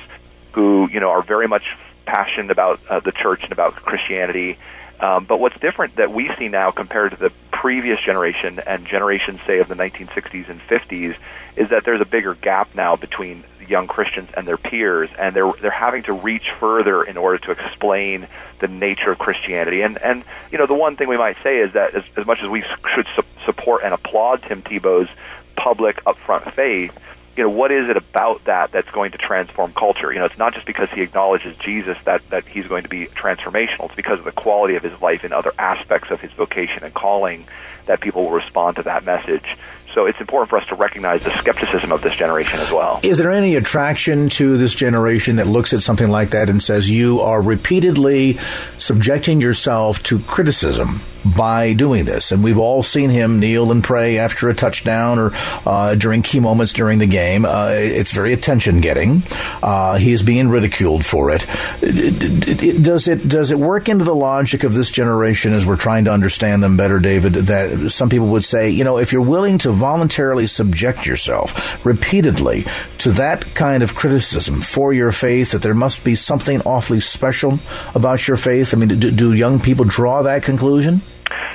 who 0.53 0.89
you 0.91 0.99
know 0.99 1.09
are 1.09 1.23
very 1.23 1.47
much 1.47 1.63
passionate 2.05 2.51
about 2.51 2.79
uh, 2.89 2.99
the 2.99 3.11
church 3.11 3.43
and 3.43 3.51
about 3.51 3.75
Christianity. 3.75 4.57
Um, 4.99 5.25
but 5.25 5.39
what's 5.39 5.59
different 5.59 5.95
that 5.95 6.11
we 6.11 6.29
see 6.37 6.49
now 6.49 6.71
compared 6.71 7.11
to 7.11 7.17
the 7.17 7.31
previous 7.51 7.99
generation 8.05 8.59
and 8.65 8.85
generations, 8.85 9.39
say, 9.45 9.59
of 9.59 9.67
the 9.67 9.75
1960s 9.75 10.49
and 10.49 10.59
50s, 10.61 11.15
is 11.55 11.69
that 11.69 11.83
there's 11.85 12.01
a 12.01 12.05
bigger 12.05 12.33
gap 12.35 12.75
now 12.75 12.95
between 12.95 13.43
young 13.69 13.87
Christians 13.87 14.29
and 14.35 14.47
their 14.47 14.57
peers, 14.57 15.09
and 15.17 15.35
they're 15.35 15.51
they're 15.61 15.71
having 15.71 16.03
to 16.03 16.13
reach 16.13 16.49
further 16.59 17.03
in 17.03 17.17
order 17.17 17.37
to 17.37 17.51
explain 17.51 18.27
the 18.59 18.67
nature 18.67 19.11
of 19.11 19.19
Christianity. 19.19 19.81
And 19.81 19.97
and 20.01 20.23
you 20.51 20.57
know 20.57 20.65
the 20.65 20.73
one 20.73 20.95
thing 20.95 21.07
we 21.07 21.17
might 21.17 21.37
say 21.43 21.59
is 21.59 21.73
that 21.73 21.95
as, 21.95 22.03
as 22.17 22.25
much 22.25 22.39
as 22.41 22.49
we 22.49 22.63
should 22.95 23.07
su- 23.15 23.45
support 23.45 23.83
and 23.83 23.93
applaud 23.93 24.43
Tim 24.43 24.61
Tebow's 24.61 25.09
public 25.55 26.03
upfront 26.05 26.51
faith, 26.53 26.97
you 27.39 27.45
know, 27.45 27.51
what 27.51 27.71
is 27.71 27.89
it 27.89 27.95
about 27.95 28.43
that 28.43 28.73
that's 28.73 28.91
going 28.91 29.13
to 29.13 29.17
transform 29.17 29.71
culture? 29.71 30.11
You 30.11 30.19
know, 30.19 30.25
it's 30.25 30.37
not 30.37 30.53
just 30.53 30.65
because 30.65 30.89
he 30.89 30.99
acknowledges 30.99 31.55
Jesus 31.55 31.97
that, 32.03 32.29
that 32.31 32.45
he's 32.45 32.67
going 32.67 32.83
to 32.83 32.89
be 32.89 33.05
transformational. 33.07 33.85
It's 33.85 33.95
because 33.95 34.19
of 34.19 34.25
the 34.25 34.33
quality 34.33 34.75
of 34.75 34.83
his 34.83 35.01
life 35.01 35.23
and 35.23 35.31
other 35.31 35.53
aspects 35.57 36.11
of 36.11 36.19
his 36.19 36.33
vocation 36.33 36.83
and 36.83 36.93
calling 36.93 37.47
that 37.85 38.01
people 38.01 38.25
will 38.25 38.31
respond 38.31 38.75
to 38.75 38.83
that 38.83 39.05
message. 39.05 39.55
So 39.93 40.05
it's 40.05 40.19
important 40.19 40.49
for 40.49 40.57
us 40.57 40.67
to 40.67 40.75
recognize 40.75 41.23
the 41.23 41.35
skepticism 41.39 41.93
of 41.93 42.01
this 42.01 42.13
generation 42.13 42.59
as 42.59 42.69
well. 42.71 42.99
Is 43.03 43.17
there 43.17 43.31
any 43.31 43.55
attraction 43.55 44.27
to 44.31 44.57
this 44.57 44.75
generation 44.75 45.37
that 45.37 45.47
looks 45.47 45.71
at 45.71 45.81
something 45.81 46.09
like 46.09 46.31
that 46.31 46.49
and 46.49 46.61
says 46.61 46.89
you 46.89 47.21
are 47.21 47.41
repeatedly 47.41 48.33
subjecting 48.77 49.39
yourself 49.39 50.03
to 50.03 50.19
criticism 50.19 50.99
by 51.35 51.73
doing 51.73 52.05
this. 52.05 52.31
And 52.31 52.43
we've 52.43 52.57
all 52.57 52.83
seen 52.83 53.09
him 53.09 53.39
kneel 53.39 53.71
and 53.71 53.83
pray 53.83 54.17
after 54.19 54.49
a 54.49 54.53
touchdown 54.53 55.19
or 55.19 55.31
uh, 55.65 55.95
during 55.95 56.21
key 56.21 56.39
moments 56.39 56.73
during 56.73 56.99
the 56.99 57.07
game. 57.07 57.45
Uh, 57.45 57.71
it's 57.73 58.11
very 58.11 58.33
attention 58.33 58.81
getting. 58.81 59.23
Uh, 59.61 59.97
he 59.97 60.13
is 60.13 60.23
being 60.23 60.49
ridiculed 60.49 61.05
for 61.05 61.31
it. 61.31 61.45
Does 61.81 63.07
it 63.07 63.27
does 63.27 63.51
it 63.51 63.59
work 63.59 63.89
into 63.89 64.05
the 64.05 64.15
logic 64.15 64.63
of 64.63 64.73
this 64.73 64.89
generation 64.89 65.53
as 65.53 65.65
we're 65.65 65.75
trying 65.75 66.05
to 66.05 66.11
understand 66.11 66.63
them 66.63 66.77
better, 66.77 66.99
David? 66.99 67.33
That 67.33 67.91
some 67.91 68.09
people 68.09 68.27
would 68.27 68.43
say, 68.43 68.69
you 68.69 68.83
know, 68.83 68.97
if 68.97 69.11
you're 69.11 69.21
willing 69.21 69.57
to 69.59 69.71
voluntarily 69.71 70.47
subject 70.47 71.05
yourself 71.05 71.85
repeatedly 71.85 72.65
to 72.99 73.11
that 73.13 73.53
kind 73.55 73.83
of 73.83 73.95
criticism 73.95 74.61
for 74.61 74.93
your 74.93 75.11
faith 75.11 75.51
that 75.51 75.61
there 75.61 75.73
must 75.73 76.03
be 76.03 76.15
something 76.15 76.61
awfully 76.61 76.99
special 76.99 77.59
about 77.95 78.27
your 78.27 78.37
faith? 78.37 78.73
I 78.73 78.77
mean, 78.77 78.99
do, 78.99 79.11
do 79.11 79.33
young 79.33 79.59
people 79.59 79.85
draw 79.85 80.23
that 80.23 80.43
conclusion? 80.43 81.01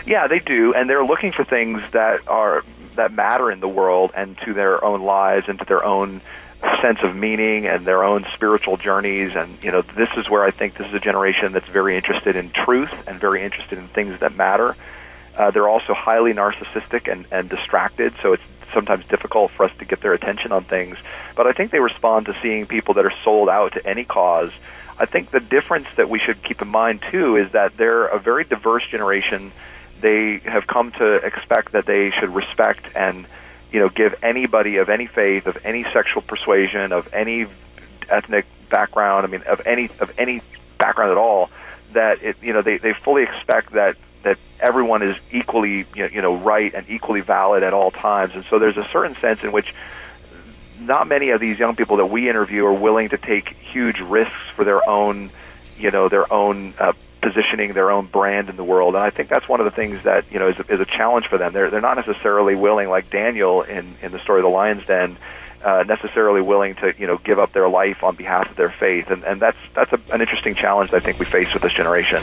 Yeah, 0.07 0.27
they 0.27 0.39
do, 0.39 0.75
and 0.75 0.89
they're 0.89 1.05
looking 1.05 1.33
for 1.33 1.45
things 1.45 1.83
that 1.93 2.29
are 2.29 2.63
that 2.97 3.13
matter 3.13 3.51
in 3.51 3.61
the 3.61 3.69
world 3.69 4.13
and 4.17 4.39
to 4.45 4.55
their 4.55 4.85
own 4.85 5.03
lives 5.03 5.47
and 5.49 5.59
to 5.59 5.65
their 5.65 5.85
own 5.85 6.21
sense 6.81 6.99
of 7.03 7.15
meaning 7.15 7.67
and 7.67 7.85
their 7.85 8.05
own 8.05 8.25
spiritual 8.35 8.77
journeys 8.77 9.35
and 9.35 9.63
you 9.63 9.71
know 9.71 9.83
this 9.83 10.09
is 10.17 10.31
where 10.31 10.45
I 10.45 10.51
think 10.51 10.77
this 10.77 10.87
is 10.87 10.95
a 10.95 11.01
generation 11.01 11.53
that's 11.53 11.69
very 11.69 11.97
interested 11.97 12.37
in 12.37 12.51
truth 12.51 12.93
and 13.07 13.21
very 13.21 13.43
interested 13.43 13.79
in 13.79 13.89
things 13.89 14.21
that 14.21 14.37
matter. 14.37 14.77
Uh, 15.37 15.51
they're 15.51 15.69
also 15.69 15.95
highly 15.95 16.33
narcissistic 16.33 17.11
and, 17.11 17.27
and 17.33 17.49
distracted, 17.49 18.15
so 18.23 18.33
it's 18.35 18.43
sometimes 18.73 19.05
difficult 19.07 19.51
for 19.51 19.65
us 19.65 19.73
to 19.79 19.85
get 19.85 20.01
their 20.01 20.13
attention 20.13 20.53
on 20.53 20.65
things. 20.65 20.97
But 21.37 21.47
I 21.47 21.53
think 21.53 21.71
they 21.71 21.81
respond 21.81 22.27
to 22.27 22.37
seeing 22.41 22.67
people 22.67 22.95
that 22.95 23.05
are 23.05 23.13
sold 23.25 23.49
out 23.49 23.73
to 23.73 23.87
any 23.87 24.05
cause. 24.05 24.53
I 24.99 25.07
think 25.07 25.31
the 25.31 25.41
difference 25.41 25.89
that 25.97 26.09
we 26.09 26.21
should 26.21 26.43
keep 26.43 26.63
in 26.63 26.69
mind 26.69 27.03
too 27.11 27.37
is 27.37 27.51
that 27.53 27.77
they're 27.77 28.07
a 28.07 28.19
very 28.19 28.45
diverse 28.45 28.87
generation. 28.89 29.53
They 30.01 30.39
have 30.39 30.67
come 30.67 30.93
to 30.93 31.15
expect 31.15 31.73
that 31.73 31.87
they 31.87 32.11
should 32.11 32.35
respect 32.35 32.87
and 32.95 33.27
you 33.75 33.81
know, 33.81 33.89
give 33.89 34.15
anybody 34.23 34.77
of 34.77 34.89
any 34.89 35.07
faith, 35.07 35.49
of 35.49 35.59
any 35.65 35.83
sexual 35.93 36.23
persuasion, 36.23 36.93
of 36.93 37.13
any 37.13 37.47
ethnic 38.09 38.47
background, 38.71 39.27
I 39.27 39.29
mean, 39.29 39.43
of 39.43 39.67
any 39.67 39.91
of 39.99 40.13
any 40.17 40.43
background 40.79 41.11
at 41.11 41.19
all, 41.19 41.51
that 41.93 42.23
it, 42.23 42.37
you 42.41 42.53
know, 42.53 42.63
they 42.63 42.79
they 42.79 42.93
fully 42.93 43.25
expect 43.25 43.73
that 43.73 43.97
that 44.23 44.39
everyone 44.61 45.03
is 45.03 45.17
equally 45.33 45.87
you 45.97 46.23
know 46.23 46.37
right 46.37 46.73
and 46.73 46.89
equally 46.89 47.21
valid 47.21 47.65
at 47.65 47.75
all 47.75 47.91
times, 47.91 48.35
and 48.37 48.45
so 48.49 48.61
there's 48.61 48.77
a 48.77 48.89
certain 48.93 49.17
sense 49.17 49.43
in 49.43 49.51
which 49.51 49.75
not 50.79 51.09
many 51.09 51.31
of 51.31 51.41
these 51.41 51.59
young 51.59 51.75
people 51.75 51.97
that 51.97 52.07
we 52.07 52.29
interview 52.29 52.65
are 52.67 52.73
willing 52.73 53.09
to 53.09 53.19
take 53.19 53.49
huge 53.49 53.99
risks 53.99 54.35
for 54.55 54.65
their 54.65 54.89
own, 54.89 55.31
you 55.79 55.91
know, 55.91 56.09
their 56.09 56.33
own 56.33 56.75
uh, 56.79 56.93
positioning 57.25 57.73
their 57.73 57.91
own 57.91 58.07
brand 58.07 58.51
in 58.51 58.57
the 58.57 58.65
world. 58.65 58.95
And 58.95 59.03
I 59.03 59.11
think 59.11 59.31
that's 59.31 59.49
one 59.49 59.61
of 59.61 59.65
the 59.65 59.71
things 59.71 60.03
that 60.03 60.31
you 60.31 60.39
know 60.39 60.49
is 60.49 60.59
a, 60.59 60.73
is 60.73 60.81
a 60.81 60.85
challenge 60.85 61.27
for 61.27 61.39
them. 61.39 61.53
They're 61.53 61.71
they're 61.71 61.81
not 61.81 61.97
necessarily 61.97 62.55
willing, 62.55 62.89
like 62.89 63.11
Daniel 63.11 63.63
in 63.63 63.97
in 64.03 64.13
the 64.13 64.21
story 64.21 64.41
of 64.41 64.45
the 64.45 64.51
lion's 64.51 64.87
den, 64.87 65.17
uh, 65.65 65.85
necessarily 65.87 66.43
willing 66.43 66.75
to 66.77 66.93
you 66.99 67.07
know 67.07 67.17
give 67.17 67.39
up 67.39 67.53
their 67.53 67.69
life 67.69 68.05
on 68.05 68.15
behalf 68.15 68.51
of 68.51 68.57
their 68.57 68.71
faith. 68.71 69.11
And 69.11 69.25
and 69.25 69.41
that's 69.41 69.59
that's 69.73 69.93
a, 69.93 70.01
an 70.13 70.21
interesting 70.21 70.55
challenge 70.55 70.93
I 70.93 71.01
think 71.01 71.19
we 71.19 71.25
face 71.25 71.53
with 71.55 71.63
this 71.63 71.73
generation. 71.73 72.23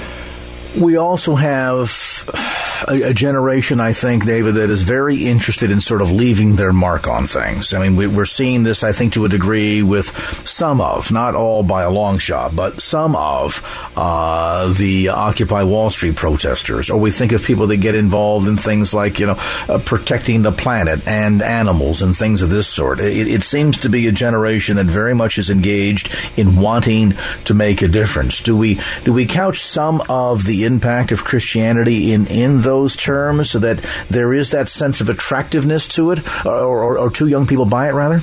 We 0.79 0.95
also 0.95 1.35
have 1.35 2.83
a, 2.87 3.09
a, 3.09 3.13
generation, 3.13 3.79
I 3.79 3.93
think, 3.93 4.25
David, 4.25 4.55
that 4.55 4.69
is 4.69 4.83
very 4.83 5.25
interested 5.25 5.69
in 5.69 5.81
sort 5.81 6.01
of 6.01 6.11
leaving 6.11 6.55
their 6.55 6.71
mark 6.71 7.07
on 7.07 7.27
things. 7.27 7.73
I 7.73 7.79
mean, 7.79 7.95
we, 7.95 8.21
are 8.21 8.25
seeing 8.25 8.63
this, 8.63 8.83
I 8.83 8.91
think, 8.91 9.13
to 9.13 9.25
a 9.25 9.29
degree 9.29 9.83
with 9.83 10.07
some 10.47 10.81
of, 10.81 11.11
not 11.11 11.35
all 11.35 11.63
by 11.63 11.83
a 11.83 11.89
long 11.89 12.17
shot, 12.19 12.55
but 12.55 12.81
some 12.81 13.15
of 13.15 13.61
uh, 13.95 14.71
the 14.73 15.09
Occupy 15.09 15.63
Wall 15.63 15.91
Street 15.91 16.15
protesters. 16.15 16.89
Or 16.89 16.99
we 16.99 17.11
think 17.11 17.31
of 17.33 17.43
people 17.43 17.67
that 17.67 17.77
get 17.77 17.95
involved 17.95 18.47
in 18.47 18.57
things 18.57 18.93
like, 18.93 19.19
you 19.19 19.27
know, 19.27 19.39
uh, 19.67 19.79
protecting 19.83 20.41
the 20.41 20.51
planet 20.51 21.07
and 21.07 21.41
animals 21.41 22.01
and 22.01 22.15
things 22.15 22.41
of 22.41 22.49
this 22.49 22.67
sort. 22.67 22.99
It, 22.99 23.27
it 23.27 23.43
seems 23.43 23.79
to 23.79 23.89
be 23.89 24.07
a 24.07 24.11
generation 24.11 24.77
that 24.77 24.85
very 24.85 25.13
much 25.13 25.37
is 25.37 25.49
engaged 25.49 26.15
in 26.37 26.55
wanting 26.55 27.13
to 27.45 27.53
make 27.53 27.81
a 27.81 27.87
difference. 27.87 28.41
Do 28.41 28.55
we 28.55 28.79
do 29.03 29.13
we 29.13 29.25
couch 29.25 29.59
some 29.59 30.01
of 30.09 30.45
the 30.45 30.60
impact 30.65 31.11
of 31.11 31.23
Christianity 31.23 32.13
in 32.13 32.27
in 32.27 32.61
those 32.61 32.95
terms 32.95 33.49
so 33.49 33.59
that 33.59 33.85
there 34.09 34.33
is 34.33 34.51
that 34.51 34.69
sense 34.69 35.01
of 35.01 35.09
attractiveness 35.09 35.87
to 35.89 36.11
it, 36.11 36.45
or, 36.45 36.53
or, 36.53 36.97
or 36.97 37.09
to 37.11 37.27
young 37.27 37.47
people 37.47 37.65
buy 37.65 37.87
it 37.89 37.93
rather? 37.93 38.21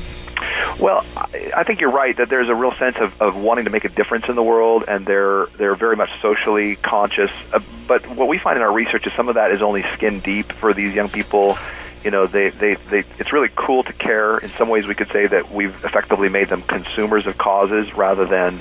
Well, 0.79 1.05
I 1.17 1.65
think 1.65 1.81
you're 1.81 1.91
right 1.91 2.17
that 2.19 2.29
there's 2.29 2.49
a 2.49 2.55
real 2.55 2.73
sense 2.75 2.97
of, 2.99 3.21
of 3.21 3.37
wanting 3.37 3.65
to 3.65 3.71
make 3.71 3.85
a 3.85 3.89
difference 3.89 4.29
in 4.29 4.37
the 4.37 4.43
world, 4.43 4.85
and 4.87 5.05
they're 5.05 5.47
they're 5.57 5.75
very 5.75 5.97
much 5.97 6.11
socially 6.23 6.77
conscious. 6.77 7.31
Uh, 7.53 7.61
but 7.89 8.07
what 8.09 8.29
we 8.29 8.39
find 8.39 8.57
in 8.57 8.63
our 8.63 8.73
research 8.73 9.07
is 9.07 9.13
some 9.15 9.29
of 9.29 9.35
that 9.35 9.51
is 9.51 9.61
only 9.61 9.83
skin 9.95 10.21
deep 10.21 10.53
for 10.53 10.73
these 10.73 10.95
young 10.95 11.09
people. 11.09 11.59
You 12.05 12.13
know, 12.13 12.29
they, 12.29 12.51
they, 12.51 12.75
they 12.91 13.03
it's 13.19 13.33
really 13.33 13.51
cool 13.57 13.83
to 13.83 13.93
care. 13.93 14.39
In 14.39 14.51
some 14.51 14.69
ways, 14.69 14.87
we 14.87 14.95
could 14.95 15.11
say 15.11 15.27
that 15.27 15.51
we've 15.51 15.85
effectively 15.85 16.29
made 16.29 16.49
them 16.49 16.63
consumers 16.63 17.27
of 17.27 17.37
causes 17.37 17.93
rather 17.97 18.25
than 18.25 18.61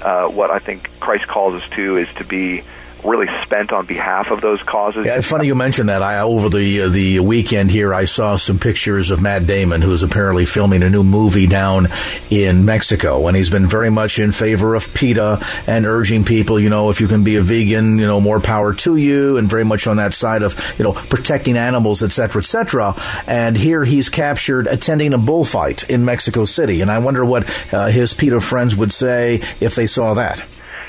uh, 0.00 0.28
what 0.28 0.50
I 0.50 0.60
think 0.60 0.88
Christ 1.00 1.26
calls 1.26 1.54
us 1.54 1.68
to 1.70 1.98
is 1.98 2.08
to 2.14 2.24
be 2.24 2.62
really 3.04 3.26
spent 3.42 3.72
on 3.72 3.86
behalf 3.86 4.30
of 4.30 4.40
those 4.40 4.62
causes. 4.62 5.06
Yeah, 5.06 5.16
it's 5.16 5.28
funny 5.28 5.46
you 5.46 5.54
mentioned 5.54 5.88
that. 5.88 6.02
I 6.02 6.20
over 6.20 6.48
the 6.48 6.82
uh, 6.82 6.88
the 6.88 7.20
weekend 7.20 7.70
here, 7.70 7.94
I 7.94 8.04
saw 8.04 8.36
some 8.36 8.58
pictures 8.58 9.10
of 9.10 9.20
Matt 9.20 9.46
Damon, 9.46 9.82
who 9.82 9.92
is 9.92 10.02
apparently 10.02 10.44
filming 10.44 10.82
a 10.82 10.90
new 10.90 11.04
movie 11.04 11.46
down 11.46 11.88
in 12.30 12.64
Mexico, 12.64 13.26
and 13.26 13.36
he's 13.36 13.50
been 13.50 13.66
very 13.66 13.90
much 13.90 14.18
in 14.18 14.32
favor 14.32 14.74
of 14.74 14.92
PETA 14.94 15.44
and 15.66 15.86
urging 15.86 16.24
people, 16.24 16.58
you 16.58 16.70
know, 16.70 16.90
if 16.90 17.00
you 17.00 17.08
can 17.08 17.24
be 17.24 17.36
a 17.36 17.42
vegan, 17.42 17.98
you 17.98 18.06
know, 18.06 18.20
more 18.20 18.40
power 18.40 18.74
to 18.74 18.96
you, 18.96 19.36
and 19.36 19.48
very 19.48 19.64
much 19.64 19.86
on 19.86 19.96
that 19.96 20.14
side 20.14 20.42
of 20.42 20.54
you 20.78 20.84
know 20.84 20.92
protecting 20.92 21.56
animals, 21.56 22.02
etc., 22.02 22.40
etc. 22.40 22.94
And 23.26 23.56
here 23.56 23.84
he's 23.84 24.08
captured 24.08 24.66
attending 24.66 25.12
a 25.12 25.18
bullfight 25.18 25.88
in 25.88 26.04
Mexico 26.04 26.44
City, 26.44 26.80
and 26.80 26.90
I 26.90 26.98
wonder 26.98 27.24
what 27.24 27.48
uh, 27.72 27.86
his 27.86 28.14
PETA 28.14 28.40
friends 28.40 28.76
would 28.76 28.92
say 28.92 29.42
if 29.60 29.74
they 29.74 29.86
saw 29.86 30.14
that. 30.14 30.44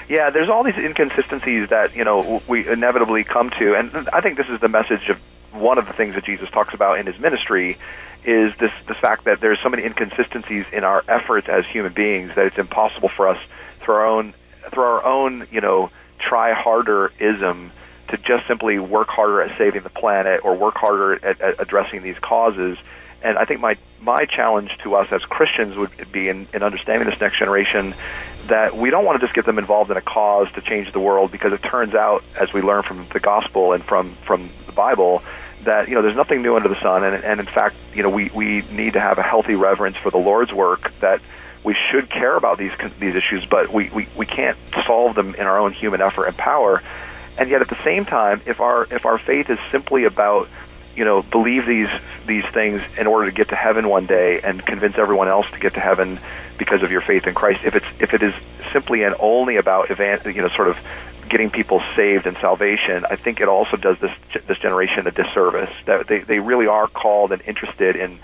Yeah, 0.09 0.31
there's 0.31 0.49
all 0.49 0.63
these 0.63 0.77
inconsistencies 0.77 1.69
that 1.69 1.95
you 1.95 2.03
know 2.03 2.41
we 2.47 2.67
inevitably 2.67 3.23
come 3.23 3.51
to, 3.51 3.75
and 3.75 4.09
I 4.11 4.21
think 4.21 4.37
this 4.37 4.49
is 4.49 4.59
the 4.59 4.67
message 4.67 5.07
of 5.09 5.19
one 5.53 5.77
of 5.77 5.85
the 5.85 5.93
things 5.93 6.15
that 6.15 6.25
Jesus 6.25 6.49
talks 6.49 6.73
about 6.73 6.99
in 6.99 7.05
his 7.05 7.19
ministry 7.19 7.77
is 8.25 8.55
this 8.57 8.71
this 8.87 8.97
fact 8.97 9.25
that 9.25 9.39
there's 9.39 9.59
so 9.61 9.69
many 9.69 9.83
inconsistencies 9.83 10.65
in 10.73 10.83
our 10.83 11.03
efforts 11.07 11.47
as 11.47 11.65
human 11.67 11.93
beings 11.93 12.33
that 12.35 12.47
it's 12.47 12.57
impossible 12.57 13.09
for 13.09 13.27
us 13.27 13.39
through 13.79 13.95
our 13.95 14.05
own 14.05 14.33
through 14.71 14.83
our 14.83 15.05
own 15.05 15.47
you 15.51 15.61
know 15.61 15.89
try 16.17 16.53
harder 16.53 17.11
ism 17.19 17.71
to 18.09 18.17
just 18.17 18.47
simply 18.47 18.79
work 18.79 19.07
harder 19.07 19.41
at 19.41 19.57
saving 19.57 19.83
the 19.83 19.89
planet 19.89 20.41
or 20.43 20.55
work 20.55 20.75
harder 20.75 21.23
at, 21.23 21.39
at 21.39 21.61
addressing 21.61 22.01
these 22.01 22.17
causes. 22.19 22.77
And 23.21 23.37
I 23.37 23.45
think 23.45 23.59
my 23.59 23.77
my 24.01 24.25
challenge 24.25 24.77
to 24.83 24.95
us 24.95 25.07
as 25.11 25.21
Christians 25.23 25.75
would 25.75 26.11
be 26.11 26.29
in, 26.29 26.47
in 26.53 26.63
understanding 26.63 27.09
this 27.09 27.19
next 27.19 27.37
generation 27.37 27.93
that 28.47 28.75
we 28.75 28.89
don't 28.89 29.05
want 29.05 29.19
to 29.19 29.25
just 29.25 29.35
get 29.35 29.45
them 29.45 29.59
involved 29.59 29.91
in 29.91 29.97
a 29.97 30.01
cause 30.01 30.51
to 30.53 30.61
change 30.61 30.91
the 30.91 30.99
world 30.99 31.31
because 31.31 31.53
it 31.53 31.61
turns 31.61 31.93
out, 31.93 32.23
as 32.39 32.53
we 32.53 32.61
learn 32.61 32.83
from 32.83 33.05
the 33.11 33.19
gospel 33.19 33.73
and 33.73 33.83
from 33.83 34.11
from 34.21 34.49
the 34.65 34.71
Bible, 34.71 35.21
that 35.63 35.89
you 35.89 35.95
know 35.95 36.01
there's 36.01 36.15
nothing 36.15 36.41
new 36.41 36.55
under 36.55 36.69
the 36.69 36.79
sun, 36.81 37.03
and, 37.03 37.23
and 37.23 37.39
in 37.39 37.45
fact, 37.45 37.75
you 37.93 38.03
know 38.03 38.09
we 38.09 38.29
we 38.33 38.61
need 38.71 38.93
to 38.93 38.99
have 38.99 39.17
a 39.17 39.23
healthy 39.23 39.55
reverence 39.55 39.97
for 39.97 40.09
the 40.09 40.17
Lord's 40.17 40.53
work. 40.53 40.91
That 40.99 41.21
we 41.63 41.75
should 41.91 42.09
care 42.09 42.35
about 42.35 42.57
these 42.57 42.71
these 42.99 43.15
issues, 43.15 43.45
but 43.45 43.71
we, 43.71 43.89
we 43.89 44.07
we 44.15 44.25
can't 44.25 44.57
solve 44.85 45.15
them 45.15 45.35
in 45.35 45.41
our 45.41 45.59
own 45.59 45.73
human 45.73 46.01
effort 46.01 46.25
and 46.25 46.37
power. 46.37 46.81
And 47.37 47.49
yet, 47.49 47.61
at 47.61 47.69
the 47.69 47.81
same 47.83 48.05
time, 48.05 48.41
if 48.45 48.59
our 48.59 48.87
if 48.91 49.05
our 49.05 49.17
faith 49.17 49.49
is 49.49 49.59
simply 49.71 50.05
about 50.05 50.49
you 50.99 51.05
know 51.05 51.21
believe 51.21 51.65
these 51.65 51.89
these 52.27 52.43
things 52.47 52.81
in 52.97 53.07
order 53.07 53.27
to 53.27 53.31
get 53.31 53.47
to 53.49 53.55
heaven 53.55 53.87
one 53.87 54.05
day 54.05 54.41
and 54.43 54.63
convince 54.65 54.97
everyone 54.97 55.29
else 55.29 55.49
to 55.51 55.59
get 55.59 55.75
to 55.75 55.79
heaven 55.79 56.19
because 56.57 56.83
of 56.83 56.91
your 56.91 56.99
faith 56.99 57.25
in 57.25 57.33
Christ. 57.33 57.61
If 57.63 57.77
it's 57.77 57.85
if 58.01 58.13
it 58.13 58.21
is 58.21 58.35
simply 58.73 59.03
and 59.03 59.15
only 59.17 59.55
about 59.55 59.89
evan- 59.89 60.19
you 60.35 60.41
know 60.41 60.49
sort 60.49 60.67
of 60.67 60.77
getting 61.29 61.51
people 61.51 61.81
saved 61.95 62.27
and 62.27 62.35
salvation, 62.37 63.05
I 63.09 63.15
think 63.15 63.39
it 63.39 63.47
also 63.47 63.77
does 63.77 63.97
this 63.99 64.11
this 64.45 64.59
generation 64.59 65.07
a 65.07 65.11
disservice. 65.11 65.73
That 65.85 66.07
they 66.07 66.19
they 66.19 66.39
really 66.39 66.67
are 66.67 66.87
called 66.87 67.31
and 67.31 67.41
interested 67.43 67.95
in 67.95 68.19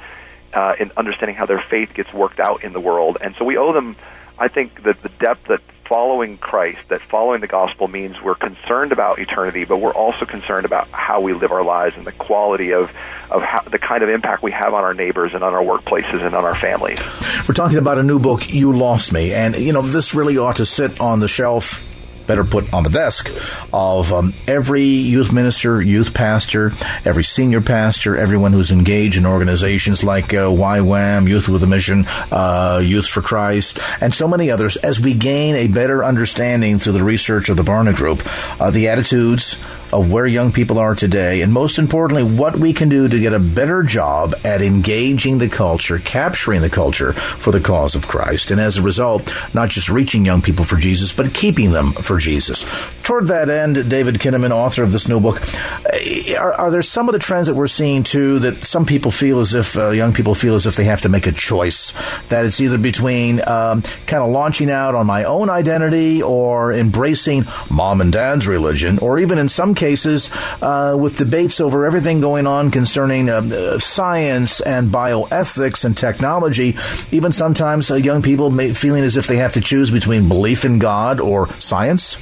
uh, 0.53 0.75
in 0.77 0.91
understanding 0.97 1.37
how 1.37 1.45
their 1.45 1.61
faith 1.61 1.93
gets 1.93 2.13
worked 2.13 2.41
out 2.41 2.65
in 2.65 2.73
the 2.73 2.81
world, 2.81 3.17
and 3.21 3.35
so 3.37 3.45
we 3.45 3.55
owe 3.55 3.71
them. 3.71 3.95
I 4.37 4.49
think 4.49 4.83
that 4.83 5.01
the 5.01 5.07
depth 5.07 5.45
that 5.45 5.61
following 5.85 6.37
Christ, 6.37 6.89
that 6.89 7.01
following 7.01 7.41
the 7.41 7.47
gospel 7.47 7.87
means 7.87 8.21
we're 8.21 8.35
concerned 8.35 8.91
about 8.91 9.19
eternity, 9.19 9.65
but 9.65 9.77
we're 9.77 9.93
also 9.93 10.25
concerned 10.25 10.65
about 10.65 10.89
how 10.89 11.21
we 11.21 11.33
live 11.33 11.51
our 11.51 11.63
lives 11.63 11.95
and 11.97 12.05
the 12.05 12.11
quality 12.11 12.73
of, 12.73 12.91
of 13.31 13.41
how, 13.41 13.61
the 13.61 13.79
kind 13.79 14.03
of 14.03 14.09
impact 14.09 14.43
we 14.43 14.51
have 14.51 14.73
on 14.73 14.83
our 14.83 14.93
neighbors 14.93 15.33
and 15.33 15.43
on 15.43 15.53
our 15.53 15.63
workplaces 15.63 16.25
and 16.25 16.35
on 16.35 16.43
our 16.43 16.55
families. 16.55 16.99
We're 17.47 17.55
talking 17.55 17.77
about 17.77 17.97
a 17.97 18.03
new 18.03 18.19
book, 18.19 18.51
You 18.51 18.73
Lost 18.73 19.13
Me, 19.13 19.33
and 19.33 19.55
you 19.55 19.73
know 19.73 19.81
this 19.81 20.13
really 20.13 20.37
ought 20.37 20.57
to 20.57 20.65
sit 20.65 20.99
on 20.99 21.19
the 21.19 21.27
shelf 21.27 21.94
better 22.27 22.43
put 22.43 22.73
on 22.73 22.83
the 22.83 22.89
desk 22.89 23.31
of 23.73 24.11
um, 24.11 24.33
every 24.47 24.83
youth 24.83 25.31
minister, 25.31 25.81
youth 25.81 26.13
pastor, 26.13 26.71
every 27.03 27.23
senior 27.23 27.61
pastor, 27.61 28.17
everyone 28.17 28.53
who's 28.53 28.71
engaged 28.71 29.17
in 29.17 29.25
organizations 29.25 30.03
like 30.03 30.33
uh, 30.33 30.47
YWAM, 30.47 31.27
Youth 31.27 31.47
with 31.49 31.63
a 31.63 31.67
Mission, 31.67 32.05
uh, 32.31 32.81
Youth 32.83 33.07
for 33.07 33.21
Christ, 33.21 33.79
and 34.01 34.13
so 34.13 34.27
many 34.27 34.51
others, 34.51 34.75
as 34.77 34.99
we 34.99 35.13
gain 35.13 35.55
a 35.55 35.67
better 35.67 36.03
understanding 36.03 36.79
through 36.79 36.93
the 36.93 37.03
research 37.03 37.49
of 37.49 37.57
the 37.57 37.63
Barna 37.63 37.95
Group, 37.95 38.23
uh, 38.59 38.71
the 38.71 38.89
attitudes 38.89 39.57
of 39.91 40.11
where 40.11 40.25
young 40.25 40.51
people 40.51 40.79
are 40.79 40.95
today, 40.95 41.41
and 41.41 41.51
most 41.51 41.77
importantly, 41.77 42.23
what 42.23 42.55
we 42.55 42.73
can 42.73 42.89
do 42.89 43.07
to 43.07 43.19
get 43.19 43.33
a 43.33 43.39
better 43.39 43.83
job 43.83 44.33
at 44.43 44.61
engaging 44.61 45.37
the 45.37 45.47
culture, 45.47 45.99
capturing 45.99 46.61
the 46.61 46.69
culture 46.69 47.13
for 47.13 47.51
the 47.51 47.59
cause 47.59 47.95
of 47.95 48.07
Christ, 48.07 48.51
and 48.51 48.59
as 48.59 48.77
a 48.77 48.81
result, 48.81 49.33
not 49.53 49.69
just 49.69 49.89
reaching 49.89 50.25
young 50.25 50.41
people 50.41 50.65
for 50.65 50.77
Jesus, 50.77 51.13
but 51.13 51.33
keeping 51.33 51.71
them 51.71 51.91
for 51.91 52.17
Jesus. 52.17 53.01
Toward 53.03 53.27
that 53.27 53.49
end, 53.49 53.89
David 53.89 54.15
Kinnaman, 54.15 54.51
author 54.51 54.83
of 54.83 54.91
this 54.91 55.07
new 55.07 55.19
book, 55.19 55.41
uh, 55.85 56.35
are, 56.39 56.53
are 56.53 56.71
there 56.71 56.81
some 56.81 57.07
of 57.07 57.13
the 57.13 57.19
trends 57.19 57.47
that 57.47 57.53
we're 57.53 57.67
seeing 57.67 58.03
too 58.03 58.39
that 58.39 58.57
some 58.57 58.85
people 58.85 59.11
feel 59.11 59.39
as 59.39 59.53
if 59.53 59.77
uh, 59.77 59.91
young 59.91 60.13
people 60.13 60.33
feel 60.33 60.55
as 60.55 60.65
if 60.65 60.75
they 60.75 60.85
have 60.85 61.01
to 61.01 61.09
make 61.09 61.27
a 61.27 61.31
choice 61.31 61.93
that 62.29 62.45
it's 62.45 62.59
either 62.59 62.77
between 62.77 63.39
um, 63.47 63.83
kind 64.07 64.23
of 64.23 64.31
launching 64.31 64.71
out 64.71 64.95
on 64.95 65.05
my 65.05 65.23
own 65.23 65.49
identity 65.49 66.23
or 66.23 66.73
embracing 66.73 67.45
mom 67.69 68.01
and 68.01 68.11
dad's 68.11 68.47
religion, 68.47 68.97
or 68.99 69.19
even 69.19 69.37
in 69.37 69.49
some 69.49 69.74
cases 69.75 70.29
uh, 70.61 70.95
with 70.99 71.17
debates 71.17 71.61
over 71.61 71.85
everything 71.85 72.21
going 72.21 72.47
on 72.47 72.71
concerning 72.71 73.29
uh, 73.29 73.41
uh 73.41 73.79
science 73.79 74.61
and 74.61 74.91
bioethics 74.91 75.85
and 75.85 75.97
technology. 75.97 76.75
Even 77.11 77.31
sometimes 77.31 77.91
uh, 77.91 77.95
young 77.95 78.21
people 78.21 78.49
may, 78.49 78.73
feeling 78.73 79.03
as 79.03 79.17
if 79.17 79.27
they 79.27 79.37
have 79.37 79.53
to 79.53 79.61
choose 79.61 79.91
between 79.91 80.27
belief 80.27 80.65
in 80.65 80.79
God 80.79 81.19
or 81.19 81.47
science. 81.53 82.17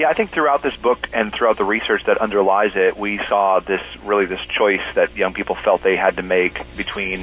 Yeah, 0.00 0.08
I 0.08 0.14
think 0.14 0.30
throughout 0.30 0.62
this 0.62 0.76
book 0.76 1.10
and 1.12 1.30
throughout 1.30 1.58
the 1.58 1.64
research 1.64 2.04
that 2.04 2.18
underlies 2.18 2.72
it, 2.74 2.96
we 2.96 3.18
saw 3.28 3.60
this 3.60 3.82
really 4.02 4.24
this 4.24 4.40
choice 4.40 4.80
that 4.94 5.14
young 5.14 5.34
people 5.34 5.54
felt 5.54 5.82
they 5.82 5.96
had 5.96 6.16
to 6.16 6.22
make 6.22 6.54
between 6.78 7.18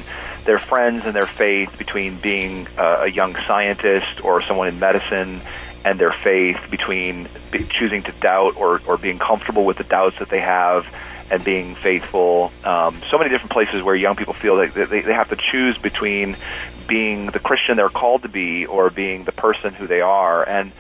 their 0.46 0.60
friends 0.60 1.06
and 1.06 1.16
their 1.16 1.26
faith, 1.26 1.76
between 1.80 2.18
being 2.18 2.68
uh, 2.78 3.06
a 3.06 3.10
young 3.10 3.36
scientist 3.48 4.24
or 4.24 4.44
someone 4.44 4.68
in 4.68 4.80
medicine 4.80 5.42
and 5.88 5.98
their 5.98 6.12
faith, 6.12 6.60
between 6.70 7.30
be, 7.50 7.64
choosing 7.64 8.04
to 8.04 8.12
doubt 8.20 8.58
or, 8.58 8.82
or 8.86 8.98
being 8.98 9.18
comfortable 9.18 9.64
with 9.64 9.78
the 9.78 9.86
doubts 9.86 10.20
that 10.20 10.28
they 10.28 10.42
have 10.42 10.86
and 11.32 11.44
being 11.46 11.76
faithful. 11.76 12.52
Um, 12.66 13.00
so 13.10 13.18
many 13.18 13.30
different 13.30 13.54
places 13.54 13.82
where 13.84 13.96
young 13.96 14.18
people 14.18 14.34
feel 14.34 14.58
that 14.58 14.74
they, 14.74 15.02
they 15.02 15.14
have 15.14 15.30
to 15.30 15.38
choose 15.38 15.78
between 15.78 16.36
being 16.88 17.28
the 17.28 17.40
Christian 17.40 17.78
they're 17.78 17.88
called 17.88 18.24
to 18.24 18.30
be 18.30 18.66
or 18.66 18.90
being 18.90 19.24
the 19.24 19.32
person 19.32 19.74
who 19.74 19.88
they 19.88 20.02
are. 20.02 20.48
And 20.48 20.74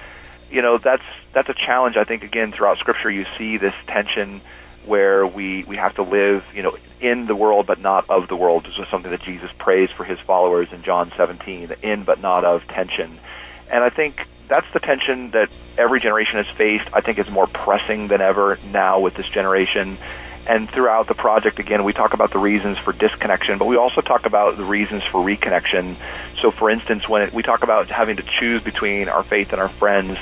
you 0.51 0.62
know 0.62 0.78
that's 0.78 1.03
that's 1.32 1.47
a 1.47 1.53
challenge. 1.53 1.95
I 1.95 2.03
think 2.03 2.24
again 2.24 2.51
throughout 2.51 2.78
Scripture 2.78 3.10
you 3.10 3.26
see 3.38 3.55
this 3.55 3.76
tension 3.88 4.41
where 4.86 5.26
we 5.26 5.64
we 5.64 5.78
have 5.78 5.95
to 5.95 6.03
live, 6.03 6.45
you 6.53 6.64
know, 6.64 6.78
in 6.99 7.28
the 7.28 7.36
world 7.36 7.66
but 7.66 7.80
not 7.80 8.10
of 8.10 8.28
the 8.28 8.36
world. 8.36 8.66
This 8.66 8.78
is 8.78 8.88
something 8.89 9.12
that 9.12 9.22
Jesus 9.22 9.51
prays 9.58 9.89
for 9.89 10.03
his 10.03 10.20
followers 10.20 10.68
in 10.74 10.84
John 10.84 11.14
17, 11.16 11.68
the 11.68 11.82
in 11.82 12.03
but 12.03 12.22
not 12.22 12.43
of 12.43 12.68
tension. 12.68 13.18
And 13.72 13.84
I 13.84 13.89
think 13.89 14.28
that's 14.48 14.72
the 14.74 14.80
tension 14.80 15.32
that 15.32 15.50
every 15.78 16.00
generation 16.00 16.38
has 16.38 16.48
faced. 16.48 16.88
I 16.93 17.02
think 17.02 17.20
is 17.20 17.30
more 17.30 17.48
pressing 17.48 18.08
than 18.08 18.22
ever 18.22 18.58
now 18.72 19.00
with 19.00 19.16
this 19.16 19.28
generation. 19.28 19.98
And 20.48 20.70
throughout 20.70 21.08
the 21.08 21.14
project, 21.14 21.60
again, 21.60 21.84
we 21.84 21.91
talk 21.91 22.14
about 22.14 22.32
the 22.32 22.39
reasons 22.39 22.78
for 22.78 22.93
disconnection, 22.93 23.58
but 23.58 23.66
we 23.66 23.76
also 23.76 24.00
talk 24.00 24.26
about 24.26 24.56
the 24.56 24.64
reasons 24.64 25.04
for 25.04 25.20
reconnection. 25.20 25.98
So, 26.41 26.52
for 26.52 26.70
instance, 26.70 27.10
when 27.10 27.24
it, 27.24 27.34
we 27.34 27.43
talk 27.43 27.64
about 27.64 27.89
having 27.89 28.16
to 28.16 28.24
choose 28.24 28.64
between 28.64 29.10
our 29.10 29.24
faith 29.24 29.52
and 29.52 29.62
our 29.62 29.68
friends, 29.68 30.18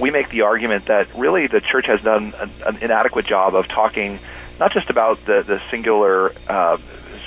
we 0.00 0.10
make 0.10 0.28
the 0.30 0.42
argument 0.42 0.86
that 0.86 1.14
really 1.14 1.46
the 1.46 1.60
church 1.60 1.86
has 1.86 2.02
done 2.02 2.34
an, 2.40 2.50
an 2.66 2.78
inadequate 2.82 3.26
job 3.26 3.54
of 3.54 3.68
talking 3.68 4.18
not 4.58 4.72
just 4.72 4.90
about 4.90 5.24
the, 5.24 5.42
the 5.42 5.62
singular 5.70 6.32
uh, 6.48 6.76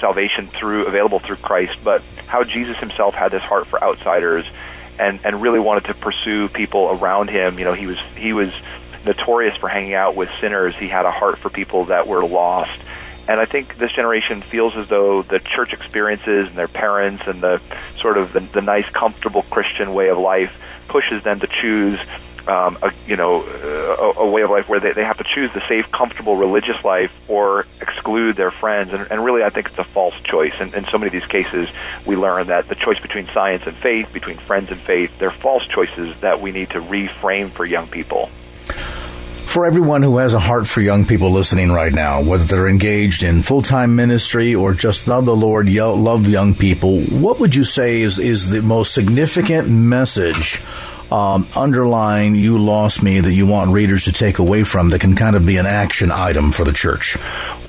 salvation 0.01 0.47
through 0.47 0.85
available 0.87 1.19
through 1.19 1.37
Christ, 1.37 1.79
but 1.81 2.03
how 2.27 2.43
Jesus 2.43 2.77
himself 2.77 3.15
had 3.15 3.31
this 3.31 3.43
heart 3.43 3.67
for 3.67 3.81
outsiders 3.81 4.45
and, 4.99 5.19
and 5.23 5.41
really 5.41 5.59
wanted 5.59 5.85
to 5.85 5.93
pursue 5.93 6.49
people 6.49 6.89
around 6.89 7.29
him. 7.29 7.59
You 7.59 7.65
know, 7.65 7.73
he 7.73 7.87
was 7.87 7.99
he 8.15 8.33
was 8.33 8.53
notorious 9.05 9.57
for 9.57 9.67
hanging 9.67 9.93
out 9.93 10.15
with 10.15 10.29
sinners. 10.39 10.75
He 10.75 10.87
had 10.87 11.05
a 11.05 11.11
heart 11.11 11.37
for 11.37 11.49
people 11.49 11.85
that 11.85 12.07
were 12.07 12.25
lost. 12.25 12.79
And 13.27 13.39
I 13.39 13.45
think 13.45 13.77
this 13.77 13.91
generation 13.91 14.41
feels 14.41 14.75
as 14.75 14.89
though 14.89 15.21
the 15.21 15.39
church 15.39 15.71
experiences 15.73 16.47
and 16.47 16.57
their 16.57 16.67
parents 16.67 17.23
and 17.25 17.41
the 17.41 17.61
sort 17.97 18.17
of 18.17 18.33
the, 18.33 18.41
the 18.41 18.61
nice, 18.61 18.89
comfortable 18.89 19.43
Christian 19.43 19.93
way 19.93 20.09
of 20.09 20.17
life 20.17 20.59
pushes 20.87 21.23
them 21.23 21.39
to 21.39 21.47
choose 21.47 21.99
um, 22.47 22.77
a, 22.81 22.91
you 23.07 23.15
know, 23.15 23.41
a, 23.43 24.19
a 24.19 24.29
way 24.29 24.41
of 24.41 24.49
life 24.49 24.67
where 24.67 24.79
they, 24.79 24.91
they 24.91 25.03
have 25.05 25.17
to 25.17 25.23
choose 25.23 25.51
the 25.53 25.65
safe, 25.67 25.89
comfortable 25.91 26.35
religious 26.35 26.83
life 26.83 27.13
or 27.29 27.65
exclude 27.79 28.35
their 28.35 28.51
friends. 28.51 28.93
And, 28.93 29.07
and 29.09 29.23
really, 29.23 29.43
I 29.43 29.49
think 29.49 29.67
it's 29.67 29.77
a 29.77 29.83
false 29.85 30.15
choice. 30.23 30.53
And 30.59 30.73
in 30.73 30.83
so 30.85 30.97
many 30.97 31.07
of 31.07 31.13
these 31.13 31.29
cases, 31.29 31.69
we 32.05 32.17
learn 32.17 32.47
that 32.47 32.67
the 32.67 32.75
choice 32.75 32.99
between 32.99 33.27
science 33.27 33.65
and 33.65 33.75
faith, 33.75 34.11
between 34.11 34.37
friends 34.37 34.69
and 34.69 34.79
faith, 34.79 35.17
they're 35.19 35.31
false 35.31 35.65
choices 35.67 36.19
that 36.19 36.41
we 36.41 36.51
need 36.51 36.71
to 36.71 36.81
reframe 36.81 37.49
for 37.49 37.65
young 37.65 37.87
people. 37.87 38.29
For 39.53 39.67
everyone 39.67 40.01
who 40.01 40.17
has 40.17 40.33
a 40.33 40.39
heart 40.39 40.65
for 40.65 40.81
young 40.81 41.05
people 41.05 41.29
listening 41.29 41.71
right 41.71 41.93
now, 41.93 42.23
whether 42.23 42.43
they're 42.43 42.67
engaged 42.67 43.21
in 43.21 43.43
full 43.43 43.61
time 43.61 43.95
ministry 43.95 44.55
or 44.55 44.73
just 44.73 45.07
love 45.07 45.25
the 45.25 45.35
Lord, 45.35 45.69
love 45.69 46.27
young 46.27 46.55
people, 46.55 47.01
what 47.01 47.39
would 47.39 47.53
you 47.53 47.63
say 47.63 48.01
is, 48.01 48.17
is 48.17 48.49
the 48.49 48.63
most 48.63 48.95
significant 48.95 49.69
message 49.69 50.59
um, 51.11 51.47
underlying 51.55 52.33
you 52.33 52.57
lost 52.57 53.03
me 53.03 53.19
that 53.19 53.31
you 53.31 53.45
want 53.45 53.69
readers 53.69 54.05
to 54.05 54.11
take 54.11 54.39
away 54.39 54.63
from 54.63 54.89
that 54.89 55.01
can 55.01 55.15
kind 55.15 55.35
of 55.35 55.45
be 55.45 55.57
an 55.57 55.67
action 55.67 56.11
item 56.11 56.51
for 56.51 56.63
the 56.63 56.73
church? 56.73 57.15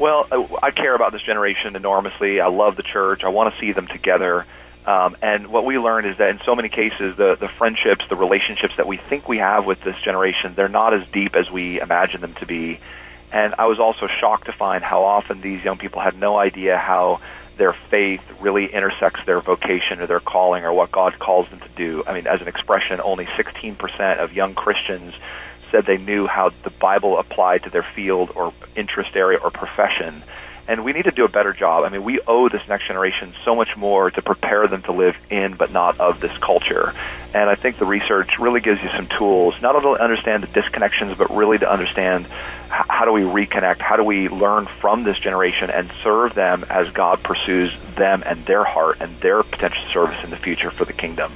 Well, 0.01 0.27
I 0.63 0.71
care 0.71 0.95
about 0.95 1.13
this 1.13 1.21
generation 1.21 1.77
enormously. 1.77 2.41
I 2.41 2.47
love 2.47 2.77
the 2.77 2.83
church. 2.83 3.25
I 3.25 3.29
want 3.29 3.53
to 3.53 3.61
see 3.61 3.73
them 3.73 3.89
together. 3.89 4.47
Um, 4.87 5.17
and 5.23 5.47
what 5.47 5.65
we 5.65 5.79
learned 5.79 6.07
is 6.07 6.19
that 6.19 6.29
in 6.31 6.41
so 6.45 6.55
many 6.55 6.69
cases, 6.69 7.17
the, 7.17 7.37
the 7.37 7.49
friendships, 7.49 8.05
the 8.09 8.17
relationships 8.17 8.77
that 8.77 8.87
we 8.87 8.99
think 8.99 9.29
we 9.29 9.39
have 9.39 9.65
with 9.65 9.83
this 9.83 9.97
generation, 10.05 10.55
they're 10.55 10.69
not 10.69 10.93
as 10.93 11.09
deep 11.09 11.35
as 11.37 11.51
we 11.51 11.81
imagine 11.81 12.21
them 12.21 12.35
to 12.35 12.47
be. 12.47 12.81
And 13.33 13.55
I 13.59 13.67
was 13.67 13.81
also 13.81 14.07
shocked 14.07 14.47
to 14.47 14.53
find 14.53 14.85
how 14.85 15.05
often 15.05 15.41
these 15.41 15.65
young 15.65 15.79
people 15.79 16.03
had 16.03 16.17
no 16.17 16.37
idea 16.37 16.77
how 16.77 17.21
their 17.57 17.73
faith 17.73 18.23
really 18.41 18.67
intersects 18.67 19.25
their 19.25 19.41
vocation 19.41 20.01
or 20.01 20.07
their 20.07 20.21
calling 20.21 20.65
or 20.65 20.73
what 20.73 20.93
God 20.93 21.19
calls 21.19 21.49
them 21.49 21.61
to 21.61 21.69
do. 21.77 22.05
I 22.07 22.13
mean, 22.13 22.27
as 22.27 22.43
an 22.43 22.49
expression, 22.49 23.01
only 23.01 23.27
16% 23.27 24.19
of 24.19 24.33
young 24.33 24.55
Christians 24.55 25.15
said 25.71 25.87
they 25.87 25.99
knew 25.99 26.27
how 26.27 26.51
the 26.63 26.71
Bible 26.71 27.19
applied 27.19 27.63
to 27.65 27.71
their 27.71 27.83
field 27.83 28.33
or 28.35 28.53
interest 28.77 29.17
area 29.17 29.39
or 29.39 29.51
profession 29.51 30.23
and 30.69 30.85
we 30.85 30.93
need 30.93 31.05
to 31.05 31.11
do 31.11 31.25
a 31.25 31.29
better 31.29 31.53
job. 31.53 31.85
I 31.85 31.89
mean, 31.89 32.05
we 32.05 32.21
owe 32.27 32.49
this 32.49 32.67
next 32.69 32.87
generation 32.87 33.35
so 33.45 33.55
much 33.55 33.77
more 33.77 34.11
to 34.11 34.23
prepare 34.23 34.67
them 34.67 34.83
to 34.83 34.93
live 34.93 35.17
in 35.31 35.55
but 35.55 35.73
not 35.73 36.01
of 36.01 36.21
this 36.21 36.37
culture. 36.39 36.93
And 37.35 37.51
I 37.51 37.55
think 37.55 37.79
the 37.79 37.85
research 37.85 38.39
really 38.39 38.61
gives 38.61 38.83
you 38.83 38.89
some 38.97 39.07
tools, 39.07 39.55
not 39.61 39.77
only 39.77 39.99
to 39.99 40.03
understand 40.03 40.43
the 40.43 40.47
disconnections, 40.49 41.17
but 41.19 41.35
really 41.35 41.59
to 41.59 41.71
understand 41.71 42.27
how 42.69 43.05
do 43.05 43.13
we 43.13 43.23
reconnect, 43.23 43.81
how 43.81 43.97
do 43.97 44.05
we 44.05 44.29
learn 44.29 44.67
from 44.67 45.05
this 45.05 45.19
generation 45.19 45.71
and 45.71 45.91
serve 46.03 46.35
them 46.35 46.65
as 46.71 46.91
God 46.91 47.23
pursues 47.23 47.77
them 47.97 48.23
and 48.25 48.45
their 48.47 48.65
heart 48.65 48.99
and 49.01 49.15
their 49.21 49.43
potential 49.43 49.85
service 49.93 50.23
in 50.25 50.31
the 50.31 50.37
future 50.37 50.71
for 50.71 50.85
the 50.85 50.93
kingdom. 50.93 51.33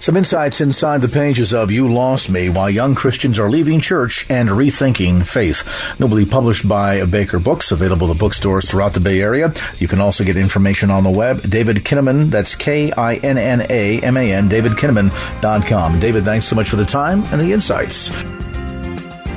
Some 0.00 0.16
insights 0.16 0.62
inside 0.62 1.02
the 1.02 1.08
pages 1.08 1.52
of 1.52 1.70
You 1.70 1.92
Lost 1.92 2.30
Me 2.30 2.48
Why 2.48 2.70
Young 2.70 2.94
Christians 2.94 3.38
Are 3.38 3.50
Leaving 3.50 3.80
Church 3.80 4.24
and 4.30 4.48
Rethinking 4.48 5.26
Faith. 5.26 5.62
Nobly 6.00 6.24
published 6.24 6.66
by 6.66 7.04
Baker 7.04 7.38
Books, 7.38 7.70
available 7.70 8.08
to 8.08 8.18
bookstores 8.18 8.70
throughout 8.70 8.94
the 8.94 9.00
Bay 9.00 9.20
Area. 9.20 9.52
You 9.76 9.88
can 9.88 10.00
also 10.00 10.24
get 10.24 10.36
information 10.36 10.90
on 10.90 11.04
the 11.04 11.10
web. 11.10 11.42
David 11.42 11.84
Kinnaman, 11.84 12.30
that's 12.30 12.56
K 12.56 12.90
I 12.92 13.16
N 13.16 13.36
N 13.36 13.66
A 13.68 14.00
M 14.00 14.16
A 14.16 14.32
N, 14.32 14.48
davidkinnaman.com. 14.48 16.00
David, 16.00 16.24
thanks 16.24 16.46
so 16.46 16.56
much 16.56 16.70
for 16.70 16.76
the 16.76 16.86
time 16.86 17.22
and 17.24 17.38
the 17.38 17.52
insights. 17.52 18.10